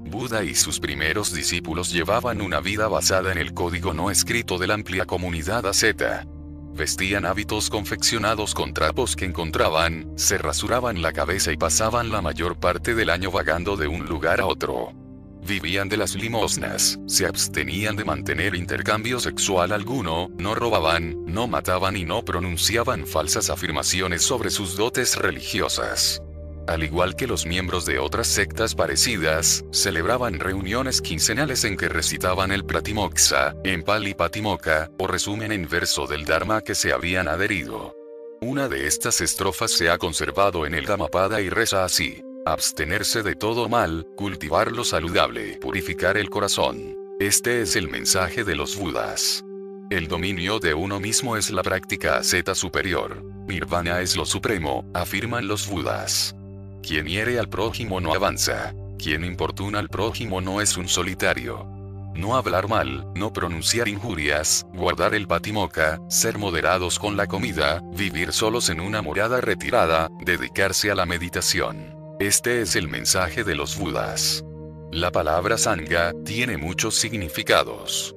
[0.08, 4.66] Buda y sus primeros discípulos llevaban una vida basada en el código no escrito de
[4.66, 6.26] la amplia comunidad asceta.
[6.74, 12.58] Vestían hábitos confeccionados con trapos que encontraban, se rasuraban la cabeza y pasaban la mayor
[12.58, 15.05] parte del año vagando de un lugar a otro.
[15.46, 21.96] Vivían de las limosnas, se abstenían de mantener intercambio sexual alguno, no robaban, no mataban
[21.96, 26.20] y no pronunciaban falsas afirmaciones sobre sus dotes religiosas.
[26.66, 32.50] Al igual que los miembros de otras sectas parecidas, celebraban reuniones quincenales en que recitaban
[32.50, 37.94] el Pratimoksha, en Pali Patimoka, o resumen en verso del Dharma que se habían adherido.
[38.40, 42.20] Una de estas estrofas se ha conservado en el Dhammapada y reza así.
[42.46, 46.94] Abstenerse de todo mal, cultivar lo saludable, purificar el corazón.
[47.18, 49.44] Este es el mensaje de los Budas.
[49.90, 53.24] El dominio de uno mismo es la práctica asceta superior.
[53.48, 56.36] Nirvana es lo supremo, afirman los Budas.
[56.84, 58.72] Quien hiere al prójimo no avanza.
[58.96, 61.66] Quien importuna al prójimo no es un solitario.
[62.14, 68.32] No hablar mal, no pronunciar injurias, guardar el patimoca, ser moderados con la comida, vivir
[68.32, 71.95] solos en una morada retirada, dedicarse a la meditación.
[72.18, 74.42] Este es el mensaje de los Budas.
[74.90, 78.16] La palabra sangha tiene muchos significados.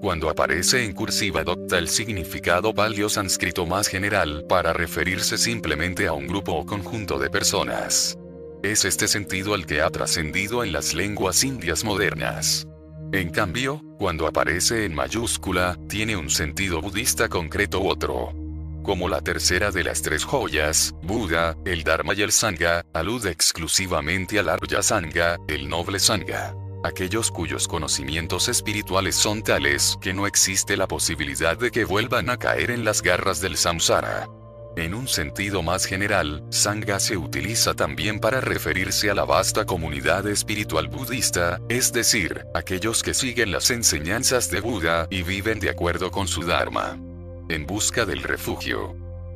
[0.00, 6.28] Cuando aparece en cursiva adopta el significado paleo-sánscrito más general para referirse simplemente a un
[6.28, 8.16] grupo o conjunto de personas.
[8.62, 12.68] Es este sentido el que ha trascendido en las lenguas indias modernas.
[13.10, 18.32] En cambio, cuando aparece en mayúscula, tiene un sentido budista concreto u otro.
[18.82, 24.38] Como la tercera de las tres joyas, Buda, el Dharma y el Sangha, alude exclusivamente
[24.38, 30.76] al Arya Sangha, el noble Sangha aquellos cuyos conocimientos espirituales son tales que no existe
[30.76, 34.28] la posibilidad de que vuelvan a caer en las garras del samsara.
[34.76, 40.26] En un sentido más general, Sangha se utiliza también para referirse a la vasta comunidad
[40.28, 46.10] espiritual budista, es decir, aquellos que siguen las enseñanzas de Buda y viven de acuerdo
[46.10, 46.98] con su Dharma.
[47.50, 48.94] En busca del refugio,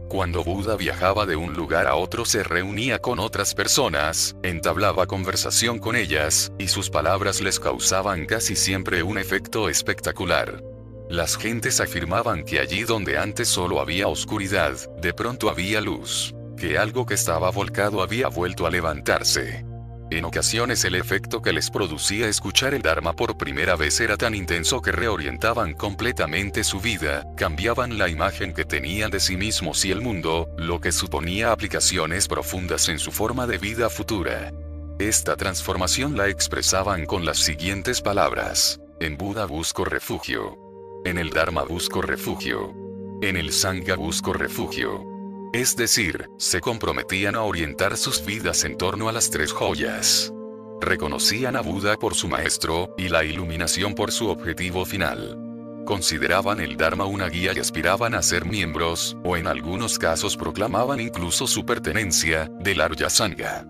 [0.09, 5.81] cuando Buda viajaba de un lugar a otro se reunía con otras personas, entablaba conversación
[5.81, 10.62] con ellas, y sus palabras les causaban casi siempre un efecto espectacular.
[11.11, 16.78] Las gentes afirmaban que allí donde antes solo había oscuridad, de pronto había luz, que
[16.78, 19.66] algo que estaba volcado había vuelto a levantarse.
[20.15, 24.32] En ocasiones el efecto que les producía escuchar el Dharma por primera vez era tan
[24.32, 29.91] intenso que reorientaban completamente su vida, cambiaban la imagen que tenían de sí mismos y
[29.91, 34.53] el mundo, lo que suponía aplicaciones profundas en su forma de vida futura.
[35.01, 38.81] Esta transformación la expresaban con las siguientes palabras.
[39.01, 40.57] En Buda busco refugio.
[41.05, 42.73] En el Dharma busco refugio.
[43.20, 45.14] En el Sangha busco refugio.
[45.55, 50.32] Es decir, se comprometían a orientar sus vidas en torno a las tres joyas.
[50.81, 55.39] Reconocían a Buda por su maestro, y la iluminación por su objetivo final.
[55.86, 60.98] Consideraban el Dharma una guía y aspiraban a ser miembros, o en algunos casos proclamaban
[60.98, 63.64] incluso su pertenencia, del Arya Sangha.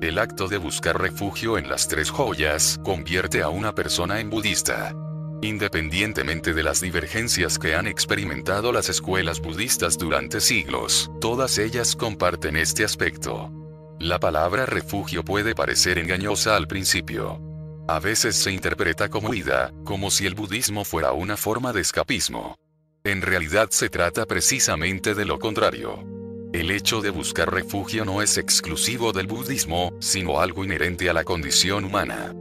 [0.00, 4.94] El acto de buscar refugio en las tres joyas convierte a una persona en budista.
[5.42, 12.56] Independientemente de las divergencias que han experimentado las escuelas budistas durante siglos, todas ellas comparten
[12.56, 13.52] este aspecto.
[13.98, 17.40] La palabra refugio puede parecer engañosa al principio.
[17.86, 22.56] A veces se interpreta como huida, como si el budismo fuera una forma de escapismo.
[23.04, 26.04] En realidad se trata precisamente de lo contrario.
[26.52, 31.22] El hecho de buscar refugio no es exclusivo del budismo, sino algo inherente a la
[31.22, 32.34] condición humana.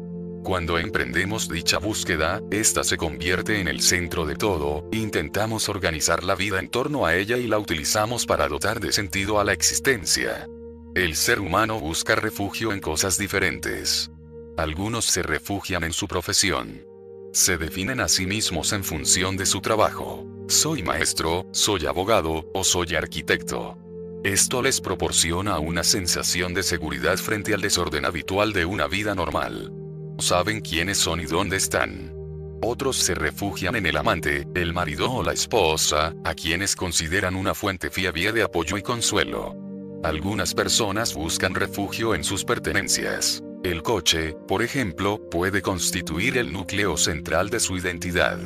[0.45, 6.35] Cuando emprendemos dicha búsqueda, esta se convierte en el centro de todo, intentamos organizar la
[6.35, 10.47] vida en torno a ella y la utilizamos para dotar de sentido a la existencia.
[10.93, 14.11] El ser humano busca refugio en cosas diferentes.
[14.55, 16.85] Algunos se refugian en su profesión.
[17.33, 20.27] Se definen a sí mismos en función de su trabajo.
[20.47, 23.79] soy maestro, soy abogado, o soy arquitecto.
[24.23, 29.84] Esto les proporciona una sensación de seguridad frente al desorden habitual de una vida normal.
[30.17, 32.13] Saben quiénes son y dónde están.
[32.61, 37.53] Otros se refugian en el amante, el marido o la esposa, a quienes consideran una
[37.53, 39.55] fuente fiable de apoyo y consuelo.
[40.03, 43.43] Algunas personas buscan refugio en sus pertenencias.
[43.63, 48.39] El coche, por ejemplo, puede constituir el núcleo central de su identidad.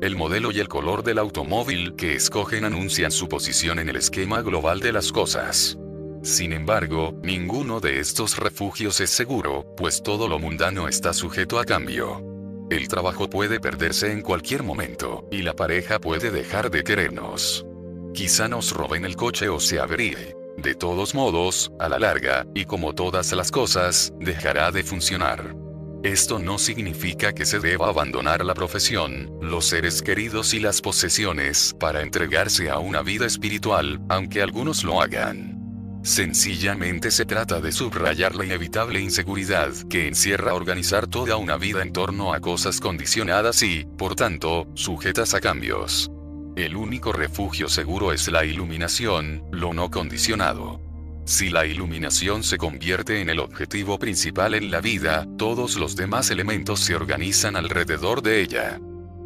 [0.00, 4.40] El modelo y el color del automóvil que escogen anuncian su posición en el esquema
[4.40, 5.76] global de las cosas.
[6.22, 11.64] Sin embargo, ninguno de estos refugios es seguro, pues todo lo mundano está sujeto a
[11.64, 12.22] cambio.
[12.70, 17.66] El trabajo puede perderse en cualquier momento, y la pareja puede dejar de querernos.
[18.14, 20.36] Quizá nos roben el coche o se averíe.
[20.56, 25.56] De todos modos, a la larga, y como todas las cosas, dejará de funcionar.
[26.04, 31.74] Esto no significa que se deba abandonar la profesión, los seres queridos y las posesiones
[31.80, 35.61] para entregarse a una vida espiritual, aunque algunos lo hagan.
[36.02, 41.92] Sencillamente se trata de subrayar la inevitable inseguridad que encierra organizar toda una vida en
[41.92, 46.10] torno a cosas condicionadas y, por tanto, sujetas a cambios.
[46.56, 50.80] El único refugio seguro es la iluminación, lo no condicionado.
[51.24, 56.30] Si la iluminación se convierte en el objetivo principal en la vida, todos los demás
[56.30, 58.80] elementos se organizan alrededor de ella.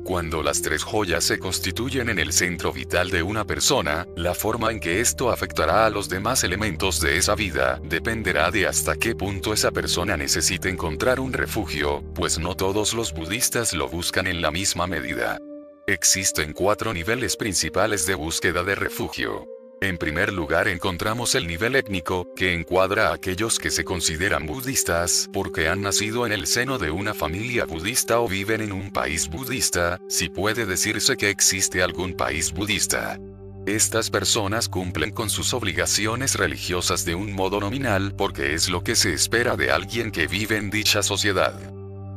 [0.06, 4.70] Cuando las tres joyas se constituyen en el centro vital de una persona, la forma
[4.70, 9.16] en que esto afectará a los demás elementos de esa vida dependerá de hasta qué
[9.16, 14.40] punto esa persona necesite encontrar un refugio, pues no todos los budistas lo buscan en
[14.40, 15.40] la misma medida.
[15.88, 19.55] Existen cuatro niveles principales de búsqueda de refugio.
[19.82, 25.28] En primer lugar encontramos el nivel étnico, que encuadra a aquellos que se consideran budistas
[25.34, 29.28] porque han nacido en el seno de una familia budista o viven en un país
[29.28, 33.18] budista, si puede decirse que existe algún país budista.
[33.66, 38.96] Estas personas cumplen con sus obligaciones religiosas de un modo nominal porque es lo que
[38.96, 41.54] se espera de alguien que vive en dicha sociedad.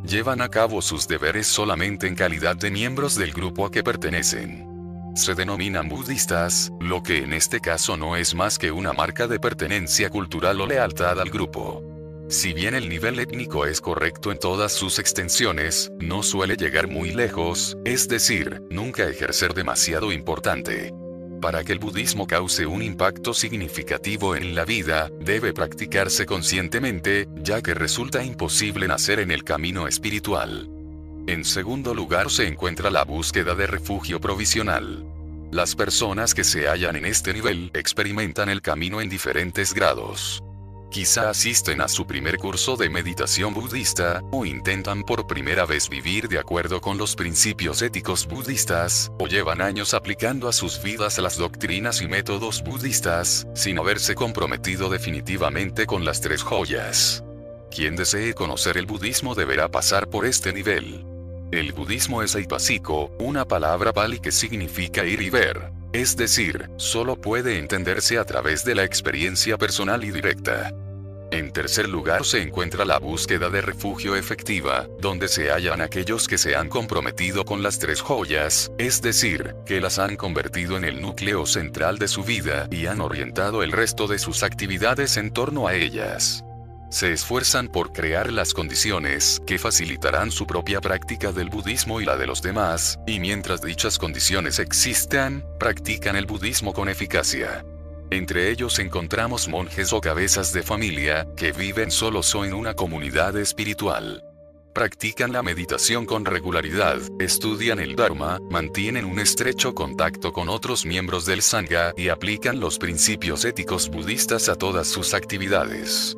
[0.05, 4.68] Llevan a cabo sus deberes solamente en calidad de miembros del grupo a que pertenecen
[5.19, 9.39] se denominan budistas, lo que en este caso no es más que una marca de
[9.39, 11.83] pertenencia cultural o lealtad al grupo.
[12.29, 17.11] Si bien el nivel étnico es correcto en todas sus extensiones, no suele llegar muy
[17.11, 20.93] lejos, es decir, nunca ejercer demasiado importante.
[21.41, 27.61] Para que el budismo cause un impacto significativo en la vida, debe practicarse conscientemente, ya
[27.61, 30.69] que resulta imposible nacer en el camino espiritual.
[31.29, 35.05] En segundo lugar se encuentra la búsqueda de refugio provisional.
[35.51, 40.43] Las personas que se hallan en este nivel experimentan el camino en diferentes grados.
[40.89, 46.29] Quizá asisten a su primer curso de meditación budista, o intentan por primera vez vivir
[46.29, 51.37] de acuerdo con los principios éticos budistas, o llevan años aplicando a sus vidas las
[51.37, 57.23] doctrinas y métodos budistas, sin haberse comprometido definitivamente con las tres joyas.
[57.69, 61.05] Quien desee conocer el budismo deberá pasar por este nivel.
[61.51, 65.71] El budismo es aipasiko, una palabra pali que significa ir y ver.
[65.93, 70.71] Es decir, solo puede entenderse a través de la experiencia personal y directa.
[71.31, 76.37] En tercer lugar se encuentra la búsqueda de refugio efectiva, donde se hallan aquellos que
[76.37, 81.01] se han comprometido con las tres joyas, es decir, que las han convertido en el
[81.01, 85.67] núcleo central de su vida y han orientado el resto de sus actividades en torno
[85.67, 86.43] a ellas
[86.89, 92.17] se esfuerzan por crear las condiciones que facilitarán su propia práctica del budismo y la
[92.17, 97.63] de los demás, y mientras dichas condiciones existan, practican el budismo con eficacia.
[98.11, 103.37] Entre ellos encontramos monjes o cabezas de familia, que viven solos o en una comunidad
[103.37, 104.23] espiritual.
[104.73, 111.25] Practican la meditación con regularidad, estudian el Dharma, mantienen un estrecho contacto con otros miembros
[111.25, 116.15] del Sangha y aplican los principios éticos budistas a todas sus actividades.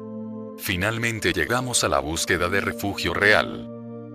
[0.61, 3.67] Finalmente llegamos a la búsqueda de refugio real.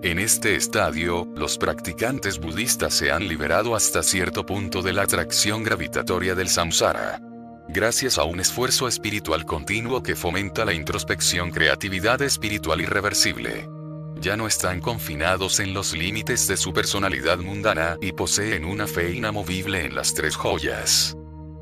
[0.04, 5.64] En este estadio, los practicantes budistas se han liberado hasta cierto punto de la atracción
[5.64, 7.20] gravitatoria del samsara.
[7.68, 13.68] Gracias a un esfuerzo espiritual continuo que fomenta la introspección creatividad espiritual irreversible.
[14.20, 19.12] Ya no están confinados en los límites de su personalidad mundana y poseen una fe
[19.12, 21.16] inamovible en las tres joyas.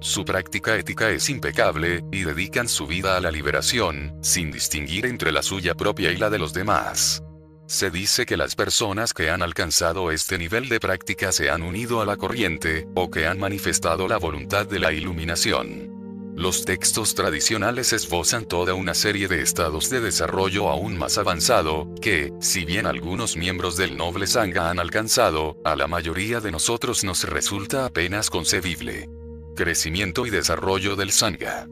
[0.04, 5.32] Su práctica ética es impecable, y dedican su vida a la liberación, sin distinguir entre
[5.32, 7.22] la suya propia y la de los demás.
[7.66, 12.02] Se dice que las personas que han alcanzado este nivel de práctica se han unido
[12.02, 16.34] a la corriente, o que han manifestado la voluntad de la iluminación.
[16.36, 22.30] Los textos tradicionales esbozan toda una serie de estados de desarrollo aún más avanzado, que,
[22.42, 27.24] si bien algunos miembros del noble Sangha han alcanzado, a la mayoría de nosotros nos
[27.24, 29.08] resulta apenas concebible.
[29.54, 31.68] Crecimiento y desarrollo del Sangha.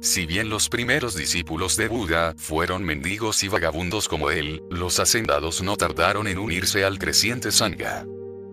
[0.00, 5.62] Si bien los primeros discípulos de Buda fueron mendigos y vagabundos como él, los hacendados
[5.62, 8.04] no tardaron en unirse al creciente Sangha.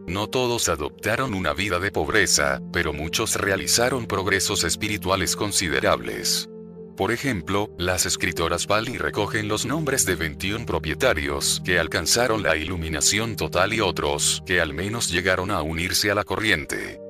[0.07, 6.49] No todos adoptaron una vida de pobreza, pero muchos realizaron progresos espirituales considerables.
[6.97, 13.35] Por ejemplo, las escritoras Pali recogen los nombres de 21 propietarios que alcanzaron la iluminación
[13.35, 17.00] total y otros que al menos llegaron a unirse a la corriente.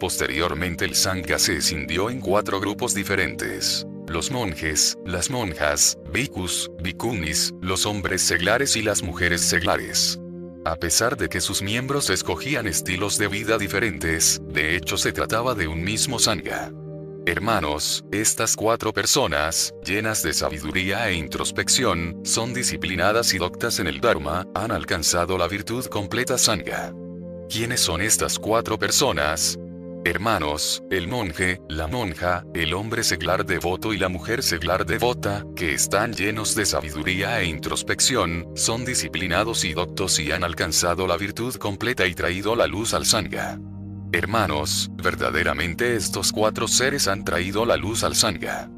[0.00, 3.86] Posteriormente el Sangha se escindió en cuatro grupos diferentes.
[4.08, 10.18] Los monjes, las monjas, bhikkhus, bhikkhunis, los hombres seglares y las mujeres seglares.
[10.64, 15.54] A pesar de que sus miembros escogían estilos de vida diferentes, de hecho se trataba
[15.54, 16.72] de un mismo sangha.
[17.26, 24.00] Hermanos, estas cuatro personas, llenas de sabiduría e introspección, son disciplinadas y doctas en el
[24.00, 26.94] Dharma, han alcanzado la virtud completa sangha.
[27.50, 29.58] ¿Quiénes son estas cuatro personas?
[30.02, 35.74] Hermanos, el monje, la monja, el hombre seglar devoto y la mujer seglar devota, que
[35.74, 41.54] están llenos de sabiduría e introspección, son disciplinados y doctos y han alcanzado la virtud
[41.56, 43.58] completa y traído la luz al sangha.
[44.12, 48.70] Hermanos, verdaderamente estos cuatro seres han traído la luz al sangha.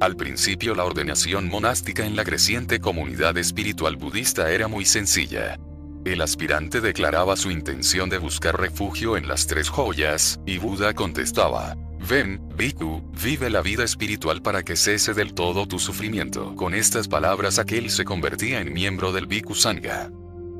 [0.00, 5.58] Al principio la ordenación monástica en la creciente comunidad espiritual budista era muy sencilla.
[6.08, 11.76] El aspirante declaraba su intención de buscar refugio en las tres joyas, y Buda contestaba,
[12.08, 16.54] Ven, Bhikkhu, vive la vida espiritual para que cese del todo tu sufrimiento.
[16.56, 20.10] Con estas palabras aquel se convertía en miembro del Bhikkhu Sangha.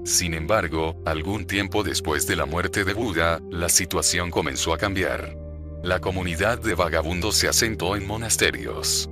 [0.04, 5.34] Sin embargo, algún tiempo después de la muerte de Buda, la situación comenzó a cambiar.
[5.82, 9.08] La comunidad de vagabundos se asentó en monasterios.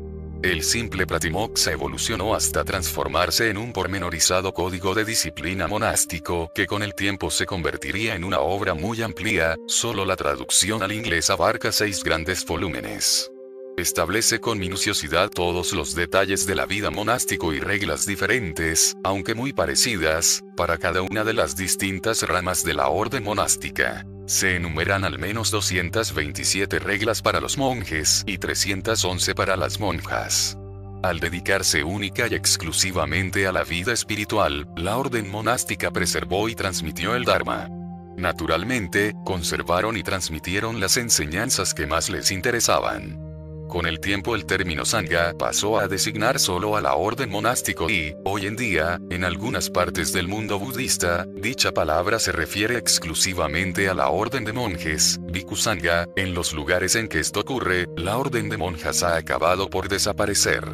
[0.47, 6.85] El simple Pratimoksha evolucionó hasta transformarse en un pormenorizado código de disciplina monástico que con
[6.85, 11.73] el tiempo se convertiría en una obra muy amplia, solo la traducción al inglés abarca
[11.73, 13.28] seis grandes volúmenes.
[13.77, 19.53] Establece con minuciosidad todos los detalles de la vida monástico y reglas diferentes, aunque muy
[19.53, 24.07] parecidas, para cada una de las distintas ramas de la orden monástica.
[24.24, 30.57] Se enumeran al menos 227 reglas para los monjes y 311 para las monjas.
[31.03, 37.15] Al dedicarse única y exclusivamente a la vida espiritual, la orden monástica preservó y transmitió
[37.15, 37.69] el Dharma.
[38.16, 43.26] Naturalmente, conservaron y transmitieron las enseñanzas que más les interesaban.
[43.68, 48.14] Con el tiempo el término Sangha pasó a designar solo a la orden monástico y,
[48.24, 53.94] hoy en día, en algunas partes del mundo budista, dicha palabra se refiere exclusivamente a
[53.94, 58.48] la orden de monjes, Bhikkhu Sangha, en los lugares en que esto ocurre, la orden
[58.48, 60.64] de monjas ha acabado por desaparecer.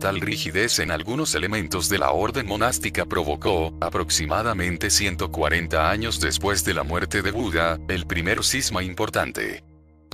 [0.00, 6.74] Tal rigidez en algunos elementos de la orden monástica provocó, aproximadamente 140 años después de
[6.74, 9.64] la muerte de Buda, el primer cisma importante.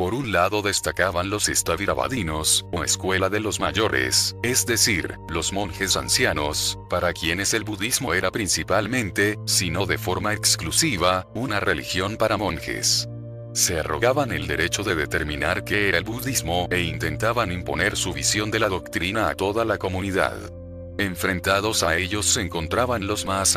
[0.00, 5.94] Por un lado destacaban los estavirabadinos, o escuela de los mayores, es decir, los monjes
[5.94, 12.38] ancianos, para quienes el budismo era principalmente, si no de forma exclusiva, una religión para
[12.38, 13.10] monjes.
[13.52, 18.50] Se arrogaban el derecho de determinar qué era el budismo e intentaban imponer su visión
[18.50, 20.50] de la doctrina a toda la comunidad.
[20.96, 23.54] Enfrentados a ellos se encontraban los más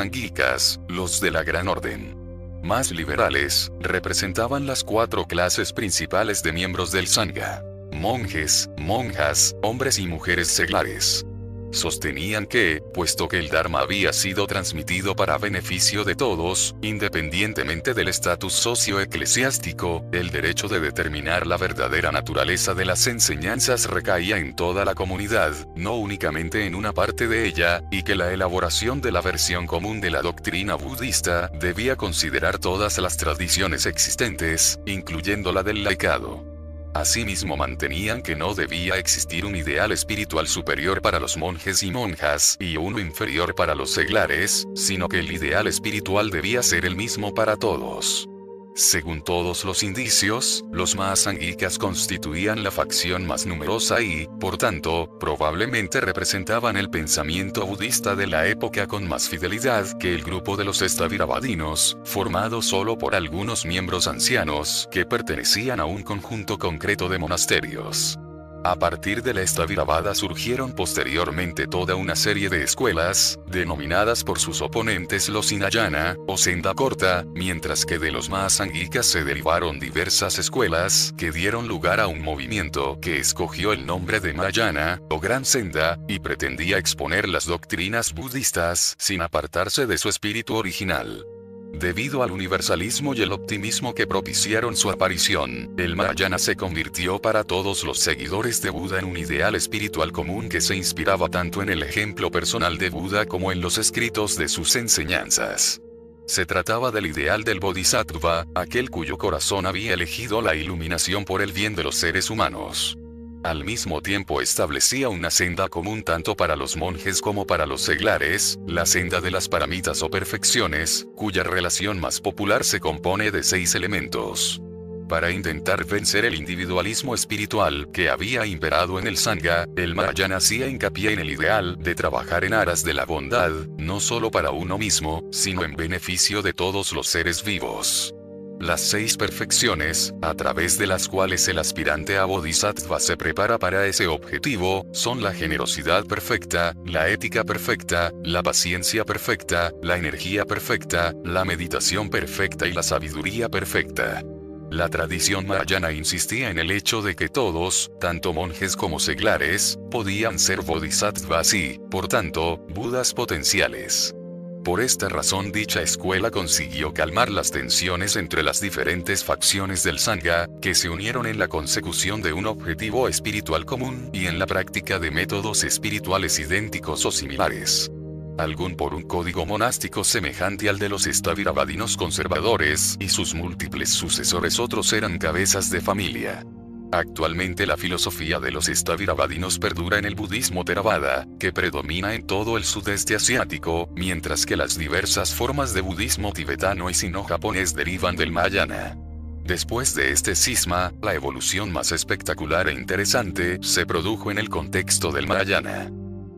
[0.90, 2.23] los de la Gran Orden
[2.64, 7.62] más liberales, representaban las cuatro clases principales de miembros del Sangha.
[7.92, 11.26] Monjes, monjas, hombres y mujeres seglares
[11.74, 18.08] sostenían que, puesto que el Dharma había sido transmitido para beneficio de todos, independientemente del
[18.08, 24.86] estatus socio-eclesiástico, el derecho de determinar la verdadera naturaleza de las enseñanzas recaía en toda
[24.86, 29.22] la comunidad, no únicamente en una parte de ella, y que la elaboración de la
[29.22, 35.84] versión común de la doctrina budista debía considerar todas las tradiciones existentes, incluyendo la del
[35.84, 36.53] laicado.
[36.94, 42.56] Asimismo mantenían que no debía existir un ideal espiritual superior para los monjes y monjas
[42.60, 47.34] y uno inferior para los seglares, sino que el ideal espiritual debía ser el mismo
[47.34, 48.30] para todos.
[48.76, 55.16] Según todos los indicios, los más anglicas constituían la facción más numerosa y, por tanto,
[55.20, 60.64] probablemente representaban el pensamiento budista de la época con más fidelidad que el grupo de
[60.64, 67.20] los estavirabadinos, formado solo por algunos miembros ancianos que pertenecían a un conjunto concreto de
[67.20, 68.18] monasterios.
[68.66, 74.62] A partir de la Estaviravada surgieron posteriormente toda una serie de escuelas, denominadas por sus
[74.62, 81.14] oponentes los Hinayana, o senda corta, mientras que de los Mahasangikas se derivaron diversas escuelas,
[81.18, 86.00] que dieron lugar a un movimiento que escogió el nombre de Mahayana, o Gran Senda,
[86.08, 91.26] y pretendía exponer las doctrinas budistas, sin apartarse de su espíritu original.
[91.74, 97.44] Debido al universalismo y el optimismo que propiciaron su aparición, el Mahayana se convirtió para
[97.44, 101.70] todos los seguidores de Buda en un ideal espiritual común que se inspiraba tanto en
[101.70, 105.82] el ejemplo personal de Buda como en los escritos de sus enseñanzas.
[106.28, 111.52] Se trataba del ideal del Bodhisattva, aquel cuyo corazón había elegido la iluminación por el
[111.52, 112.98] bien de los seres humanos.
[113.44, 118.58] Al mismo tiempo establecía una senda común tanto para los monjes como para los seglares,
[118.66, 123.76] la senda de las paramitas o perfecciones, cuya relación más popular se compone de seis
[123.76, 124.62] elementos.
[125.10, 130.70] Para intentar vencer el individualismo espiritual que había imperado en el Sangha, el Mahayana hacía
[130.70, 134.78] hincapié en el ideal de trabajar en aras de la bondad, no solo para uno
[134.78, 138.16] mismo, sino en beneficio de todos los seres vivos.
[138.60, 143.86] Las seis perfecciones, a través de las cuales el aspirante a Bodhisattva se prepara para
[143.88, 151.14] ese objetivo, son la generosidad perfecta, la ética perfecta, la paciencia perfecta, la energía perfecta,
[151.26, 154.24] la meditación perfecta y la sabiduría perfecta.
[154.72, 160.40] La tradición mahayana insistía en el hecho de que todos, tanto monjes como seglares, podían
[160.40, 164.16] ser bodhisattvas y, por tanto, budas potenciales.
[164.64, 170.48] Por esta razón dicha escuela consiguió calmar las tensiones entre las diferentes facciones del Sangha,
[170.62, 175.00] que se unieron en la consecución de un objetivo espiritual común y en la práctica
[175.00, 177.92] de métodos espirituales idénticos o similares.
[178.38, 184.60] Algún por un código monástico semejante al de los estavirabadinos conservadores y sus múltiples sucesores
[184.60, 186.46] otros eran cabezas de familia.
[186.94, 192.56] Actualmente la filosofía de los Estavirabadinos perdura en el budismo Theravada, que predomina en todo
[192.56, 198.32] el sudeste asiático, mientras que las diversas formas de budismo tibetano y sino-japonés derivan del
[198.32, 198.96] Mahayana.
[199.44, 205.12] Después de este cisma, la evolución más espectacular e interesante se produjo en el contexto
[205.12, 205.90] del Mahayana.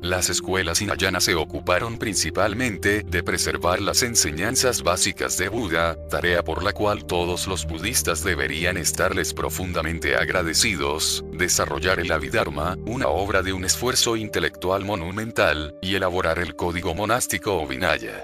[0.05, 6.61] Las escuelas hinayanas se ocuparon principalmente de preservar las enseñanzas básicas de Buda, tarea por
[6.61, 13.53] la cual todos los budistas deberían estarles profundamente agradecidos, desarrollar el Abhidharma, una obra de
[13.53, 18.23] un esfuerzo intelectual monumental, y elaborar el código monástico o Vinaya.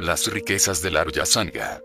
[0.00, 1.80] Las riquezas del Arya Sangha.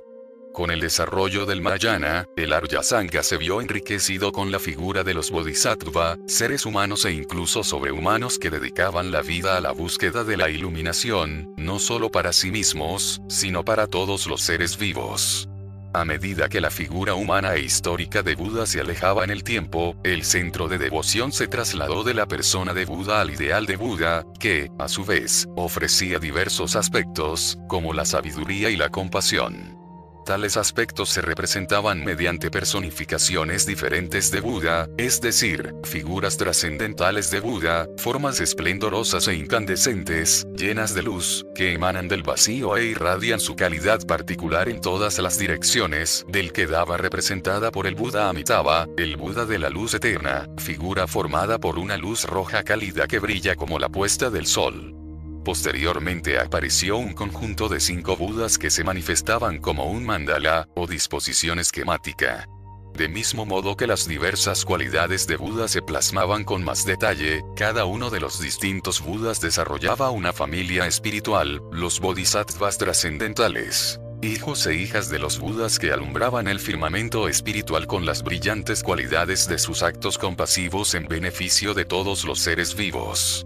[0.56, 5.14] Con el desarrollo del Mahayana, el Arya Sangha se vio enriquecido con la figura de
[5.14, 10.38] los Bodhisattva, seres humanos e incluso sobrehumanos que dedicaban la vida a la búsqueda de
[10.38, 15.50] la iluminación, no solo para sí mismos, sino para todos los seres vivos.
[15.94, 19.98] A medida que la figura humana e histórica de Buda se alejaba en el tiempo,
[20.06, 24.24] el centro de devoción se trasladó de la persona de Buda al ideal de Buda,
[24.40, 29.85] que, a su vez, ofrecía diversos aspectos, como la sabiduría y la compasión.
[30.26, 37.88] Tales aspectos se representaban mediante personificaciones diferentes de Buda, es decir, figuras trascendentales de Buda,
[37.98, 44.04] formas esplendorosas e incandescentes, llenas de luz, que emanan del vacío e irradian su calidad
[44.08, 49.46] particular en todas las direcciones, del que daba representada por el Buda Amitabha, el Buda
[49.46, 53.90] de la luz eterna, figura formada por una luz roja cálida que brilla como la
[53.90, 55.05] puesta del sol.
[55.46, 61.60] Posteriormente apareció un conjunto de cinco Budas que se manifestaban como un mandala, o disposición
[61.60, 62.50] esquemática.
[62.96, 67.86] De mismo modo que las diversas cualidades de Buda se plasmaban con más detalle, cada
[67.86, 74.00] uno de los distintos Budas desarrollaba una familia espiritual, los bodhisattvas trascendentales.
[74.24, 79.48] Hijos e hijas de los Budas que alumbraban el firmamento espiritual con las brillantes cualidades
[79.48, 83.46] de sus actos compasivos en beneficio de todos los seres vivos.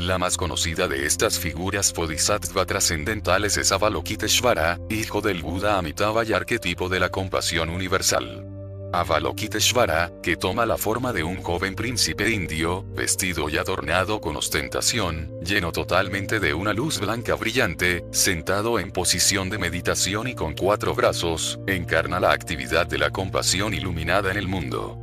[0.00, 6.32] La más conocida de estas figuras bodhisattva trascendentales es Avalokiteshvara, hijo del Buda Amitabha y
[6.32, 8.46] arquetipo de la compasión universal.
[8.94, 15.38] Avalokiteshvara, que toma la forma de un joven príncipe indio, vestido y adornado con ostentación,
[15.42, 20.94] lleno totalmente de una luz blanca brillante, sentado en posición de meditación y con cuatro
[20.94, 24.99] brazos, encarna la actividad de la compasión iluminada en el mundo.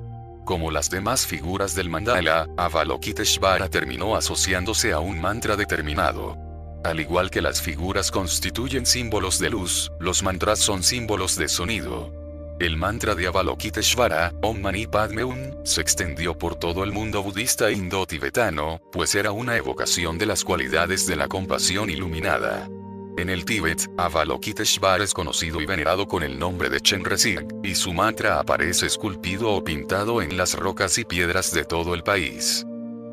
[0.48, 6.38] Como las demás figuras del mandala, Avalokiteshvara terminó asociándose a un mantra determinado.
[6.86, 12.14] Al igual que las figuras constituyen símbolos de luz, los mantras son símbolos de sonido.
[12.62, 17.70] El mantra de Avalokiteshvara, Om Mani Padme Hum, se extendió por todo el mundo budista
[17.70, 22.70] indo-tibetano, pues era una evocación de las cualidades de la compasión iluminada.
[23.18, 27.92] En el Tíbet, Avalokiteshvara es conocido y venerado con el nombre de Chenrezig, y su
[27.92, 32.64] mantra aparece esculpido o pintado en las rocas y piedras de todo el país.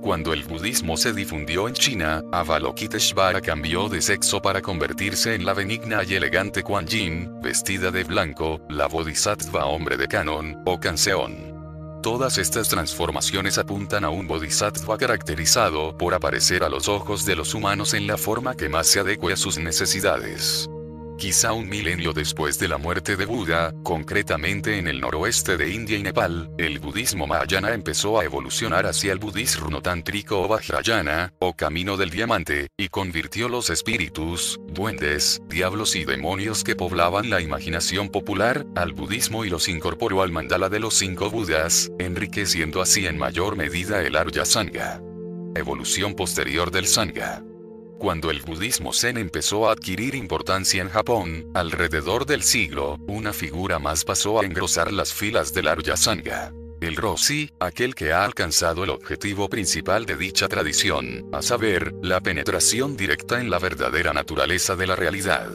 [0.03, 5.55] Cuando el budismo se difundió en China, Avalokiteshvara cambió de sexo para convertirse en la
[5.55, 11.54] benigna y elegante Kuan Yin, vestida de blanco, la bodhisattva hombre de canon, o canseón.
[12.05, 17.55] Todas estas transformaciones apuntan a un bodhisattva caracterizado por aparecer a los ojos de los
[17.55, 20.69] humanos en la forma que más se adecue a sus necesidades.
[21.25, 25.97] Quizá un milenio después de la muerte de Buda, concretamente en el noroeste de India
[25.97, 31.57] y Nepal, el budismo Mahayana empezó a evolucionar hacia el budismo tántrico o Vajrayana, o
[31.57, 38.11] camino del diamante, y convirtió los espíritus, duendes, diablos y demonios que poblaban la imaginación
[38.11, 43.17] popular, al budismo y los incorporó al mandala de los cinco Budas, enriqueciendo así en
[43.17, 45.01] mayor medida el Arya Sangha.
[45.55, 47.43] Evolución posterior del Sangha.
[48.05, 53.79] Cuando el budismo zen empezó a adquirir importancia en Japón, alrededor del siglo, una figura
[53.79, 56.53] más pasó a engrosar las filas del Arya Sangha.
[56.83, 62.21] El Rossi, aquel que ha alcanzado el objetivo principal de dicha tradición, a saber, la
[62.21, 65.49] penetración directa en la verdadera naturaleza de la realidad.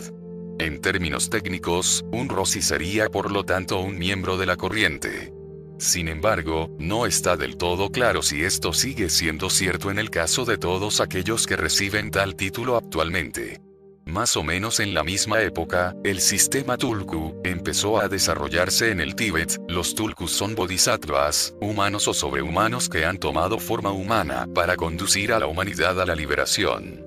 [0.58, 5.32] En términos técnicos, un Rossi sería por lo tanto un miembro de la corriente.
[5.80, 10.44] Sin embargo, no está del todo claro si esto sigue siendo cierto en el caso
[10.44, 13.62] de todos aquellos que reciben tal título actualmente.
[14.06, 19.16] Más o menos en la misma época, el sistema Tulku empezó a desarrollarse en el
[19.16, 19.58] Tíbet.
[19.70, 25.40] Los Tulkus son bodhisattvas, humanos o sobrehumanos que han tomado forma humana para conducir a
[25.40, 27.06] la humanidad a la liberación.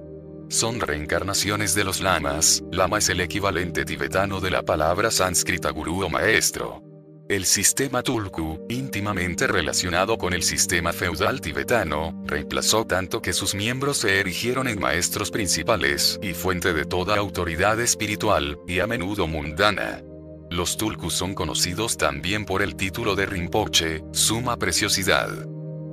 [0.49, 6.05] Son reencarnaciones de los lamas, lama es el equivalente tibetano de la palabra sánscrita gurú
[6.05, 6.92] o maestro.
[7.29, 13.99] El sistema Tulku, íntimamente relacionado con el sistema feudal tibetano, reemplazó tanto que sus miembros
[13.99, 20.03] se erigieron en maestros principales y fuente de toda autoridad espiritual, y a menudo mundana.
[20.51, 25.31] Los Tulkus son conocidos también por el título de Rinpoche, suma preciosidad.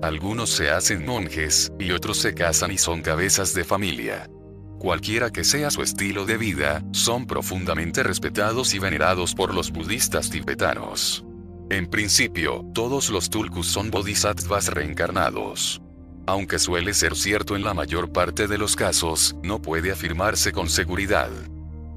[0.01, 4.29] Algunos se hacen monjes, y otros se casan y son cabezas de familia.
[4.79, 10.29] Cualquiera que sea su estilo de vida, son profundamente respetados y venerados por los budistas
[10.29, 11.25] tibetanos.
[11.69, 15.81] En principio, todos los tulkus son bodhisattvas reencarnados.
[16.25, 20.69] Aunque suele ser cierto en la mayor parte de los casos, no puede afirmarse con
[20.69, 21.29] seguridad.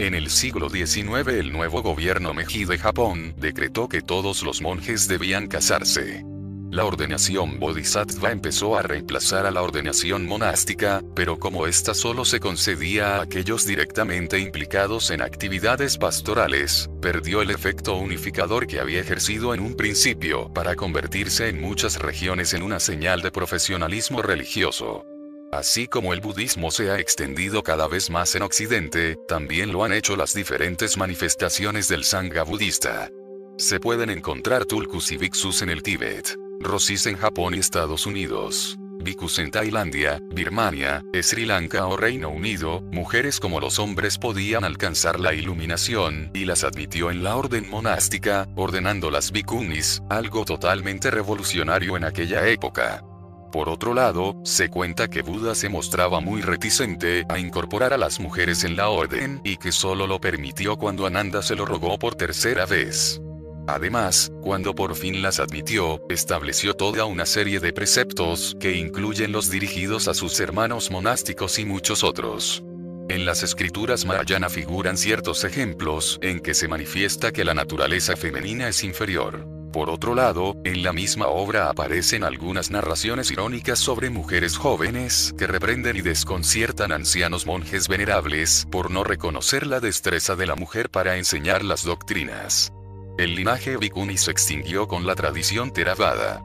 [0.00, 5.06] En el siglo XIX el nuevo gobierno Meiji de Japón decretó que todos los monjes
[5.06, 6.24] debían casarse.
[6.72, 12.40] La ordenación bodhisattva empezó a reemplazar a la ordenación monástica, pero como ésta solo se
[12.40, 19.52] concedía a aquellos directamente implicados en actividades pastorales, perdió el efecto unificador que había ejercido
[19.52, 25.04] en un principio para convertirse en muchas regiones en una señal de profesionalismo religioso.
[25.52, 29.92] Así como el budismo se ha extendido cada vez más en Occidente, también lo han
[29.92, 33.10] hecho las diferentes manifestaciones del Sangha budista.
[33.58, 36.41] Se pueden encontrar tulkus y bhiksus en el Tíbet.
[36.62, 38.78] Rosis en Japón y Estados Unidos.
[39.02, 45.18] Bhikkhus en Tailandia, Birmania, Sri Lanka o Reino Unido, mujeres como los hombres podían alcanzar
[45.18, 51.96] la iluminación, y las admitió en la orden monástica, ordenando las bhikkhunis, algo totalmente revolucionario
[51.96, 53.02] en aquella época.
[53.50, 58.18] Por otro lado, se cuenta que Buda se mostraba muy reticente a incorporar a las
[58.18, 62.14] mujeres en la orden y que solo lo permitió cuando Ananda se lo rogó por
[62.14, 63.20] tercera vez.
[63.66, 69.50] Además, cuando por fin las admitió, estableció toda una serie de preceptos que incluyen los
[69.50, 72.64] dirigidos a sus hermanos monásticos y muchos otros.
[73.08, 78.68] En las escrituras Mahayana figuran ciertos ejemplos en que se manifiesta que la naturaleza femenina
[78.68, 79.46] es inferior.
[79.72, 85.46] Por otro lado, en la misma obra aparecen algunas narraciones irónicas sobre mujeres jóvenes que
[85.46, 91.16] reprenden y desconciertan ancianos monjes venerables por no reconocer la destreza de la mujer para
[91.16, 92.72] enseñar las doctrinas.
[93.18, 96.42] El linaje Bhikkhuni se extinguió con la tradición Theravada.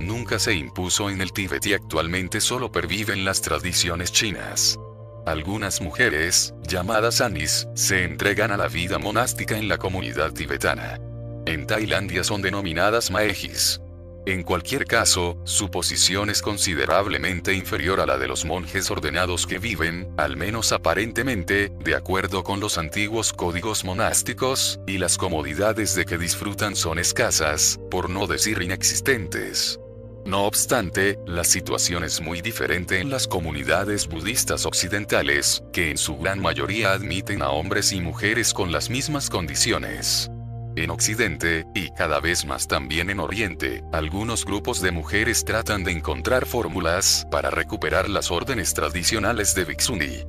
[0.00, 4.78] Nunca se impuso en el Tíbet y actualmente solo perviven las tradiciones chinas.
[5.26, 10.98] Algunas mujeres, llamadas anis, se entregan a la vida monástica en la comunidad tibetana.
[11.46, 13.80] En Tailandia son denominadas maejis.
[14.26, 19.58] En cualquier caso, su posición es considerablemente inferior a la de los monjes ordenados que
[19.58, 26.04] viven, al menos aparentemente, de acuerdo con los antiguos códigos monásticos, y las comodidades de
[26.04, 29.80] que disfrutan son escasas, por no decir inexistentes.
[30.26, 36.18] No obstante, la situación es muy diferente en las comunidades budistas occidentales, que en su
[36.18, 40.30] gran mayoría admiten a hombres y mujeres con las mismas condiciones.
[40.76, 45.90] En Occidente, y cada vez más también en Oriente, algunos grupos de mujeres tratan de
[45.90, 50.24] encontrar fórmulas para recuperar las órdenes tradicionales de Bhikshuni.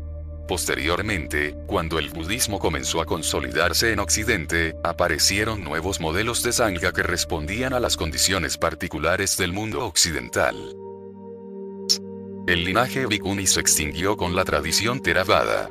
[0.48, 7.04] Posteriormente, cuando el budismo comenzó a consolidarse en Occidente, aparecieron nuevos modelos de sangha que
[7.04, 10.56] respondían a las condiciones particulares del mundo occidental.
[12.48, 15.70] El linaje Bhikkhuni se extinguió con la tradición Theravada.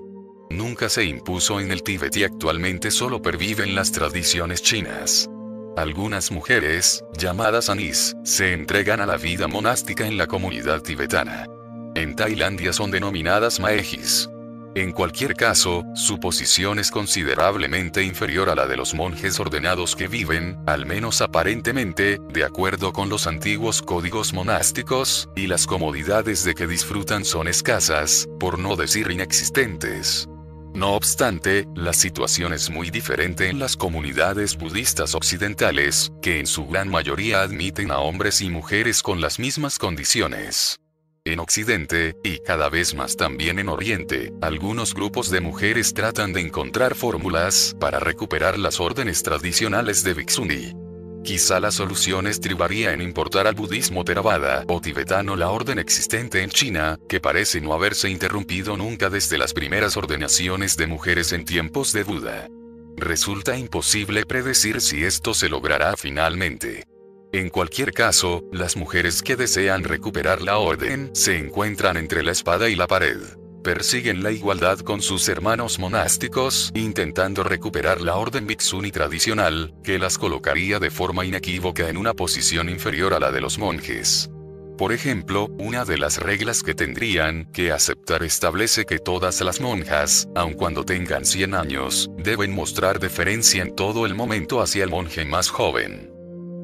[0.50, 5.30] Nunca se impuso en el Tíbet y actualmente solo perviven las tradiciones chinas.
[5.76, 11.46] Algunas mujeres, llamadas anis, se entregan a la vida monástica en la comunidad tibetana.
[11.94, 14.28] En Tailandia son denominadas maejis.
[14.74, 20.08] En cualquier caso, su posición es considerablemente inferior a la de los monjes ordenados que
[20.08, 26.54] viven, al menos aparentemente, de acuerdo con los antiguos códigos monásticos, y las comodidades de
[26.54, 30.28] que disfrutan son escasas, por no decir inexistentes.
[30.74, 36.66] No obstante, la situación es muy diferente en las comunidades budistas occidentales, que en su
[36.66, 40.80] gran mayoría admiten a hombres y mujeres con las mismas condiciones.
[41.24, 46.40] En Occidente, y cada vez más también en Oriente, algunos grupos de mujeres tratan de
[46.40, 50.89] encontrar fórmulas para recuperar las órdenes tradicionales de Bhikshuni.
[51.22, 56.50] Quizá la solución estribaría en importar al budismo Theravada o tibetano la orden existente en
[56.50, 61.92] China, que parece no haberse interrumpido nunca desde las primeras ordenaciones de mujeres en tiempos
[61.92, 62.48] de Buda.
[62.96, 66.84] Resulta imposible predecir si esto se logrará finalmente.
[67.32, 72.68] En cualquier caso, las mujeres que desean recuperar la orden se encuentran entre la espada
[72.68, 73.18] y la pared.
[73.62, 80.16] Persiguen la igualdad con sus hermanos monásticos, intentando recuperar la orden Bhikshuni tradicional, que las
[80.16, 84.30] colocaría de forma inequívoca en una posición inferior a la de los monjes.
[84.78, 90.26] Por ejemplo, una de las reglas que tendrían que aceptar establece que todas las monjas,
[90.34, 95.26] aun cuando tengan 100 años, deben mostrar deferencia en todo el momento hacia el monje
[95.26, 96.09] más joven.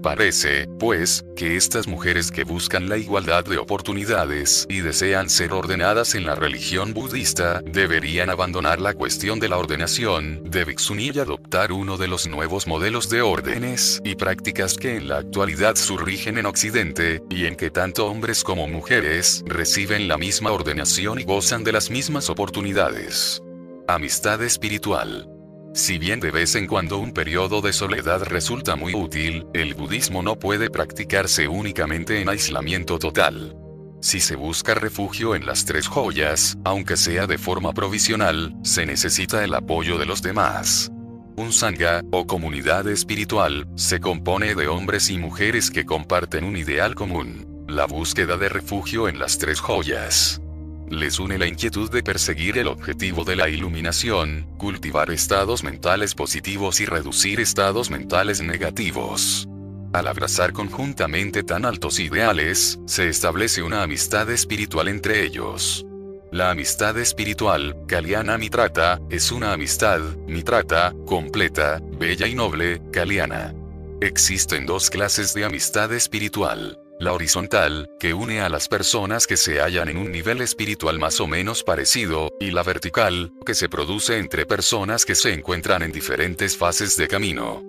[0.06, 6.14] Parece, pues, que estas mujeres que buscan la igualdad de oportunidades y desean ser ordenadas
[6.14, 11.72] en la religión budista, deberían abandonar la cuestión de la ordenación de Bhikshuni y adoptar
[11.72, 16.46] uno de los nuevos modelos de órdenes y prácticas que en la actualidad surgen en
[16.46, 21.72] Occidente, y en que tanto hombres como mujeres reciben la misma ordenación y gozan de
[21.72, 23.42] las mismas oportunidades.
[23.88, 25.35] Amistad espiritual.
[25.76, 30.22] Si bien de vez en cuando un periodo de soledad resulta muy útil, el budismo
[30.22, 33.54] no puede practicarse únicamente en aislamiento total.
[34.00, 39.44] Si se busca refugio en las tres joyas, aunque sea de forma provisional, se necesita
[39.44, 40.90] el apoyo de los demás.
[41.36, 46.94] Un sangha, o comunidad espiritual, se compone de hombres y mujeres que comparten un ideal
[46.94, 50.40] común, la búsqueda de refugio en las tres joyas.
[50.88, 56.80] Les une la inquietud de perseguir el objetivo de la iluminación, cultivar estados mentales positivos
[56.80, 59.48] y reducir estados mentales negativos.
[59.92, 65.84] Al abrazar conjuntamente tan altos ideales, se establece una amistad espiritual entre ellos.
[66.30, 73.54] La amistad espiritual, Kaliana Mitrata, es una amistad, Mitrata, completa, bella y noble, Kaliana.
[74.00, 76.78] Existen dos clases de amistad espiritual.
[76.98, 81.20] La horizontal, que une a las personas que se hallan en un nivel espiritual más
[81.20, 85.92] o menos parecido, y la vertical, que se produce entre personas que se encuentran en
[85.92, 87.62] diferentes fases de camino.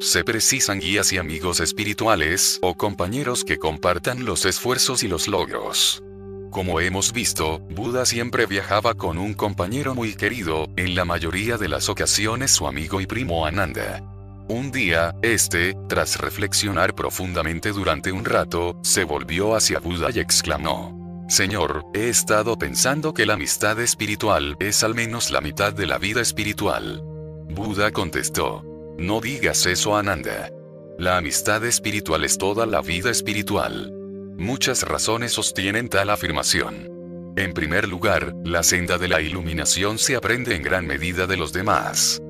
[0.00, 6.02] Se precisan guías y amigos espirituales, o compañeros que compartan los esfuerzos y los logros.
[6.50, 11.68] Como hemos visto, Buda siempre viajaba con un compañero muy querido, en la mayoría de
[11.68, 14.13] las ocasiones su amigo y primo Ananda.
[14.48, 21.24] Un día, este, tras reflexionar profundamente durante un rato, se volvió hacia Buda y exclamó,
[21.30, 25.96] Señor, he estado pensando que la amistad espiritual es al menos la mitad de la
[25.96, 27.00] vida espiritual.
[27.48, 28.62] Buda contestó,
[28.98, 30.50] No digas eso Ananda.
[30.98, 33.94] La amistad espiritual es toda la vida espiritual.
[34.36, 37.32] Muchas razones sostienen tal afirmación.
[37.36, 41.54] En primer lugar, la senda de la iluminación se aprende en gran medida de los
[41.54, 42.20] demás.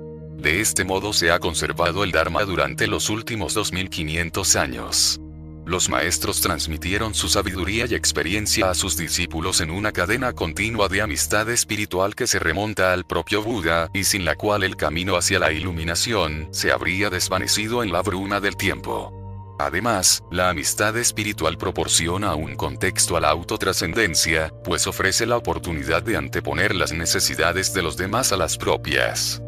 [0.45, 5.19] De este modo se ha conservado el Dharma durante los últimos 2500 años.
[5.65, 11.01] Los maestros transmitieron su sabiduría y experiencia a sus discípulos en una cadena continua de
[11.01, 15.39] amistad espiritual que se remonta al propio Buda y sin la cual el camino hacia
[15.39, 19.57] la iluminación se habría desvanecido en la bruma del tiempo.
[19.59, 26.19] Además, la amistad espiritual proporciona un contexto a la autotrascendencia, pues ofrece la oportunidad de
[26.19, 29.41] anteponer las necesidades de los demás a las propias.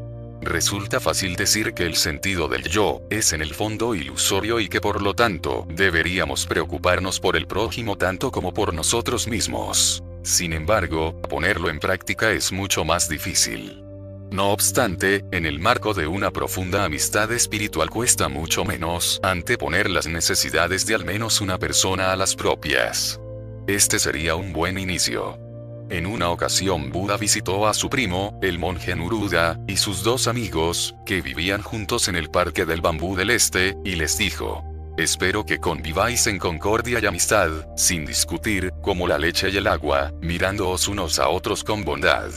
[0.46, 4.80] Resulta fácil decir que el sentido del yo es en el fondo ilusorio y que
[4.80, 10.04] por lo tanto deberíamos preocuparnos por el prójimo tanto como por nosotros mismos.
[10.22, 13.82] Sin embargo, ponerlo en práctica es mucho más difícil.
[14.30, 20.06] No obstante, en el marco de una profunda amistad espiritual cuesta mucho menos anteponer las
[20.06, 23.20] necesidades de al menos una persona a las propias.
[23.66, 25.45] Este sería un buen inicio.
[25.88, 30.96] En una ocasión Buda visitó a su primo, el monje Nuruda, y sus dos amigos,
[31.06, 34.64] que vivían juntos en el Parque del Bambú del Este, y les dijo,
[34.98, 40.12] Espero que conviváis en concordia y amistad, sin discutir, como la leche y el agua,
[40.20, 42.30] mirándoos unos a otros con bondad.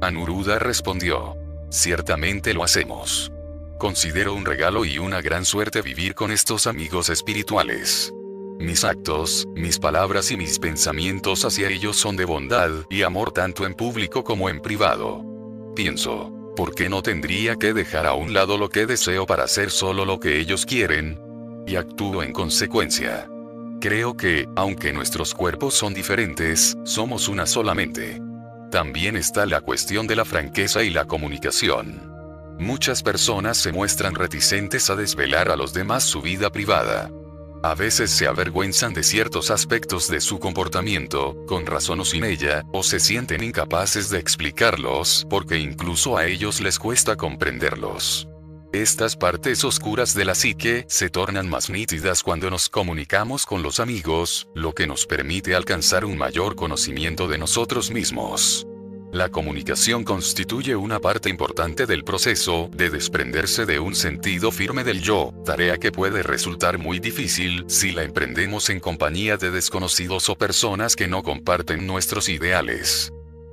[0.00, 1.36] Anuruda respondió.
[1.68, 3.30] Ciertamente lo hacemos.
[3.78, 8.12] Considero un regalo y una gran suerte vivir con estos amigos espirituales.
[8.58, 13.66] Mis actos, mis palabras y mis pensamientos hacia ellos son de bondad y amor tanto
[13.66, 15.24] en público como en privado.
[15.74, 19.70] Pienso, ¿por qué no tendría que dejar a un lado lo que deseo para hacer
[19.70, 21.26] solo lo que ellos quieren?
[21.66, 23.28] y actúo en consecuencia.
[23.80, 28.20] Creo que, aunque nuestros cuerpos son diferentes, somos una solamente.
[28.70, 32.12] También está la cuestión de la franqueza y la comunicación.
[32.58, 37.10] Muchas personas se muestran reticentes a desvelar a los demás su vida privada.
[37.62, 42.64] A veces se avergüenzan de ciertos aspectos de su comportamiento, con razón o sin ella,
[42.72, 48.28] o se sienten incapaces de explicarlos, porque incluso a ellos les cuesta comprenderlos.
[48.72, 53.80] Estas partes oscuras de la psique se tornan más nítidas cuando nos comunicamos con los
[53.80, 58.66] amigos, lo que nos permite alcanzar un mayor conocimiento de nosotros mismos.
[59.12, 65.00] La comunicación constituye una parte importante del proceso de desprenderse de un sentido firme del
[65.00, 70.36] yo, tarea que puede resultar muy difícil si la emprendemos en compañía de desconocidos o
[70.36, 73.12] personas que no comparten nuestros ideales.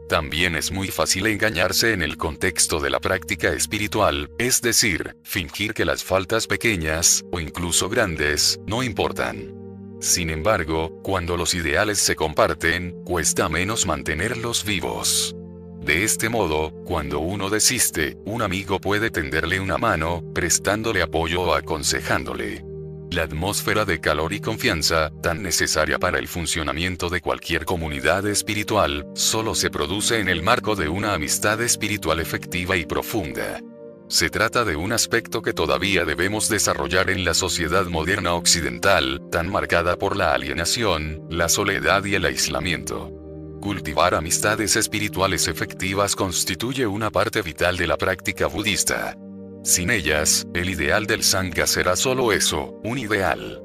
[0.10, 5.74] También es muy fácil engañarse en el contexto de la práctica espiritual, es decir, fingir
[5.74, 9.54] que las faltas pequeñas, o incluso grandes, no importan.
[10.02, 15.34] Sin embargo, cuando los ideales se comparten, cuesta menos mantenerlos vivos.
[15.84, 21.54] De este modo, cuando uno desiste, un amigo puede tenderle una mano, prestándole apoyo o
[21.56, 22.64] aconsejándole.
[23.12, 29.06] La atmósfera de calor y confianza, tan necesaria para el funcionamiento de cualquier comunidad espiritual,
[29.14, 33.60] solo se produce en el marco de una amistad espiritual efectiva y profunda.
[34.08, 39.52] Se trata de un aspecto que todavía debemos desarrollar en la sociedad moderna occidental, tan
[39.52, 43.23] marcada por la alienación, la soledad y el aislamiento.
[43.64, 49.16] Cultivar amistades espirituales efectivas constituye una parte vital de la práctica budista.
[49.64, 53.64] Sin ellas, el ideal del Sangha será solo eso, un ideal.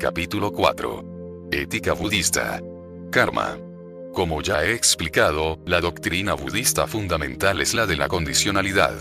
[0.00, 1.48] Capítulo 4.
[1.52, 2.62] Ética budista.
[3.10, 3.58] Karma.
[4.14, 8.96] Como ya he explicado, la doctrina budista fundamental es la de la condicionalidad.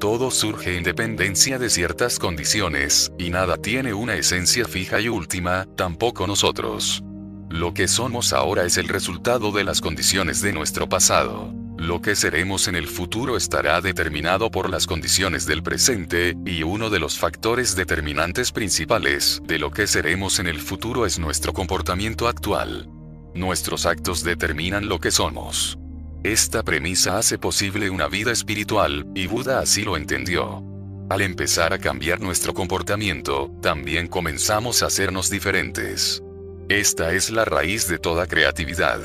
[0.00, 5.64] Todo surge en dependencia de ciertas condiciones, y nada tiene una esencia fija y última,
[5.76, 7.04] tampoco nosotros.
[7.48, 11.54] Lo que somos ahora es el resultado de las condiciones de nuestro pasado.
[11.78, 16.90] Lo que seremos en el futuro estará determinado por las condiciones del presente, y uno
[16.90, 22.26] de los factores determinantes principales de lo que seremos en el futuro es nuestro comportamiento
[22.28, 22.88] actual.
[23.34, 25.78] Nuestros actos determinan lo que somos.
[26.24, 30.64] Esta premisa hace posible una vida espiritual, y Buda así lo entendió.
[31.08, 36.22] Al empezar a cambiar nuestro comportamiento, también comenzamos a hacernos diferentes.
[36.68, 38.98] Esta es la raíz de toda creatividad.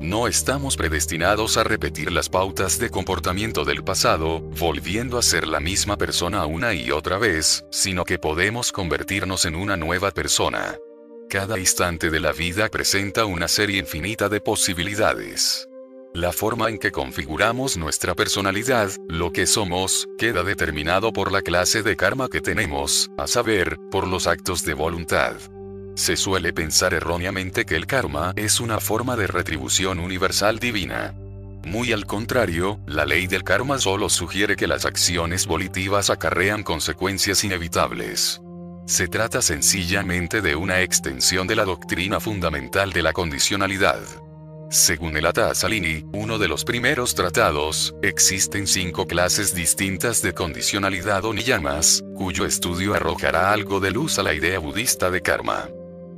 [0.00, 5.60] No estamos predestinados a repetir las pautas de comportamiento del pasado, volviendo a ser la
[5.60, 10.76] misma persona una y otra vez, sino que podemos convertirnos en una nueva persona.
[11.30, 15.70] Cada instante de la vida presenta una serie infinita de posibilidades.
[16.12, 21.82] La forma en que configuramos nuestra personalidad, lo que somos, queda determinado por la clase
[21.82, 25.36] de karma que tenemos, a saber, por los actos de voluntad.
[26.00, 31.12] Se suele pensar erróneamente que el karma es una forma de retribución universal divina.
[31.62, 37.44] Muy al contrario, la ley del karma solo sugiere que las acciones volitivas acarrean consecuencias
[37.44, 38.40] inevitables.
[38.86, 44.00] Se trata sencillamente de una extensión de la doctrina fundamental de la condicionalidad.
[44.70, 51.26] Según el Ata Salini, uno de los primeros tratados, existen cinco clases distintas de condicionalidad
[51.26, 55.68] o niyamas, cuyo estudio arrojará algo de luz a la idea budista de karma.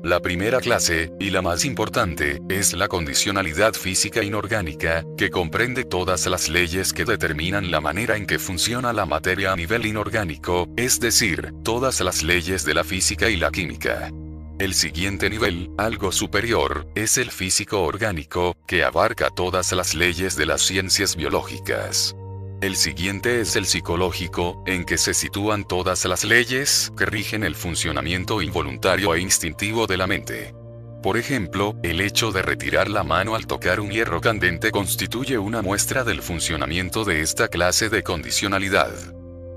[0.04, 6.26] La primera clase, y la más importante, es la condicionalidad física inorgánica, que comprende todas
[6.26, 10.98] las leyes que determinan la manera en que funciona la materia a nivel inorgánico, es
[10.98, 14.10] decir, todas las leyes de la física y la química.
[14.58, 20.46] El siguiente nivel, algo superior, es el físico orgánico, que abarca todas las leyes de
[20.46, 22.16] las ciencias biológicas.
[22.62, 27.56] El siguiente es el psicológico, en que se sitúan todas las leyes que rigen el
[27.56, 30.54] funcionamiento involuntario e instintivo de la mente.
[31.02, 35.60] Por ejemplo, el hecho de retirar la mano al tocar un hierro candente constituye una
[35.60, 38.92] muestra del funcionamiento de esta clase de condicionalidad.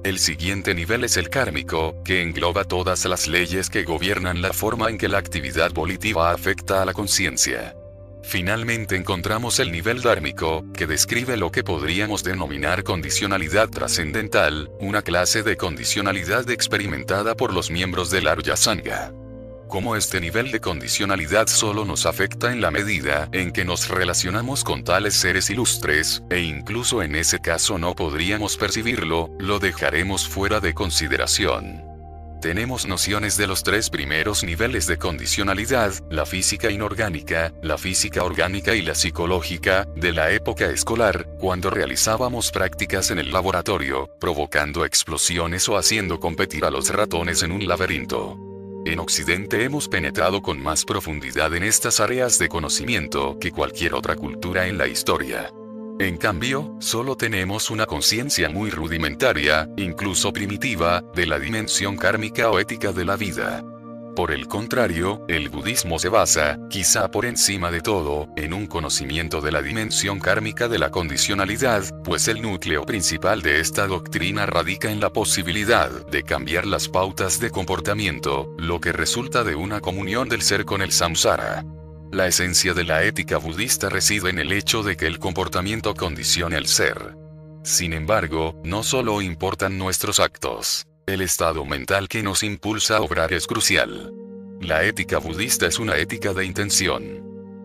[0.04, 4.90] El siguiente nivel es el kármico, que engloba todas las leyes que gobiernan la forma
[4.90, 7.76] en que la actividad volitiva afecta a la conciencia.
[8.28, 15.44] Finalmente encontramos el nivel dármico, que describe lo que podríamos denominar condicionalidad trascendental, una clase
[15.44, 19.14] de condicionalidad experimentada por los miembros del Arya Sangha.
[19.70, 24.64] Como este nivel de condicionalidad solo nos afecta en la medida en que nos relacionamos
[24.64, 30.60] con tales seres ilustres, e incluso en ese caso no podríamos percibirlo, lo dejaremos fuera
[30.60, 31.85] de consideración
[32.46, 38.76] tenemos nociones de los tres primeros niveles de condicionalidad, la física inorgánica, la física orgánica
[38.76, 45.68] y la psicológica, de la época escolar, cuando realizábamos prácticas en el laboratorio, provocando explosiones
[45.70, 48.38] o haciendo competir a los ratones en un laberinto.
[48.86, 54.16] En Occidente hemos penetrado con más profundidad en estas áreas de conocimiento que cualquier otra
[54.16, 55.50] cultura en la historia.
[55.98, 62.60] En cambio, solo tenemos una conciencia muy rudimentaria, incluso primitiva, de la dimensión kármica o
[62.60, 63.64] ética de la vida.
[64.14, 69.40] Por el contrario, el budismo se basa, quizá por encima de todo, en un conocimiento
[69.40, 74.92] de la dimensión kármica de la condicionalidad, pues el núcleo principal de esta doctrina radica
[74.92, 80.28] en la posibilidad de cambiar las pautas de comportamiento, lo que resulta de una comunión
[80.28, 81.64] del ser con el samsara.
[82.16, 86.56] La esencia de la ética budista reside en el hecho de que el comportamiento condicione
[86.56, 87.14] al ser.
[87.62, 90.88] Sin embargo, no solo importan nuestros actos.
[91.08, 94.14] El estado mental que nos impulsa a obrar es crucial.
[94.62, 97.22] La ética budista es una ética de intención.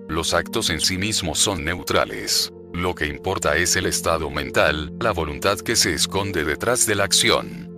[0.08, 2.52] Los actos en sí mismos son neutrales.
[2.74, 7.04] Lo que importa es el estado mental, la voluntad que se esconde detrás de la
[7.04, 7.69] acción.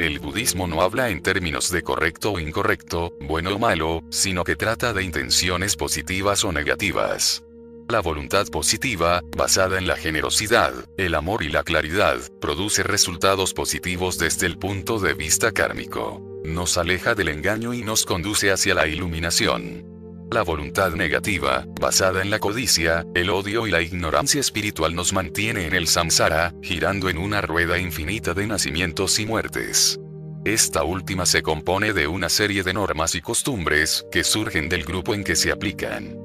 [0.00, 4.56] El budismo no habla en términos de correcto o incorrecto, bueno o malo, sino que
[4.56, 7.44] trata de intenciones positivas o negativas.
[7.86, 14.16] La voluntad positiva, basada en la generosidad, el amor y la claridad, produce resultados positivos
[14.16, 16.22] desde el punto de vista kármico.
[16.46, 19.99] Nos aleja del engaño y nos conduce hacia la iluminación.
[20.32, 25.66] La voluntad negativa, basada en la codicia, el odio y la ignorancia espiritual nos mantiene
[25.66, 29.98] en el samsara, girando en una rueda infinita de nacimientos y muertes.
[30.44, 35.14] Esta última se compone de una serie de normas y costumbres que surgen del grupo
[35.14, 36.16] en que se aplican.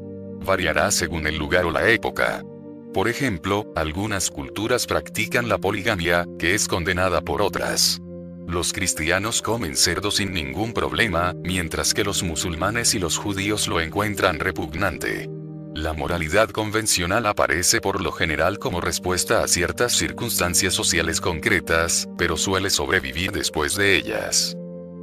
[0.46, 2.44] Variará según el lugar o la época.
[2.94, 8.00] Por ejemplo, algunas culturas practican la poligamia, que es condenada por otras.
[8.48, 13.82] Los cristianos comen cerdo sin ningún problema, mientras que los musulmanes y los judíos lo
[13.82, 15.28] encuentran repugnante.
[15.74, 22.38] La moralidad convencional aparece por lo general como respuesta a ciertas circunstancias sociales concretas, pero
[22.38, 24.56] suele sobrevivir después de ellas.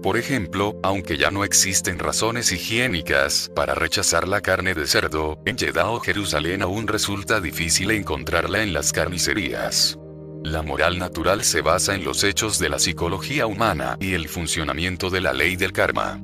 [0.02, 5.58] Por ejemplo, aunque ya no existen razones higiénicas para rechazar la carne de cerdo, en
[5.58, 9.98] Jeddah o Jerusalén aún resulta difícil encontrarla en las carnicerías.
[10.44, 15.08] La moral natural se basa en los hechos de la psicología humana y el funcionamiento
[15.08, 16.20] de la ley del karma.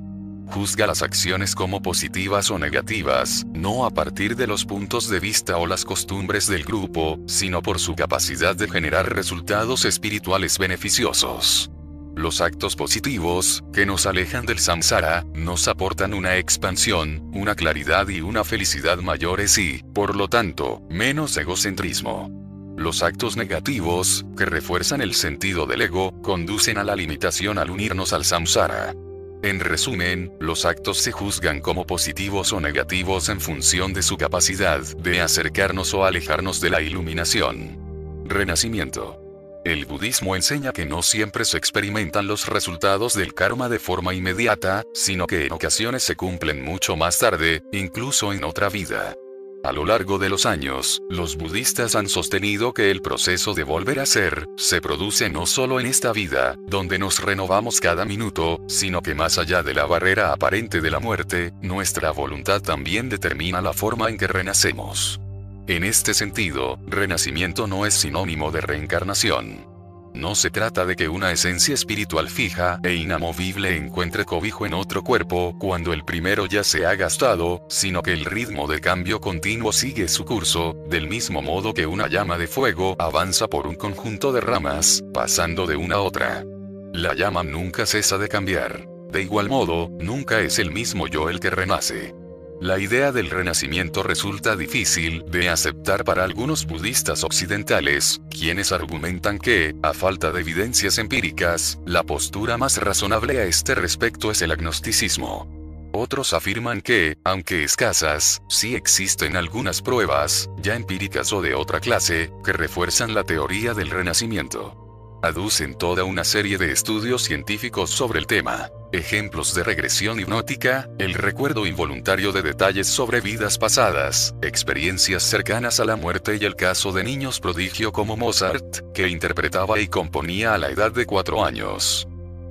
[0.48, 5.56] Juzga las acciones como positivas o negativas, no a partir de los puntos de vista
[5.58, 11.70] o las costumbres del grupo, sino por su capacidad de generar resultados espirituales beneficiosos.
[12.16, 18.20] Los actos positivos, que nos alejan del samsara, nos aportan una expansión, una claridad y
[18.20, 22.37] una felicidad mayores y, por lo tanto, menos egocentrismo.
[22.78, 28.12] Los actos negativos, que refuerzan el sentido del ego, conducen a la limitación al unirnos
[28.12, 28.94] al samsara.
[29.42, 34.80] En resumen, los actos se juzgan como positivos o negativos en función de su capacidad
[34.96, 38.22] de acercarnos o alejarnos de la iluminación.
[38.26, 39.20] Renacimiento.
[39.64, 44.84] El budismo enseña que no siempre se experimentan los resultados del karma de forma inmediata,
[44.94, 49.16] sino que en ocasiones se cumplen mucho más tarde, incluso en otra vida.
[49.64, 53.98] A lo largo de los años, los budistas han sostenido que el proceso de volver
[53.98, 59.02] a ser, se produce no solo en esta vida, donde nos renovamos cada minuto, sino
[59.02, 63.72] que más allá de la barrera aparente de la muerte, nuestra voluntad también determina la
[63.72, 65.20] forma en que renacemos.
[65.66, 69.77] En este sentido, renacimiento no es sinónimo de reencarnación.
[70.18, 75.04] No se trata de que una esencia espiritual fija e inamovible encuentre cobijo en otro
[75.04, 79.72] cuerpo cuando el primero ya se ha gastado, sino que el ritmo de cambio continuo
[79.72, 84.32] sigue su curso, del mismo modo que una llama de fuego avanza por un conjunto
[84.32, 86.44] de ramas, pasando de una a otra.
[86.92, 88.88] La llama nunca cesa de cambiar.
[89.12, 92.12] De igual modo, nunca es el mismo yo el que renace.
[92.60, 99.76] La idea del renacimiento resulta difícil de aceptar para algunos budistas occidentales, quienes argumentan que,
[99.80, 105.46] a falta de evidencias empíricas, la postura más razonable a este respecto es el agnosticismo.
[105.92, 112.32] Otros afirman que, aunque escasas, sí existen algunas pruebas, ya empíricas o de otra clase,
[112.44, 114.87] que refuerzan la teoría del renacimiento.
[115.20, 118.70] Aducen toda una serie de estudios científicos sobre el tema.
[118.92, 125.84] ejemplos de regresión hipnótica, el recuerdo involuntario de detalles sobre vidas pasadas, experiencias cercanas a
[125.84, 130.58] la muerte y el caso de niños prodigio como Mozart, que interpretaba y componía a
[130.58, 132.08] la edad de cuatro años.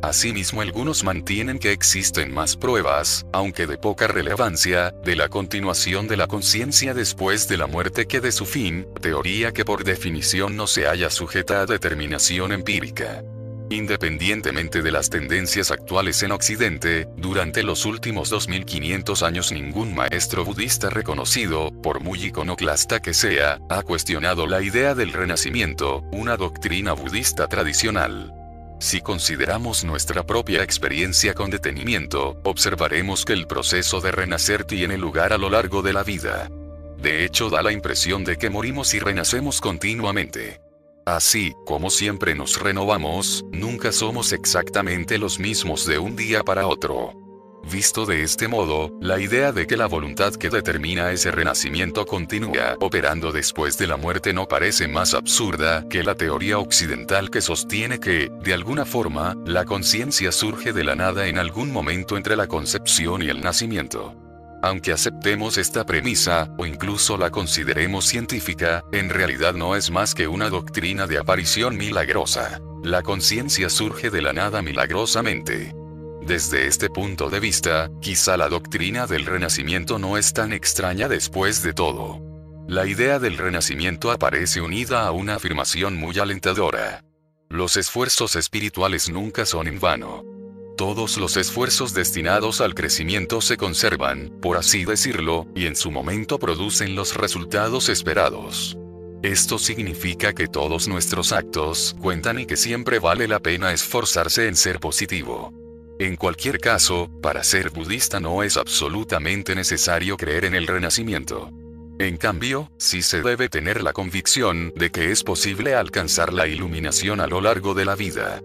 [0.08, 6.16] Asimismo, algunos mantienen que existen más pruebas, aunque de poca relevancia, de la continuación de
[6.16, 10.66] la conciencia después de la muerte que de su fin, teoría que por definición no
[10.66, 13.22] se halla sujeta a determinación empírica.
[13.70, 20.90] Independientemente de las tendencias actuales en Occidente, durante los últimos 2500 años ningún maestro budista
[20.90, 27.48] reconocido, por muy iconoclasta que sea, ha cuestionado la idea del renacimiento, una doctrina budista
[27.50, 28.47] tradicional.
[28.80, 35.34] Si consideramos nuestra propia experiencia con detenimiento, observaremos que el proceso de renacer tiene lugar
[35.34, 36.50] a lo largo de la vida.
[36.98, 40.62] De hecho, da la impresión de que morimos y renacemos continuamente.
[41.06, 47.27] Así, como siempre nos renovamos, nunca somos exactamente los mismos de un día para otro.
[47.72, 52.78] Visto de este modo, la idea de que la voluntad que determina ese renacimiento continúa
[52.80, 58.00] operando después de la muerte no parece más absurda que la teoría occidental que sostiene
[58.00, 62.48] que, de alguna forma, la conciencia surge de la nada en algún momento entre la
[62.48, 64.16] concepción y el nacimiento.
[64.64, 70.30] Aunque aceptemos esta premisa, o incluso la consideremos científica, en realidad no es más que
[70.30, 72.62] una doctrina de aparición milagrosa.
[72.84, 75.74] La conciencia surge de la nada milagrosamente.
[76.28, 81.64] Desde este punto de vista, quizá la doctrina del renacimiento no es tan extraña después
[81.64, 82.22] de todo.
[82.68, 87.06] La idea del renacimiento aparece unida a una afirmación muy alentadora.
[87.48, 90.26] Los esfuerzos espirituales nunca son en vano.
[90.76, 96.40] Todos los esfuerzos destinados al crecimiento se conservan, por así decirlo, y en su momento
[96.40, 98.78] producen los resultados esperados.
[99.24, 104.58] Esto significa que todos nuestros actos cuentan y que siempre vale la pena esforzarse en
[104.58, 105.54] ser positivo.
[106.00, 111.50] En cualquier caso, para ser budista no es absolutamente necesario creer en el renacimiento.
[112.00, 117.20] En cambio, sí se debe tener la convicción de que es posible alcanzar la iluminación
[117.20, 118.44] a lo largo de la vida.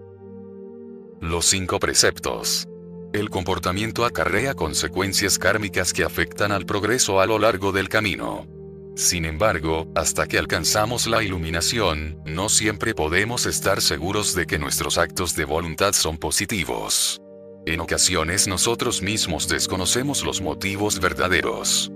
[1.21, 2.67] Los cinco preceptos.
[3.13, 8.47] El comportamiento acarrea consecuencias kármicas que afectan al progreso a lo largo del camino.
[8.95, 14.97] Sin embargo, hasta que alcanzamos la iluminación, no siempre podemos estar seguros de que nuestros
[14.97, 17.22] actos de voluntad son positivos.
[17.65, 21.91] En ocasiones nosotros mismos desconocemos los motivos verdaderos.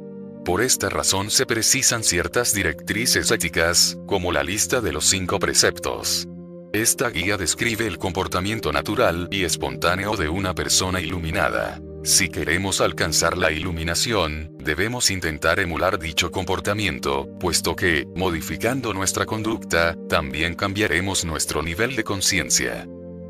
[0.45, 6.25] Por esta razón se precisan ciertas directrices éticas, como la lista de los cinco preceptos.
[6.71, 11.81] Esta guía describe el comportamiento natural y espontáneo de una persona iluminada.
[12.03, 19.97] Si queremos alcanzar la iluminación, debemos intentar emular dicho comportamiento, puesto que, modificando nuestra conducta,
[20.07, 22.87] también cambiaremos nuestro nivel de conciencia.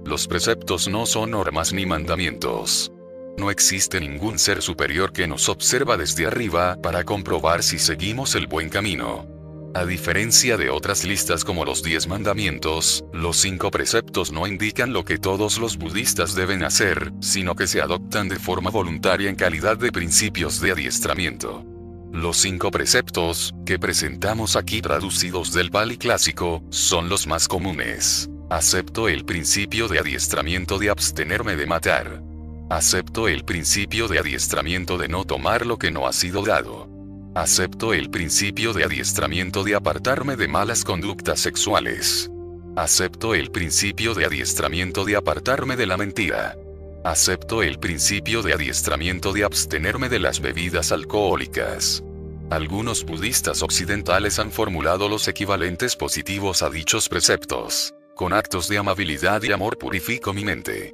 [0.08, 2.94] Los preceptos no son normas ni mandamientos.
[3.38, 8.48] No existe ningún ser superior que nos observa desde arriba para comprobar si seguimos el
[8.48, 9.28] buen camino.
[9.76, 15.04] A diferencia de otras listas como los diez mandamientos, los cinco preceptos no indican lo
[15.04, 19.76] que todos los budistas deben hacer, sino que se adoptan de forma voluntaria en calidad
[19.76, 21.66] de principios de adiestramiento.
[22.14, 28.30] Los cinco preceptos, que presentamos aquí traducidos del Pali clásico, son los más comunes.
[28.50, 32.24] Acepto el principio de adiestramiento de abstenerme de matar.
[32.70, 36.88] Acepto el principio de adiestramiento de no tomar lo que no ha sido dado.
[37.36, 42.32] Acepto el principio de adiestramiento de apartarme de malas conductas sexuales.
[42.78, 46.56] Acepto el principio de adiestramiento de apartarme de la mentira.
[47.04, 52.02] Acepto el principio de adiestramiento de abstenerme de las bebidas alcohólicas.
[52.50, 57.94] Algunos budistas occidentales han formulado los equivalentes positivos a dichos preceptos.
[58.18, 60.92] Con actos de amabilidad y amor purifico mi mente.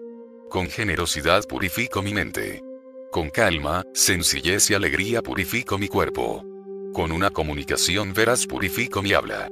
[0.50, 2.62] Con generosidad purifico mi mente.
[3.14, 6.44] Con calma, sencillez y alegría purifico mi cuerpo.
[6.94, 9.48] Con una comunicación veraz purifico mi habla.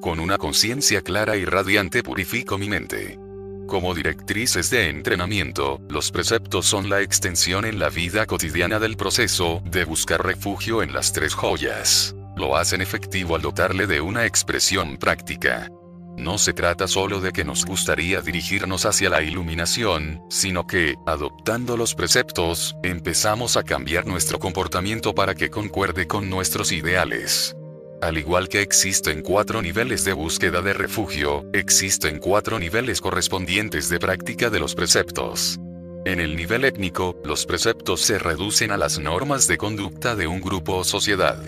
[0.00, 3.18] Con una conciencia clara y radiante purifico mi mente.
[3.66, 9.62] Como directrices de entrenamiento, los preceptos son la extensión en la vida cotidiana del proceso
[9.64, 12.14] de buscar refugio en las tres joyas.
[12.36, 15.68] Lo hacen efectivo al dotarle de una expresión práctica.
[16.16, 21.76] No se trata solo de que nos gustaría dirigirnos hacia la iluminación, sino que, adoptando
[21.76, 27.54] los preceptos, empezamos a cambiar nuestro comportamiento para que concuerde con nuestros ideales.
[28.00, 33.98] Al igual que existen cuatro niveles de búsqueda de refugio, existen cuatro niveles correspondientes de
[33.98, 35.60] práctica de los preceptos.
[36.06, 40.40] En el nivel étnico, los preceptos se reducen a las normas de conducta de un
[40.40, 41.42] grupo o sociedad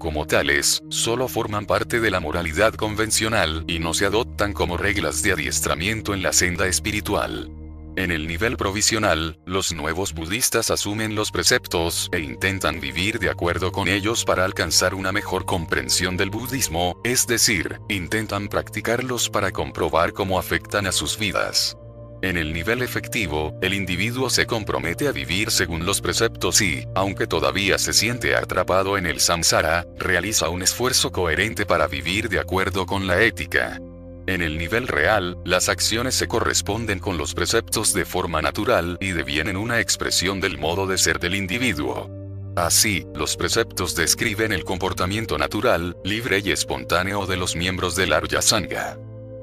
[0.00, 5.22] como tales, solo forman parte de la moralidad convencional y no se adoptan como reglas
[5.22, 7.52] de adiestramiento en la senda espiritual.
[7.96, 13.72] En el nivel provisional, los nuevos budistas asumen los preceptos e intentan vivir de acuerdo
[13.72, 20.14] con ellos para alcanzar una mejor comprensión del budismo, es decir, intentan practicarlos para comprobar
[20.14, 21.76] cómo afectan a sus vidas.
[22.22, 27.26] En el nivel efectivo, el individuo se compromete a vivir según los preceptos y, aunque
[27.26, 32.84] todavía se siente atrapado en el samsara, realiza un esfuerzo coherente para vivir de acuerdo
[32.84, 33.80] con la ética.
[34.26, 39.12] En el nivel real, las acciones se corresponden con los preceptos de forma natural y
[39.12, 42.10] devienen una expresión del modo de ser del individuo.
[42.54, 48.42] Así, los preceptos describen el comportamiento natural, libre y espontáneo de los miembros del Arya
[48.42, 48.98] Sangha.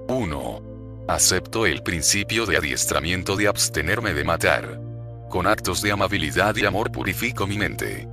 [0.10, 0.77] 1.
[1.08, 4.78] Acepto el principio de adiestramiento de abstenerme de matar.
[5.30, 8.10] Con actos de amabilidad y amor purifico mi mente.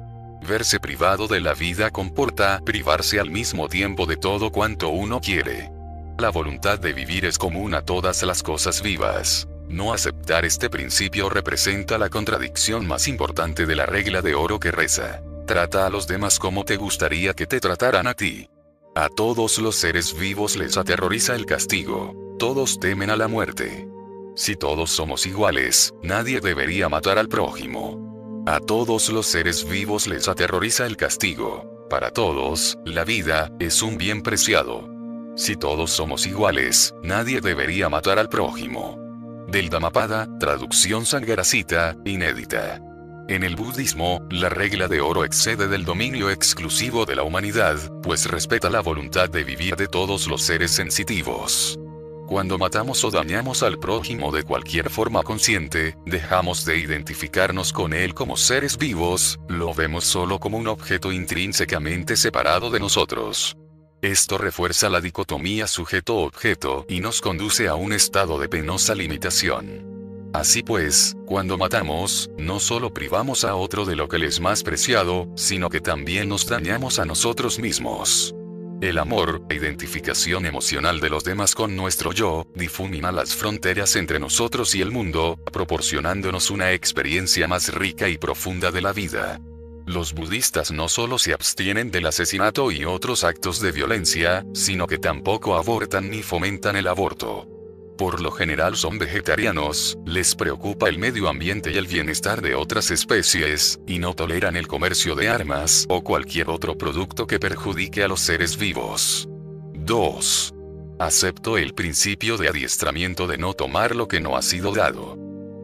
[0.46, 5.72] Verse privado de la vida comporta privarse al mismo tiempo de todo cuanto uno quiere.
[6.18, 9.48] La voluntad de vivir es común a todas las cosas vivas.
[9.68, 14.70] No aceptar este principio representa la contradicción más importante de la regla de oro que
[14.70, 15.20] reza.
[15.48, 18.48] Trata a los demás como te gustaría que te trataran a ti.
[18.94, 22.23] A todos los seres vivos les aterroriza el castigo.
[22.38, 23.88] Todos temen a la muerte.
[24.34, 28.42] Si todos somos iguales, nadie debería matar al prójimo.
[28.44, 31.86] A todos los seres vivos les aterroriza el castigo.
[31.88, 34.90] Para todos, la vida es un bien preciado.
[35.36, 38.98] Si todos somos iguales, nadie debería matar al prójimo.
[39.46, 42.80] Del Dhammapada, traducción sangarasita, inédita.
[43.28, 48.26] En el budismo, la regla de oro excede del dominio exclusivo de la humanidad, pues
[48.26, 51.78] respeta la voluntad de vivir de todos los seres sensitivos.
[52.26, 58.14] Cuando matamos o dañamos al prójimo de cualquier forma consciente, dejamos de identificarnos con él
[58.14, 63.56] como seres vivos, lo vemos solo como un objeto intrínsecamente separado de nosotros.
[64.00, 70.30] Esto refuerza la dicotomía sujeto-objeto y nos conduce a un estado de penosa limitación.
[70.32, 74.62] Así pues, cuando matamos, no solo privamos a otro de lo que le es más
[74.62, 78.34] preciado, sino que también nos dañamos a nosotros mismos.
[78.80, 84.74] El amor, identificación emocional de los demás con nuestro yo, difumina las fronteras entre nosotros
[84.74, 89.40] y el mundo, proporcionándonos una experiencia más rica y profunda de la vida.
[89.86, 94.98] Los budistas no solo se abstienen del asesinato y otros actos de violencia, sino que
[94.98, 97.53] tampoco abortan ni fomentan el aborto.
[97.96, 102.90] Por lo general son vegetarianos, les preocupa el medio ambiente y el bienestar de otras
[102.90, 108.08] especies, y no toleran el comercio de armas o cualquier otro producto que perjudique a
[108.08, 109.28] los seres vivos.
[109.74, 110.54] 2.
[110.98, 115.16] Acepto el principio de adiestramiento de no tomar lo que no ha sido dado.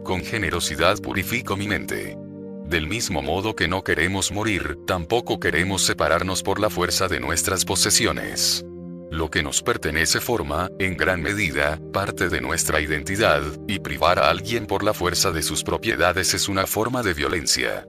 [0.05, 2.17] Con generosidad purifico mi mente.
[2.65, 7.65] Del mismo modo que no queremos morir, tampoco queremos separarnos por la fuerza de nuestras
[7.65, 8.65] posesiones.
[9.11, 14.31] Lo que nos pertenece forma, en gran medida, parte de nuestra identidad, y privar a
[14.31, 17.87] alguien por la fuerza de sus propiedades es una forma de violencia.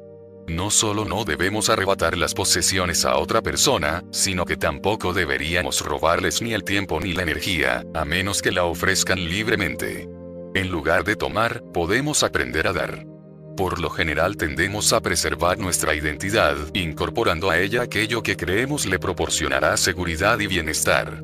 [0.47, 6.41] No solo no debemos arrebatar las posesiones a otra persona, sino que tampoco deberíamos robarles
[6.41, 10.09] ni el tiempo ni la energía, a menos que la ofrezcan libremente.
[10.55, 13.10] En lugar de tomar, podemos aprender a dar.
[13.57, 18.97] Por lo general tendemos a preservar nuestra identidad, incorporando a ella aquello que creemos le
[18.97, 21.21] proporcionará seguridad y bienestar.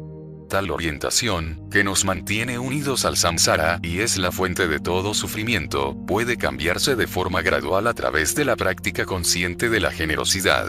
[0.49, 5.95] Tal orientación, que nos mantiene unidos al samsara y es la fuente de todo sufrimiento,
[6.05, 10.67] puede cambiarse de forma gradual a través de la práctica consciente de la generosidad.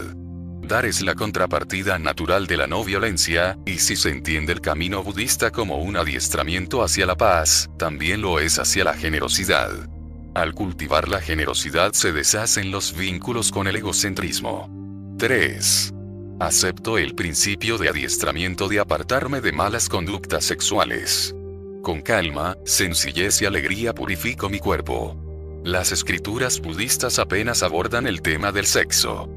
[0.62, 5.02] Dar es la contrapartida natural de la no violencia, y si se entiende el camino
[5.02, 9.97] budista como un adiestramiento hacia la paz, también lo es hacia la generosidad.
[10.38, 14.70] Al cultivar la generosidad se deshacen los vínculos con el egocentrismo.
[15.18, 15.92] 3.
[16.38, 21.34] Acepto el principio de adiestramiento de apartarme de malas conductas sexuales.
[21.82, 25.16] Con calma, sencillez y alegría purifico mi cuerpo.
[25.64, 29.28] Las escrituras budistas apenas abordan el tema del sexo.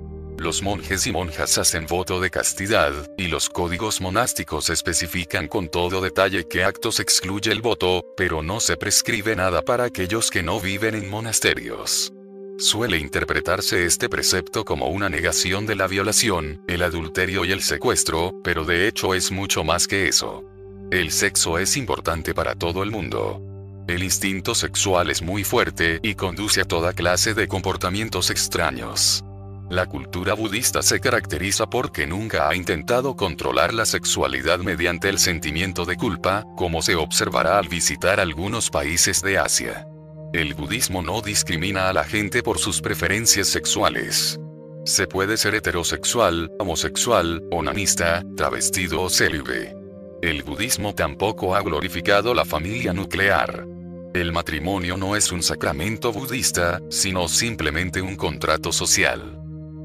[0.41, 6.01] Los monjes y monjas hacen voto de castidad, y los códigos monásticos especifican con todo
[6.01, 10.59] detalle qué actos excluye el voto, pero no se prescribe nada para aquellos que no
[10.59, 12.11] viven en monasterios.
[12.57, 18.34] Suele interpretarse este precepto como una negación de la violación, el adulterio y el secuestro,
[18.43, 20.43] pero de hecho es mucho más que eso.
[20.89, 23.39] El sexo es importante para todo el mundo.
[23.88, 29.23] El instinto sexual es muy fuerte y conduce a toda clase de comportamientos extraños.
[29.72, 35.85] La cultura budista se caracteriza porque nunca ha intentado controlar la sexualidad mediante el sentimiento
[35.85, 39.88] de culpa, como se observará al visitar algunos países de Asia.
[40.34, 44.38] El budismo no discrimina a la gente por sus preferencias sexuales.
[44.84, 49.73] Se puede ser heterosexual, homosexual, onanista, travestido o célibe.
[50.22, 53.65] El budismo tampoco ha glorificado la familia nuclear.
[54.14, 59.40] El matrimonio no es un sacramento budista, sino simplemente un contrato social.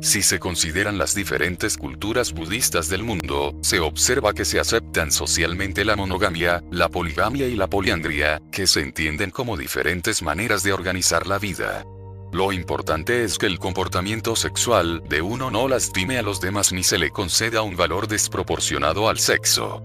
[0.06, 5.84] Si se consideran las diferentes culturas budistas del mundo, se observa que se aceptan socialmente
[5.84, 11.26] la monogamia, la poligamia y la poliandria, que se entienden como diferentes maneras de organizar
[11.26, 11.84] la vida.
[12.32, 16.84] Lo importante es que el comportamiento sexual de uno no lastime a los demás ni
[16.84, 19.82] se le conceda un valor desproporcionado al sexo.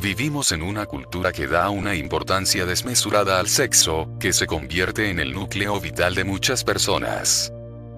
[0.00, 5.18] Vivimos en una cultura que da una importancia desmesurada al sexo, que se convierte en
[5.18, 7.52] el núcleo vital de muchas personas.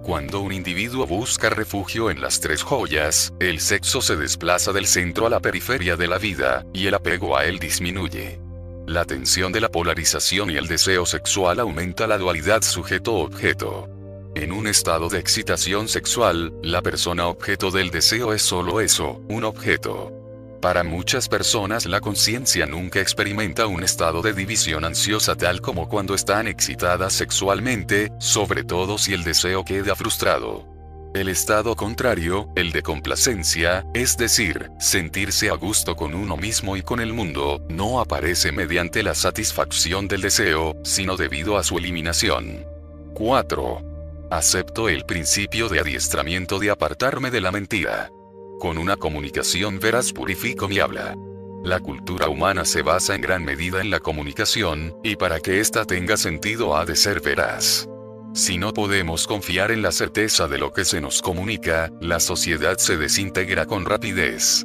[0.07, 5.27] Cuando un individuo busca refugio en las tres joyas, el sexo se desplaza del centro
[5.27, 8.39] a la periferia de la vida, y el apego a él disminuye.
[8.87, 13.89] La tensión de la polarización y el deseo sexual aumenta la dualidad sujeto-objeto.
[14.37, 19.43] En un estado de excitación sexual, la persona objeto del deseo es solo eso, un
[19.43, 20.26] objeto.
[20.61, 26.15] Para muchas personas la conciencia nunca experimenta un estado de división ansiosa tal como cuando
[26.15, 30.67] están excitadas sexualmente, sobre todo si el deseo queda frustrado.
[31.15, 36.83] El estado contrario, el de complacencia, es decir, sentirse a gusto con uno mismo y
[36.83, 42.67] con el mundo, no aparece mediante la satisfacción del deseo, sino debido a su eliminación.
[43.15, 44.29] 4.
[44.31, 48.11] Acepto el principio de adiestramiento de apartarme de la mentira.
[48.59, 51.15] Con una comunicación veraz purifico mi habla.
[51.63, 55.85] La cultura humana se basa en gran medida en la comunicación, y para que ésta
[55.85, 57.87] tenga sentido ha de ser veraz.
[58.33, 62.79] Si no podemos confiar en la certeza de lo que se nos comunica, la sociedad
[62.79, 64.65] se desintegra con rapidez.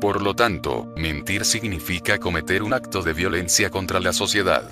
[0.00, 4.68] Por lo tanto, mentir significa cometer un acto de violencia contra la sociedad.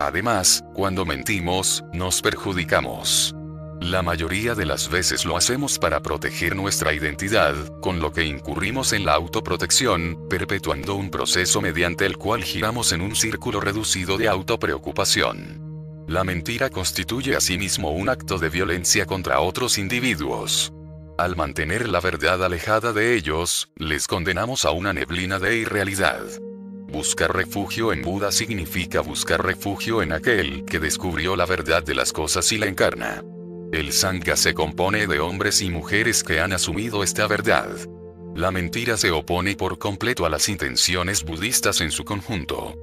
[0.00, 3.34] Además, cuando mentimos, nos perjudicamos.
[3.82, 8.92] La mayoría de las veces lo hacemos para proteger nuestra identidad, con lo que incurrimos
[8.92, 14.28] en la autoprotección, perpetuando un proceso mediante el cual giramos en un círculo reducido de
[14.28, 16.04] autopreocupación.
[16.06, 20.72] La mentira constituye asimismo un acto de violencia contra otros individuos.
[21.18, 26.22] Al mantener la verdad alejada de ellos, les condenamos a una neblina de irrealidad.
[26.86, 32.12] Buscar refugio en Buda significa buscar refugio en aquel que descubrió la verdad de las
[32.12, 33.24] cosas y la encarna.
[33.72, 37.70] El Sangha se compone de hombres y mujeres que han asumido esta verdad.
[38.34, 42.74] La mentira se opone por completo a las intenciones budistas en su conjunto.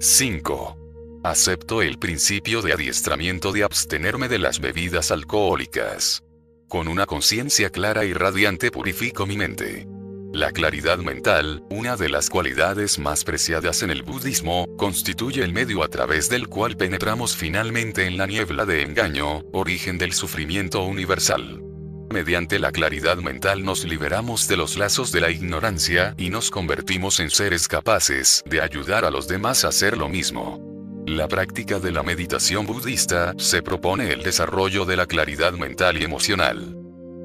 [0.00, 1.20] 5.
[1.22, 6.22] Acepto el principio de adiestramiento de abstenerme de las bebidas alcohólicas.
[6.66, 9.86] Con una conciencia clara y radiante purifico mi mente.
[10.32, 15.82] La claridad mental, una de las cualidades más preciadas en el budismo, constituye el medio
[15.82, 21.62] a través del cual penetramos finalmente en la niebla de engaño, origen del sufrimiento universal.
[22.10, 27.20] Mediante la claridad mental nos liberamos de los lazos de la ignorancia y nos convertimos
[27.20, 30.62] en seres capaces de ayudar a los demás a hacer lo mismo.
[31.06, 36.04] La práctica de la meditación budista se propone el desarrollo de la claridad mental y
[36.04, 36.77] emocional.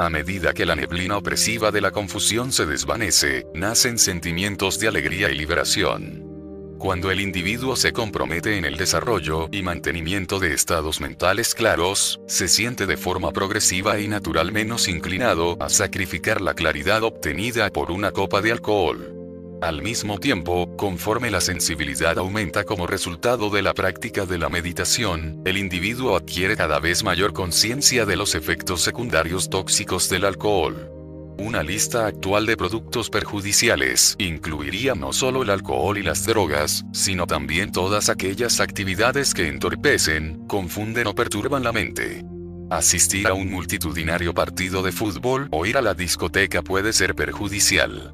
[0.04, 5.30] A medida que la neblina opresiva de la confusión se desvanece, nacen sentimientos de alegría
[5.30, 6.76] y liberación.
[6.78, 12.50] Cuando el individuo se compromete en el desarrollo y mantenimiento de estados mentales claros, se
[12.50, 18.12] siente de forma progresiva y natural menos inclinado a sacrificar la claridad obtenida por una
[18.12, 19.23] copa de alcohol.
[19.64, 25.42] Al mismo tiempo, conforme la sensibilidad aumenta como resultado de la práctica de la meditación,
[25.46, 30.90] el individuo adquiere cada vez mayor conciencia de los efectos secundarios tóxicos del alcohol.
[31.38, 37.26] Una lista actual de productos perjudiciales incluiría no solo el alcohol y las drogas, sino
[37.26, 42.26] también todas aquellas actividades que entorpecen, confunden o perturban la mente.
[42.70, 48.14] Asistir a un multitudinario partido de fútbol o ir a la discoteca puede ser perjudicial.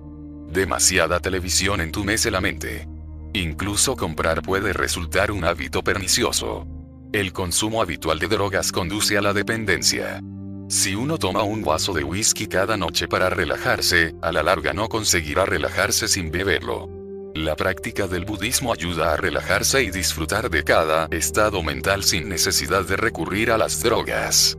[0.52, 2.88] Demasiada televisión entumece la mente.
[3.34, 6.68] Incluso comprar puede resultar un hábito pernicioso.
[7.14, 10.22] El consumo habitual de drogas conduce a la dependencia.
[10.68, 14.90] Si uno toma un vaso de whisky cada noche para relajarse, a la larga no
[14.90, 16.88] conseguirá relajarse sin beberlo.
[17.34, 22.86] La práctica del budismo ayuda a relajarse y disfrutar de cada estado mental sin necesidad
[22.86, 24.59] de recurrir a las drogas.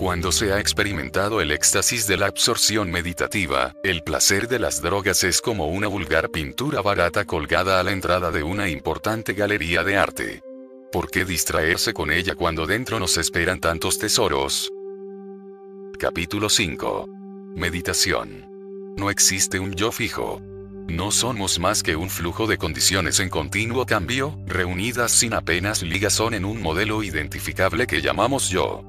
[0.00, 5.24] Cuando se ha experimentado el éxtasis de la absorción meditativa, el placer de las drogas
[5.24, 9.98] es como una vulgar pintura barata colgada a la entrada de una importante galería de
[9.98, 10.40] arte.
[10.90, 14.72] ¿Por qué distraerse con ella cuando dentro nos esperan tantos tesoros?
[15.98, 17.06] Capítulo 5.
[17.56, 18.48] Meditación.
[18.96, 20.40] No existe un yo fijo.
[20.88, 26.32] No somos más que un flujo de condiciones en continuo cambio, reunidas sin apenas ligazón
[26.32, 28.82] en un modelo identificable que llamamos yo.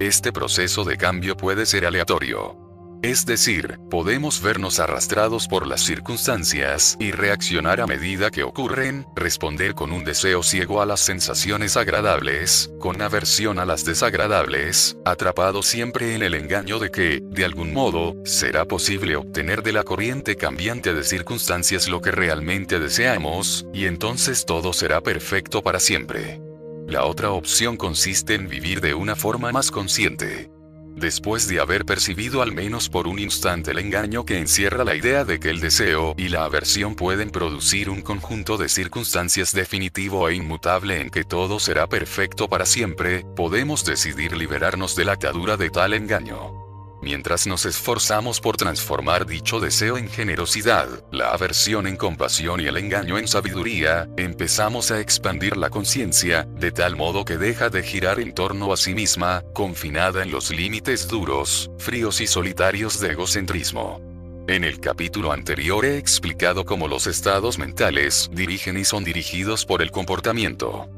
[0.00, 2.56] Este proceso de cambio puede ser aleatorio.
[3.02, 9.74] Es decir, podemos vernos arrastrados por las circunstancias y reaccionar a medida que ocurren, responder
[9.74, 16.14] con un deseo ciego a las sensaciones agradables, con aversión a las desagradables, atrapado siempre
[16.14, 20.94] en el engaño de que, de algún modo, será posible obtener de la corriente cambiante
[20.94, 26.47] de circunstancias lo que realmente deseamos, y entonces todo será perfecto para siempre.
[26.88, 30.50] La otra opción consiste en vivir de una forma más consciente
[30.98, 35.24] después de haber percibido al menos por un instante el engaño que encierra la idea
[35.24, 40.34] de que el deseo y la aversión pueden producir un conjunto de circunstancias definitivo e
[40.34, 45.70] inmutable en que todo será perfecto para siempre, podemos decidir liberarnos de la atadura de
[45.70, 46.67] tal engaño.
[47.00, 52.76] Mientras nos esforzamos por transformar dicho deseo en generosidad, la aversión en compasión y el
[52.76, 58.18] engaño en sabiduría, empezamos a expandir la conciencia, de tal modo que deja de girar
[58.18, 64.00] en torno a sí misma, confinada en los límites duros, fríos y solitarios de egocentrismo.
[64.48, 69.82] En el capítulo anterior he explicado cómo los estados mentales dirigen y son dirigidos por
[69.82, 70.88] el comportamiento.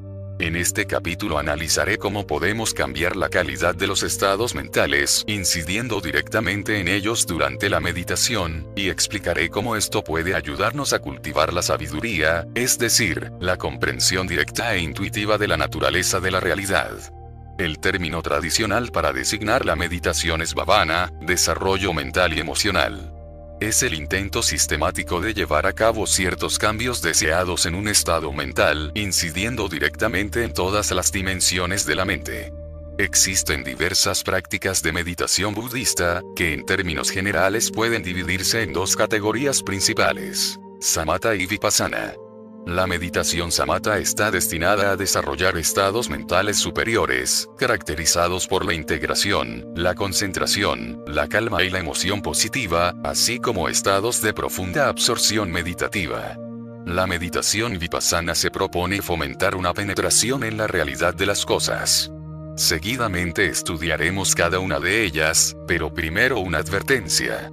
[0.40, 6.80] En este capítulo analizaré cómo podemos cambiar la calidad de los estados mentales, incidiendo directamente
[6.80, 12.46] en ellos durante la meditación, y explicaré cómo esto puede ayudarnos a cultivar la sabiduría,
[12.54, 16.90] es decir, la comprensión directa e intuitiva de la naturaleza de la realidad.
[17.58, 23.19] El término tradicional para designar la meditación es bhavana, desarrollo mental y emocional
[23.60, 28.90] es el intento sistemático de llevar a cabo ciertos cambios deseados en un estado mental,
[28.94, 32.52] incidiendo directamente en todas las dimensiones de la mente.
[32.98, 39.62] Existen diversas prácticas de meditación budista, que en términos generales pueden dividirse en dos categorías
[39.62, 42.14] principales, samatha y vipassana.
[42.66, 49.94] La meditación samatha está destinada a desarrollar estados mentales superiores, caracterizados por la integración, la
[49.94, 56.36] concentración, la calma y la emoción positiva, así como estados de profunda absorción meditativa.
[56.86, 62.10] La meditación vipassana se propone fomentar una penetración en la realidad de las cosas.
[62.56, 67.50] Seguidamente estudiaremos cada una de ellas, pero primero una advertencia.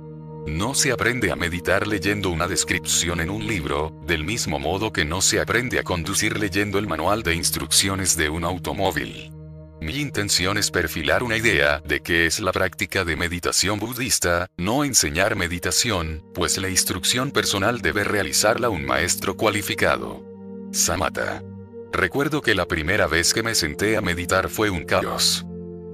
[0.47, 5.03] No se aprende a meditar leyendo una descripción en un libro, del mismo modo que
[5.03, 9.33] no se aprende a conducir leyendo el manual de instrucciones de un automóvil.
[9.81, 14.85] Mi intención es perfilar una idea de qué es la práctica de meditación budista, no
[14.85, 20.23] enseñar meditación, pues la instrucción personal debe realizarla un maestro cualificado.
[20.71, 21.43] Samatha.
[21.91, 25.46] Recuerdo que la primera vez que me senté a meditar fue un caos.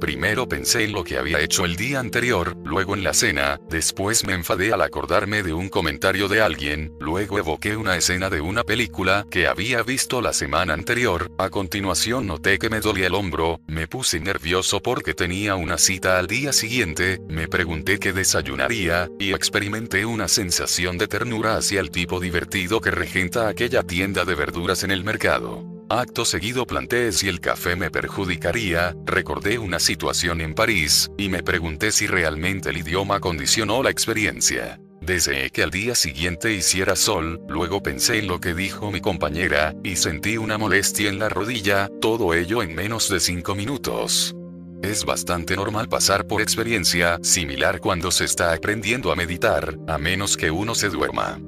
[0.03, 4.25] Primero pensé en lo que había hecho el día anterior, luego en la cena, después
[4.25, 8.65] me enfadé al acordarme de un comentario de alguien, luego evoqué una escena de una
[8.65, 13.61] película que había visto la semana anterior, a continuación noté que me dolía el hombro,
[13.65, 19.31] me puse nervioso porque tenía una cita al día siguiente, me pregunté qué desayunaría, y
[19.31, 24.83] experimenté una sensación de ternura hacia el tipo divertido que regenta aquella tienda de verduras
[24.83, 25.72] en el mercado.
[25.89, 31.43] Acto seguido planteé si el café me perjudicaría, recordé una situación en París, y me
[31.43, 34.79] pregunté si realmente el idioma condicionó la experiencia.
[35.01, 39.75] Deseé que al día siguiente hiciera sol, luego pensé en lo que dijo mi compañera,
[39.83, 44.33] y sentí una molestia en la rodilla, todo ello en menos de cinco minutos.
[44.81, 50.37] Es bastante normal pasar por experiencia similar cuando se está aprendiendo a meditar, a menos
[50.37, 51.39] que uno se duerma.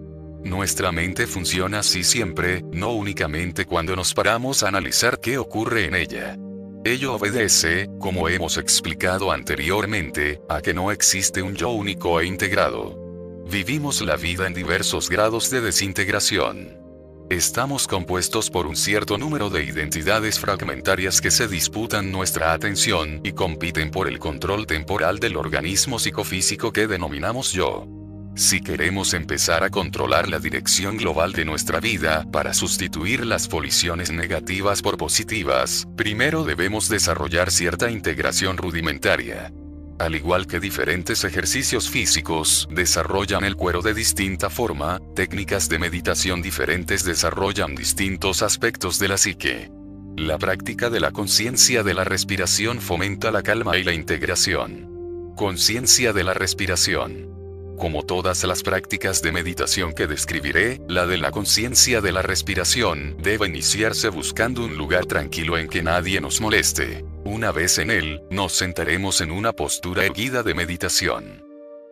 [0.45, 5.95] Nuestra mente funciona así siempre, no únicamente cuando nos paramos a analizar qué ocurre en
[5.95, 6.37] ella.
[6.83, 12.95] Ello obedece, como hemos explicado anteriormente, a que no existe un yo único e integrado.
[13.49, 16.77] Vivimos la vida en diversos grados de desintegración.
[17.31, 23.31] Estamos compuestos por un cierto número de identidades fragmentarias que se disputan nuestra atención y
[23.31, 27.87] compiten por el control temporal del organismo psicofísico que denominamos yo.
[28.35, 34.11] Si queremos empezar a controlar la dirección global de nuestra vida para sustituir las voliciones
[34.11, 39.53] negativas por positivas, primero debemos desarrollar cierta integración rudimentaria.
[39.99, 46.41] Al igual que diferentes ejercicios físicos desarrollan el cuero de distinta forma, técnicas de meditación
[46.41, 49.71] diferentes desarrollan distintos aspectos de la psique.
[50.17, 55.33] La práctica de la conciencia de la respiración fomenta la calma y la integración.
[55.37, 57.34] Conciencia de la respiración.
[57.77, 63.17] Como todas las prácticas de meditación que describiré, la de la conciencia de la respiración
[63.21, 67.05] debe iniciarse buscando un lugar tranquilo en que nadie nos moleste.
[67.25, 71.43] Una vez en él, nos sentaremos en una postura erguida de meditación.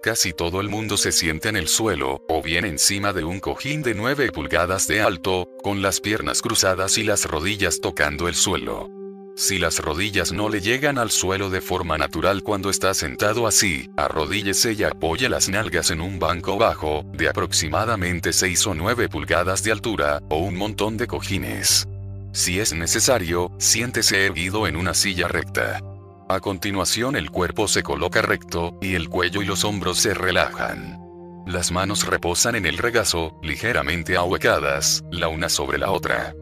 [0.02, 3.84] Casi todo el mundo se siente en el suelo, o bien encima de un cojín
[3.84, 9.03] de 9 pulgadas de alto, con las piernas cruzadas y las rodillas tocando el suelo.
[9.36, 13.90] Si las rodillas no le llegan al suelo de forma natural cuando está sentado así,
[13.98, 19.64] arrodíllese y apoye las nalgas en un banco bajo, de aproximadamente 6 o 9 pulgadas
[19.64, 21.88] de altura, o un montón de cojines.
[22.32, 25.82] Si es necesario, siéntese erguido en una silla recta.
[26.30, 31.00] A continuación el cuerpo se coloca recto, y el cuello y los hombros se relajan.
[31.48, 36.34] Las manos reposan en el regazo, ligeramente ahuecadas, la una sobre la otra.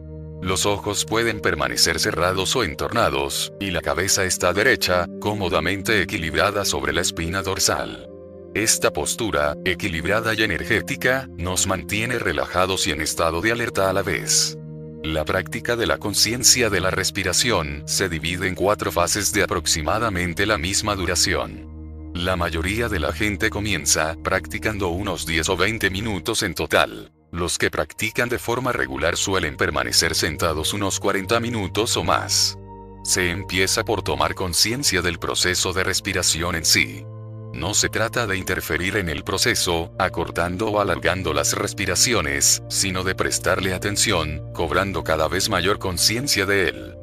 [0.42, 6.92] Los ojos pueden permanecer cerrados o entornados, y la cabeza está derecha, cómodamente equilibrada sobre
[6.92, 8.08] la espina dorsal.
[8.52, 14.02] Esta postura, equilibrada y energética, nos mantiene relajados y en estado de alerta a la
[14.02, 14.58] vez.
[15.04, 20.44] La práctica de la conciencia de la respiración se divide en cuatro fases de aproximadamente
[20.44, 22.10] la misma duración.
[22.14, 27.12] La mayoría de la gente comienza practicando unos 10 o 20 minutos en total.
[27.32, 32.58] Los que practican de forma regular suelen permanecer sentados unos 40 minutos o más.
[33.04, 37.06] Se empieza por tomar conciencia del proceso de respiración en sí.
[37.54, 43.14] No se trata de interferir en el proceso, acortando o alargando las respiraciones, sino de
[43.14, 46.96] prestarle atención, cobrando cada vez mayor conciencia de él.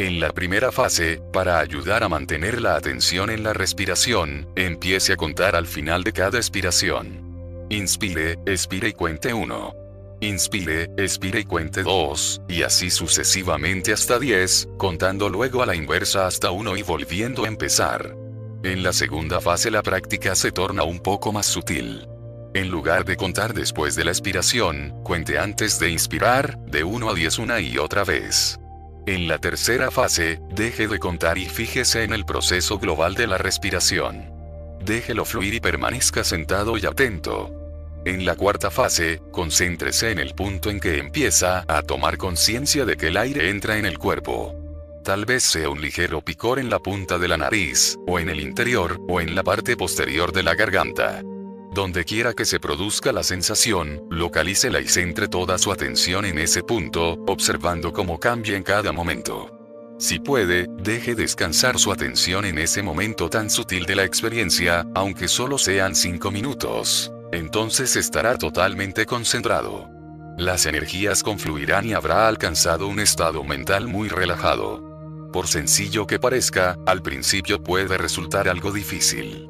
[0.00, 5.16] En la primera fase, para ayudar a mantener la atención en la respiración, empiece a
[5.16, 7.25] contar al final de cada expiración.
[7.68, 9.74] Inspire, expire y cuente 1.
[10.20, 16.28] Inspire, expire y cuente 2, y así sucesivamente hasta 10, contando luego a la inversa
[16.28, 18.14] hasta 1 y volviendo a empezar.
[18.62, 22.06] En la segunda fase la práctica se torna un poco más sutil.
[22.54, 27.14] En lugar de contar después de la expiración, cuente antes de inspirar, de 1 a
[27.14, 28.60] 10 una y otra vez.
[29.06, 33.38] En la tercera fase, deje de contar y fíjese en el proceso global de la
[33.38, 34.35] respiración.
[34.86, 37.50] Déjelo fluir y permanezca sentado y atento.
[38.04, 42.96] En la cuarta fase, concéntrese en el punto en que empieza a tomar conciencia de
[42.96, 44.54] que el aire entra en el cuerpo.
[45.02, 48.38] Tal vez sea un ligero picor en la punta de la nariz, o en el
[48.38, 51.20] interior, o en la parte posterior de la garganta.
[51.74, 56.62] Donde quiera que se produzca la sensación, localícela y centre toda su atención en ese
[56.62, 59.55] punto, observando cómo cambia en cada momento.
[59.98, 65.26] Si puede, deje descansar su atención en ese momento tan sutil de la experiencia, aunque
[65.26, 67.12] solo sean 5 minutos.
[67.32, 69.88] Entonces estará totalmente concentrado.
[70.36, 75.30] Las energías confluirán y habrá alcanzado un estado mental muy relajado.
[75.32, 79.48] Por sencillo que parezca, al principio puede resultar algo difícil.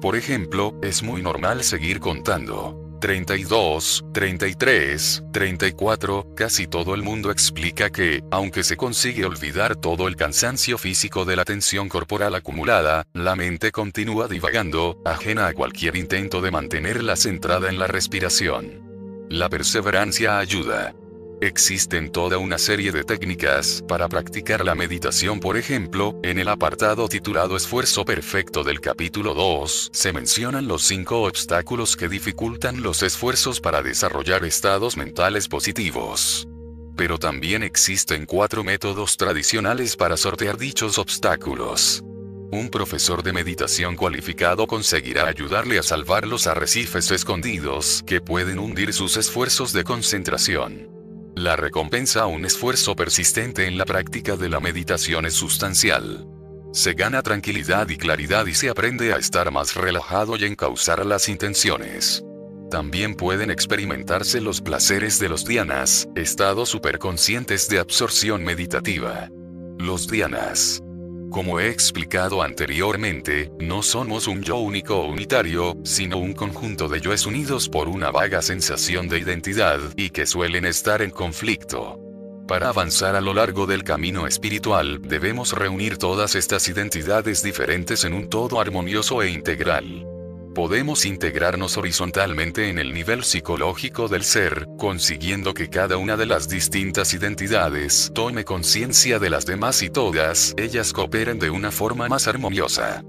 [0.00, 2.87] Por ejemplo, es muy normal seguir contando.
[3.00, 10.16] 32, 33, 34, casi todo el mundo explica que, aunque se consigue olvidar todo el
[10.16, 16.40] cansancio físico de la tensión corporal acumulada, la mente continúa divagando, ajena a cualquier intento
[16.40, 19.26] de mantenerla centrada en la respiración.
[19.30, 20.94] La perseverancia ayuda.
[21.40, 27.08] Existen toda una serie de técnicas para practicar la meditación, por ejemplo, en el apartado
[27.08, 33.60] titulado Esfuerzo Perfecto del capítulo 2, se mencionan los cinco obstáculos que dificultan los esfuerzos
[33.60, 36.48] para desarrollar estados mentales positivos.
[36.96, 42.02] Pero también existen cuatro métodos tradicionales para sortear dichos obstáculos.
[42.50, 48.92] Un profesor de meditación cualificado conseguirá ayudarle a salvar los arrecifes escondidos que pueden hundir
[48.92, 50.97] sus esfuerzos de concentración.
[51.38, 56.26] La recompensa a un esfuerzo persistente en la práctica de la meditación es sustancial.
[56.72, 61.28] Se gana tranquilidad y claridad y se aprende a estar más relajado y encauzar las
[61.28, 62.24] intenciones.
[62.72, 69.30] También pueden experimentarse los placeres de los dhyanas, estados superconscientes de absorción meditativa.
[69.78, 70.82] Los dhyanas
[71.30, 77.00] como he explicado anteriormente, no somos un yo único o unitario, sino un conjunto de
[77.00, 82.00] yoes unidos por una vaga sensación de identidad y que suelen estar en conflicto.
[82.46, 88.14] Para avanzar a lo largo del camino espiritual, debemos reunir todas estas identidades diferentes en
[88.14, 90.17] un todo armonioso e integral
[90.58, 96.48] podemos integrarnos horizontalmente en el nivel psicológico del ser, consiguiendo que cada una de las
[96.48, 102.26] distintas identidades tome conciencia de las demás y todas ellas cooperen de una forma más
[102.26, 103.04] armoniosa.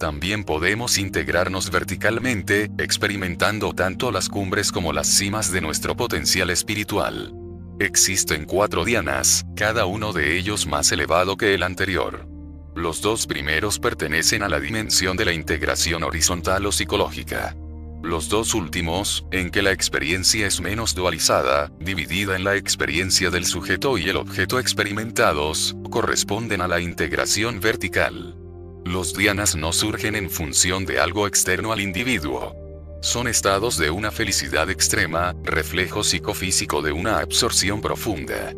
[0.00, 7.34] También podemos integrarnos verticalmente, experimentando tanto las cumbres como las cimas de nuestro potencial espiritual.
[7.80, 12.33] Existen cuatro dianas, cada uno de ellos más elevado que el anterior.
[12.74, 17.56] Los dos primeros pertenecen a la dimensión de la integración horizontal o psicológica.
[18.02, 23.46] Los dos últimos, en que la experiencia es menos dualizada, dividida en la experiencia del
[23.46, 28.36] sujeto y el objeto experimentados, corresponden a la integración vertical.
[28.84, 32.54] Los dianas no surgen en función de algo externo al individuo.
[33.00, 38.52] Son estados de una felicidad extrema, reflejo psicofísico de una absorción profunda.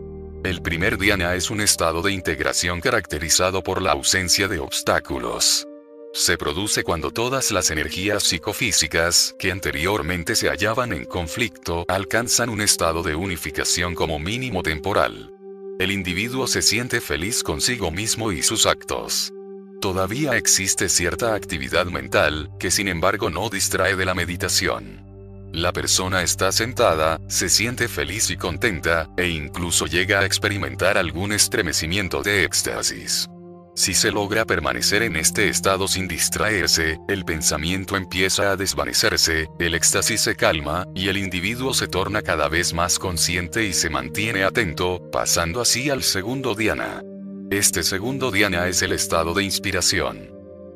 [0.47, 5.67] El primer dhyana es un estado de integración caracterizado por la ausencia de obstáculos.
[6.13, 12.61] Se produce cuando todas las energías psicofísicas, que anteriormente se hallaban en conflicto, alcanzan un
[12.61, 15.33] estado de unificación como mínimo temporal.
[15.81, 19.33] El individuo se siente feliz consigo mismo y sus actos.
[19.81, 25.06] Todavía existe cierta actividad mental, que sin embargo no distrae de la meditación.
[25.53, 31.33] La persona está sentada, se siente feliz y contenta, e incluso llega a experimentar algún
[31.33, 33.29] estremecimiento de éxtasis.
[33.75, 39.75] Si se logra permanecer en este estado sin distraerse, el pensamiento empieza a desvanecerse, el
[39.75, 44.45] éxtasis se calma, y el individuo se torna cada vez más consciente y se mantiene
[44.45, 47.03] atento, pasando así al segundo dhyana.
[47.51, 50.31] Este segundo dhyana es el estado de inspiración.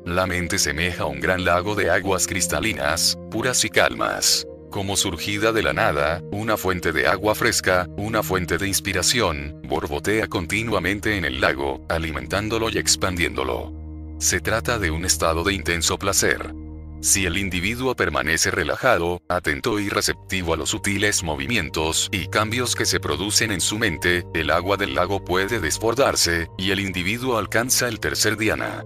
[0.05, 5.51] La mente semeja a un gran lago de aguas cristalinas, puras y calmas como surgida
[5.51, 11.25] de la nada, una fuente de agua fresca, una fuente de inspiración, borbotea continuamente en
[11.25, 13.71] el lago, alimentándolo y expandiéndolo.
[14.17, 16.55] Se trata de un estado de intenso placer.
[17.01, 22.85] Si el individuo permanece relajado, atento y receptivo a los sutiles movimientos y cambios que
[22.85, 27.87] se producen en su mente, el agua del lago puede desbordarse, y el individuo alcanza
[27.87, 28.83] el tercer diana.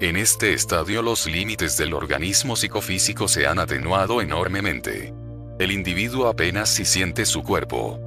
[0.00, 5.12] En este estadio los límites del organismo psicofísico se han atenuado enormemente.
[5.58, 7.98] El individuo apenas si siente su cuerpo.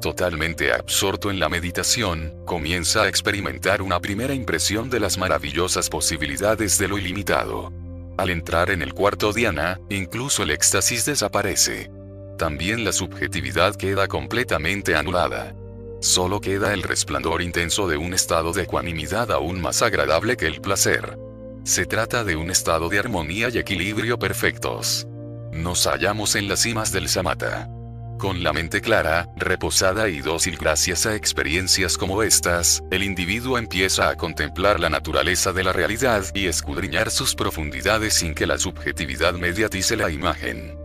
[0.00, 6.78] Totalmente absorto en la meditación, comienza a experimentar una primera impresión de las maravillosas posibilidades
[6.78, 7.72] de lo ilimitado.
[8.16, 11.90] Al entrar en el cuarto diana, incluso el éxtasis desaparece.
[12.38, 15.56] También la subjetividad queda completamente anulada.
[16.00, 20.60] Solo queda el resplandor intenso de un estado de ecuanimidad aún más agradable que el
[20.60, 21.18] placer.
[21.64, 25.08] Se trata de un estado de armonía y equilibrio perfectos.
[25.52, 27.68] Nos hallamos en las cimas del Samata.
[28.18, 34.10] Con la mente clara, reposada y dócil gracias a experiencias como estas, el individuo empieza
[34.10, 39.34] a contemplar la naturaleza de la realidad y escudriñar sus profundidades sin que la subjetividad
[39.34, 40.78] mediatice la imagen.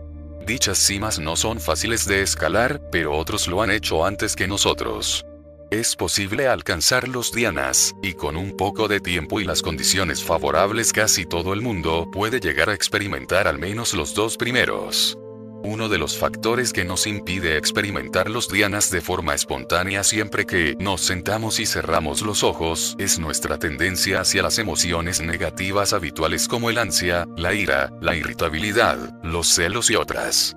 [0.46, 5.25] Dichas cimas no son fáciles de escalar, pero otros lo han hecho antes que nosotros.
[5.70, 10.92] Es posible alcanzar los dianas, y con un poco de tiempo y las condiciones favorables
[10.92, 15.18] casi todo el mundo puede llegar a experimentar al menos los dos primeros.
[15.64, 20.76] Uno de los factores que nos impide experimentar los dianas de forma espontánea siempre que
[20.78, 26.70] nos sentamos y cerramos los ojos es nuestra tendencia hacia las emociones negativas habituales como
[26.70, 30.56] el ansia, la ira, la irritabilidad, los celos y otras.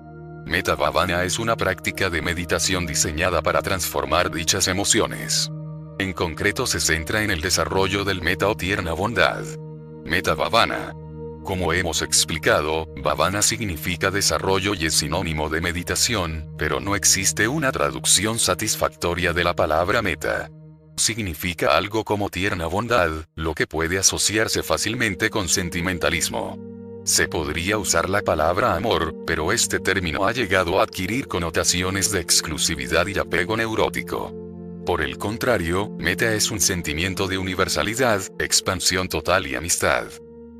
[0.50, 5.48] Meta Bhavana es una práctica de meditación diseñada para transformar dichas emociones.
[6.00, 9.44] En concreto se centra en el desarrollo del meta o tierna bondad.
[10.04, 10.92] Meta Bhavana.
[11.44, 17.70] Como hemos explicado, Bhavana significa desarrollo y es sinónimo de meditación, pero no existe una
[17.70, 20.50] traducción satisfactoria de la palabra meta.
[20.96, 26.58] Significa algo como tierna bondad, lo que puede asociarse fácilmente con sentimentalismo.
[27.04, 32.20] Se podría usar la palabra amor, pero este término ha llegado a adquirir connotaciones de
[32.20, 34.34] exclusividad y apego neurótico.
[34.84, 40.08] Por el contrario, meta es un sentimiento de universalidad, expansión total y amistad.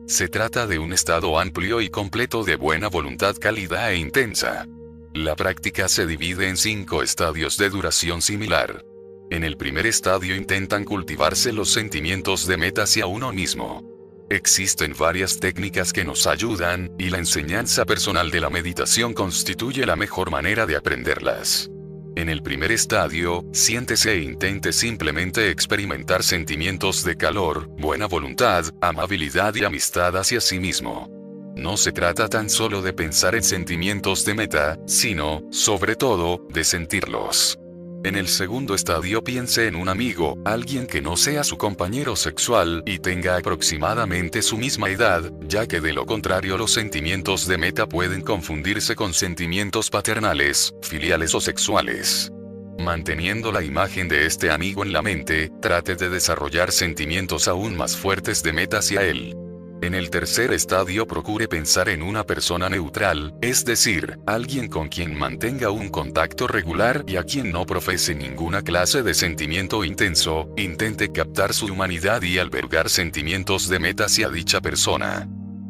[0.07, 4.67] Se trata de un estado amplio y completo de buena voluntad cálida e intensa.
[5.15, 8.85] La práctica se divide en cinco estadios de duración similar.
[9.31, 13.90] En el primer estadio intentan cultivarse los sentimientos de meta hacia uno mismo.
[14.33, 19.97] Existen varias técnicas que nos ayudan, y la enseñanza personal de la meditación constituye la
[19.97, 21.69] mejor manera de aprenderlas.
[22.15, 29.53] En el primer estadio, siéntese e intente simplemente experimentar sentimientos de calor, buena voluntad, amabilidad
[29.57, 31.09] y amistad hacia sí mismo.
[31.57, 36.63] No se trata tan solo de pensar en sentimientos de meta, sino, sobre todo, de
[36.63, 37.60] sentirlos.
[38.03, 42.83] En el segundo estadio piense en un amigo, alguien que no sea su compañero sexual
[42.87, 47.87] y tenga aproximadamente su misma edad, ya que de lo contrario los sentimientos de meta
[47.87, 52.33] pueden confundirse con sentimientos paternales, filiales o sexuales.
[52.79, 57.99] Manteniendo la imagen de este amigo en la mente, trate de desarrollar sentimientos aún más
[57.99, 59.37] fuertes de meta hacia él.
[59.83, 65.19] En el tercer estadio procure pensar en una persona neutral, es decir, alguien con quien
[65.19, 71.11] mantenga un contacto regular y a quien no profese ninguna clase de sentimiento intenso, intente
[71.13, 75.27] captar su humanidad y albergar sentimientos de meta hacia dicha persona.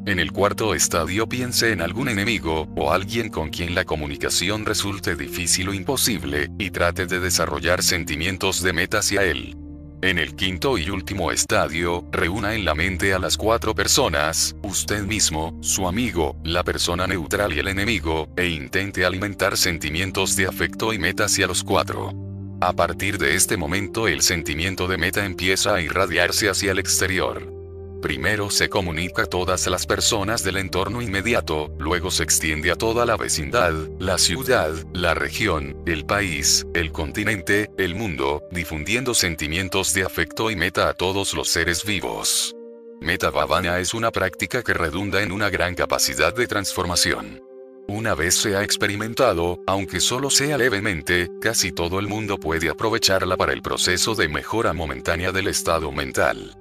[0.07, 5.15] En el cuarto estadio piense en algún enemigo, o alguien con quien la comunicación resulte
[5.15, 9.57] difícil o imposible, y trate de desarrollar sentimientos de meta hacia él.
[10.03, 15.03] En el quinto y último estadio, reúna en la mente a las cuatro personas, usted
[15.03, 20.95] mismo, su amigo, la persona neutral y el enemigo, e intente alimentar sentimientos de afecto
[20.95, 22.15] y meta hacia los cuatro.
[22.63, 27.60] A partir de este momento el sentimiento de meta empieza a irradiarse hacia el exterior.
[28.01, 33.05] Primero se comunica a todas las personas del entorno inmediato, luego se extiende a toda
[33.05, 40.05] la vecindad, la ciudad, la región, el país, el continente, el mundo, difundiendo sentimientos de
[40.05, 42.57] afecto y meta a todos los seres vivos.
[43.03, 47.43] Meta Bhavana es una práctica que redunda en una gran capacidad de transformación.
[47.87, 53.37] Una vez se ha experimentado, aunque solo sea levemente, casi todo el mundo puede aprovecharla
[53.37, 56.60] para el proceso de mejora momentánea del estado mental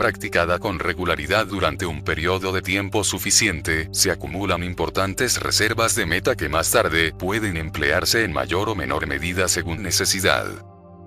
[0.00, 6.36] practicada con regularidad durante un periodo de tiempo suficiente, se acumulan importantes reservas de meta
[6.36, 10.46] que más tarde pueden emplearse en mayor o menor medida según necesidad.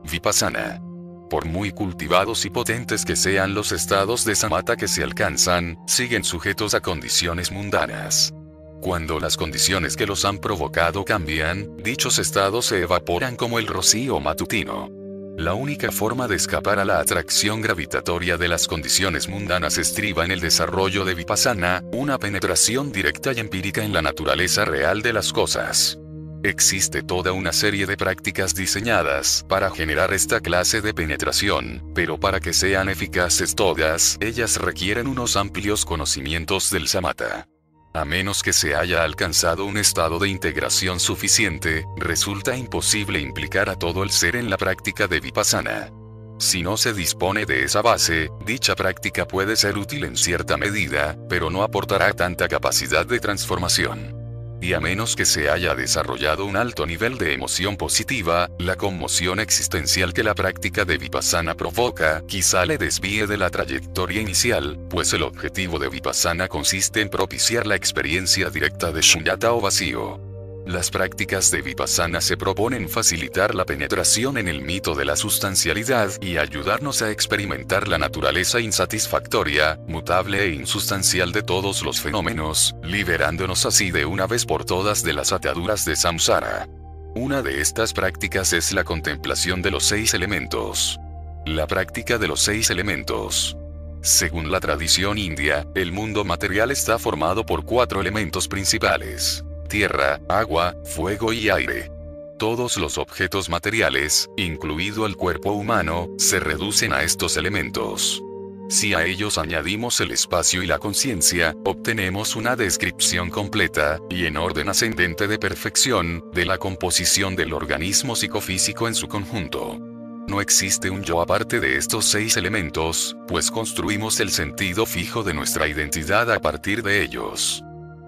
[0.03, 0.79] Vipassana.
[1.27, 6.23] Por muy cultivados y potentes que sean los estados de samatha que se alcanzan, siguen
[6.23, 8.31] sujetos a condiciones mundanas.
[8.79, 14.19] Cuando las condiciones que los han provocado cambian, dichos estados se evaporan como el rocío
[14.19, 15.02] matutino.
[15.37, 20.31] La única forma de escapar a la atracción gravitatoria de las condiciones mundanas estriba en
[20.31, 25.33] el desarrollo de Vipassana, una penetración directa y empírica en la naturaleza real de las
[25.33, 25.97] cosas.
[26.43, 32.39] Existe toda una serie de prácticas diseñadas para generar esta clase de penetración, pero para
[32.39, 37.47] que sean eficaces todas, ellas requieren unos amplios conocimientos del samatha.
[37.95, 43.77] A menos que se haya alcanzado un estado de integración suficiente, resulta imposible implicar a
[43.77, 45.91] todo el ser en la práctica de vipassana.
[46.39, 51.15] Si no se dispone de esa base, dicha práctica puede ser útil en cierta medida,
[51.29, 54.22] pero no aportará tanta capacidad de transformación
[54.63, 59.41] y a menos que se haya desarrollado un alto nivel de emoción positiva, la conmoción
[59.41, 65.11] existencial que la práctica de Vipassana provoca, quizá le desvíe de la trayectoria inicial, pues
[65.11, 70.32] el objetivo de Vipassana consiste en propiciar la experiencia directa de Shunyata o vacío.
[70.65, 76.09] Las prácticas de Vipassana se proponen facilitar la penetración en el mito de la sustancialidad
[76.21, 83.65] y ayudarnos a experimentar la naturaleza insatisfactoria, mutable e insustancial de todos los fenómenos, liberándonos
[83.65, 86.69] así de una vez por todas de las ataduras de samsara.
[87.13, 90.97] Una de estas prácticas es la contemplación de los seis elementos.
[91.45, 93.57] La práctica de los seis elementos.
[94.01, 99.43] Según la tradición india, el mundo material está formado por cuatro elementos principales
[99.73, 101.91] tierra, agua, fuego y aire.
[102.37, 108.21] Todos los objetos materiales, incluido el cuerpo humano, se reducen a estos elementos.
[108.69, 114.37] Si a ellos añadimos el espacio y la conciencia, obtenemos una descripción completa, y en
[114.37, 119.79] orden ascendente de perfección, de la composición del organismo psicofísico en su conjunto.
[120.27, 125.33] No existe un yo aparte de estos seis elementos, pues construimos el sentido fijo de
[125.33, 127.63] nuestra identidad a partir de ellos.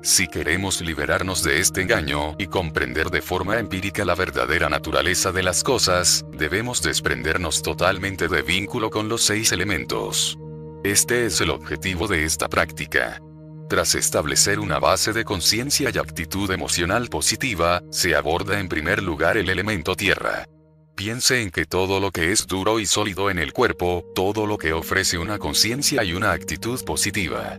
[0.06, 5.42] Si queremos liberarnos de este engaño y comprender de forma empírica la verdadera naturaleza de
[5.42, 10.38] las cosas, debemos desprendernos totalmente de vínculo con los seis elementos.
[10.84, 13.20] Este es el objetivo de esta práctica.
[13.68, 19.38] Tras establecer una base de conciencia y actitud emocional positiva, se aborda en primer lugar
[19.38, 20.46] el elemento tierra.
[20.96, 24.60] Piense en que todo lo que es duro y sólido en el cuerpo, todo lo
[24.60, 27.58] que ofrece una conciencia y una actitud positiva.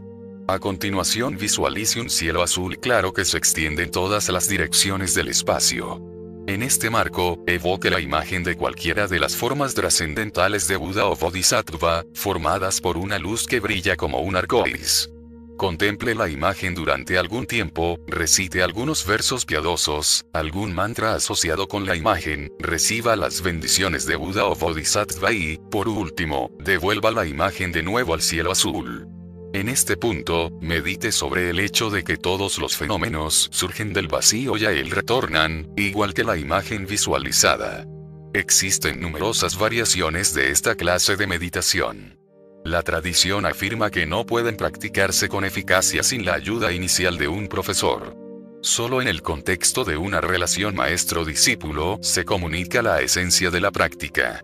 [0.49, 5.27] A continuación visualice un cielo azul claro que se extiende en todas las direcciones del
[5.27, 6.01] espacio.
[6.47, 11.17] En este marco, evoque la imagen de cualquiera de las formas trascendentales de Buda o
[11.17, 15.11] Bodhisattva, formadas por una luz que brilla como un arcoíris.
[15.57, 21.97] Contemple la imagen durante algún tiempo, recite algunos versos piadosos, algún mantra asociado con la
[21.97, 27.83] imagen, reciba las bendiciones de Buda o Bodhisattva y, por último, devuelva la imagen de
[27.83, 29.16] nuevo al cielo azul.
[29.57, 34.59] En este punto, medite sobre el hecho de que todos los fenómenos surgen del vacío
[34.59, 37.87] y a él retornan, igual que la imagen visualizada.
[38.35, 42.19] Existen numerosas variaciones de esta clase de meditación.
[42.67, 47.49] La tradición afirma que no pueden practicarse con eficacia sin la ayuda inicial de un
[47.49, 48.15] profesor.
[48.61, 54.43] Solo en el contexto de una relación maestro-discípulo se comunica la esencia de la práctica.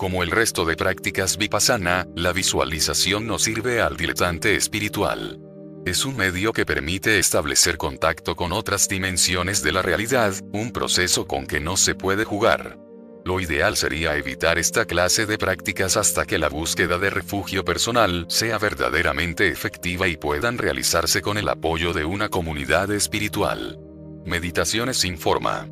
[0.00, 5.38] Como el resto de prácticas vipassana, la visualización no sirve al diletante espiritual.
[5.84, 11.26] Es un medio que permite establecer contacto con otras dimensiones de la realidad, un proceso
[11.26, 12.78] con que no se puede jugar.
[13.26, 18.24] Lo ideal sería evitar esta clase de prácticas hasta que la búsqueda de refugio personal
[18.30, 23.78] sea verdaderamente efectiva y puedan realizarse con el apoyo de una comunidad espiritual.
[24.24, 25.68] Meditaciones sin forma.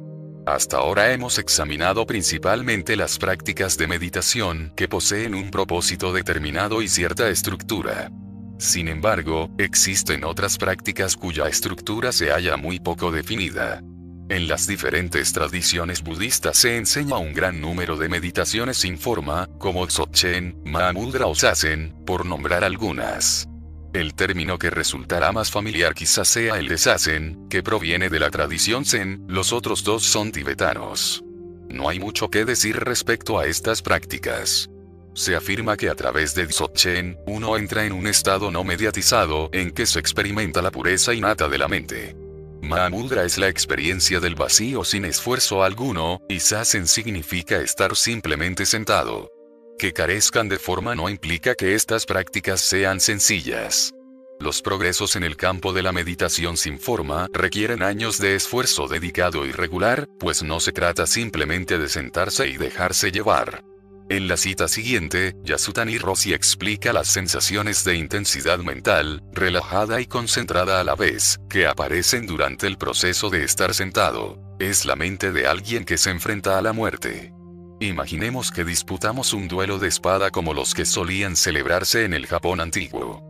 [0.49, 6.89] Hasta ahora hemos examinado principalmente las prácticas de meditación que poseen un propósito determinado y
[6.89, 8.11] cierta estructura.
[8.59, 13.83] Sin embargo, existen otras prácticas cuya estructura se halla muy poco definida.
[14.31, 19.87] En las diferentes tradiciones budistas se enseña un gran número de meditaciones sin forma, como
[19.87, 23.47] Dzogchen, Mahamudra o Zazen, por nombrar algunas.
[23.95, 28.31] El término que resultará más familiar quizás sea el de Zazen, que proviene de la
[28.31, 31.25] tradición Zen, los otros dos son tibetanos.
[31.71, 34.69] No hay mucho que decir respecto a estas prácticas.
[35.15, 39.71] Se afirma que a través de Dzogchen, uno entra en un estado no mediatizado, en
[39.71, 42.15] que se experimenta la pureza innata de la mente.
[42.63, 49.31] Mahamudra es la experiencia del vacío sin esfuerzo alguno, y Sasen significa estar simplemente sentado.
[49.79, 53.95] Que carezcan de forma no implica que estas prácticas sean sencillas.
[54.41, 59.47] Los progresos en el campo de la meditación sin forma requieren años de esfuerzo dedicado
[59.47, 63.63] y regular, pues no se trata simplemente de sentarse y dejarse llevar.
[64.11, 70.81] En la cita siguiente, Yasutani Rossi explica las sensaciones de intensidad mental, relajada y concentrada
[70.81, 74.41] a la vez, que aparecen durante el proceso de estar sentado.
[74.59, 77.33] Es la mente de alguien que se enfrenta a la muerte.
[77.81, 82.61] Imaginemos que disputamos un duelo de espada como los que solían celebrarse en el Japón
[82.61, 83.23] antiguo.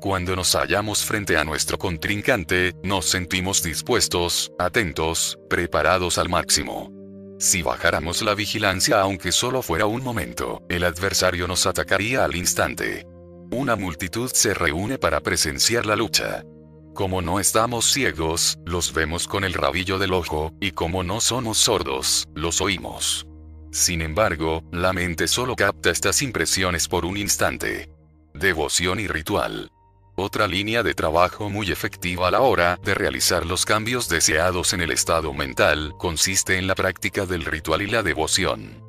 [0.00, 6.92] Cuando nos hallamos frente a nuestro contrincante, nos sentimos dispuestos, atentos, preparados al máximo.
[7.40, 13.06] Si bajáramos la vigilancia aunque solo fuera un momento, el adversario nos atacaría al instante.
[13.50, 16.44] Una multitud se reúne para presenciar la lucha.
[16.94, 21.58] Como no estamos ciegos, los vemos con el rabillo del ojo, y como no somos
[21.58, 23.25] sordos, los oímos.
[23.76, 27.90] Sin embargo, la mente solo capta estas impresiones por un instante.
[28.32, 29.70] Devoción y ritual.
[30.16, 34.80] Otra línea de trabajo muy efectiva a la hora de realizar los cambios deseados en
[34.80, 38.82] el estado mental consiste en la práctica del ritual y la devoción.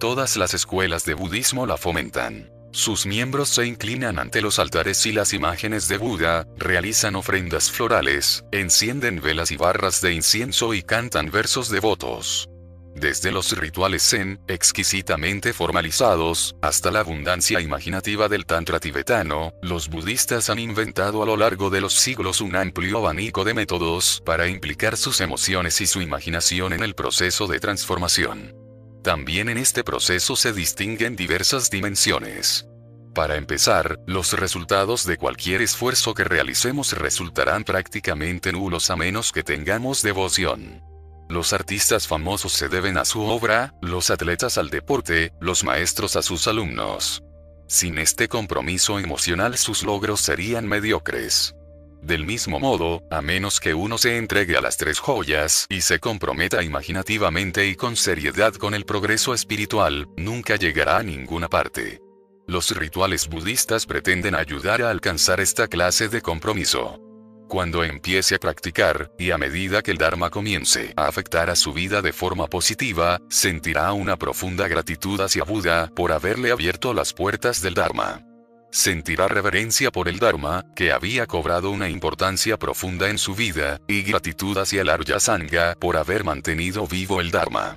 [0.00, 2.50] Todas las escuelas de budismo la fomentan.
[2.72, 8.44] Sus miembros se inclinan ante los altares y las imágenes de Buda, realizan ofrendas florales,
[8.50, 12.48] encienden velas y barras de incienso y cantan versos devotos.
[12.94, 20.50] Desde los rituales zen, exquisitamente formalizados, hasta la abundancia imaginativa del Tantra tibetano, los budistas
[20.50, 24.96] han inventado a lo largo de los siglos un amplio abanico de métodos para implicar
[24.96, 28.54] sus emociones y su imaginación en el proceso de transformación.
[29.02, 32.66] También en este proceso se distinguen diversas dimensiones.
[33.14, 39.42] Para empezar, los resultados de cualquier esfuerzo que realicemos resultarán prácticamente nulos a menos que
[39.42, 40.91] tengamos devoción.
[41.32, 46.20] Los artistas famosos se deben a su obra, los atletas al deporte, los maestros a
[46.20, 47.22] sus alumnos.
[47.66, 51.54] Sin este compromiso emocional sus logros serían mediocres.
[52.02, 56.00] Del mismo modo, a menos que uno se entregue a las tres joyas y se
[56.00, 62.02] comprometa imaginativamente y con seriedad con el progreso espiritual, nunca llegará a ninguna parte.
[62.46, 67.00] Los rituales budistas pretenden ayudar a alcanzar esta clase de compromiso.
[67.52, 71.74] Cuando empiece a practicar, y a medida que el Dharma comience a afectar a su
[71.74, 77.60] vida de forma positiva, sentirá una profunda gratitud hacia Buda por haberle abierto las puertas
[77.60, 78.22] del Dharma.
[78.70, 84.00] Sentirá reverencia por el Dharma, que había cobrado una importancia profunda en su vida, y
[84.00, 87.76] gratitud hacia el Arya Sangha por haber mantenido vivo el Dharma.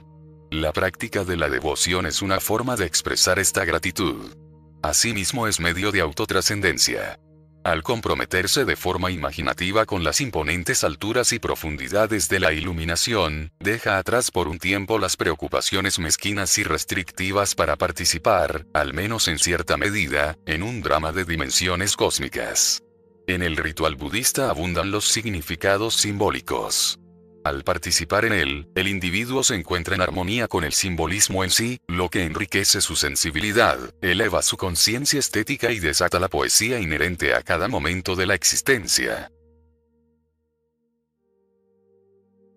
[0.51, 4.37] La práctica de la devoción es una forma de expresar esta gratitud.
[4.81, 7.19] Asimismo es medio de autotrascendencia.
[7.65, 13.97] Al comprometerse de forma imaginativa con las imponentes alturas y profundidades de la iluminación, deja
[13.97, 19.77] atrás por un tiempo las preocupaciones mezquinas y restrictivas para participar, al menos en cierta
[19.77, 22.83] medida, en un drama de dimensiones cósmicas.
[23.25, 26.99] En el ritual budista abundan los significados simbólicos.
[27.45, 31.79] Al participar en él, el individuo se encuentra en armonía con el simbolismo en sí,
[31.87, 37.43] lo que enriquece su sensibilidad, eleva su conciencia estética y desata la poesía inherente a
[37.43, 39.31] cada momento de la existencia.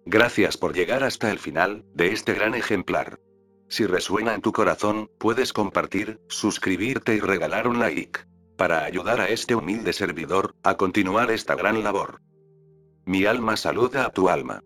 [0.07, 3.21] Gracias por llegar hasta el final de este gran ejemplar.
[3.69, 8.21] Si resuena en tu corazón, puedes compartir, suscribirte y regalar un like.
[8.57, 12.23] Para ayudar a este humilde servidor, a continuar esta gran labor.
[13.05, 14.63] Mi alma saluda a tu alma.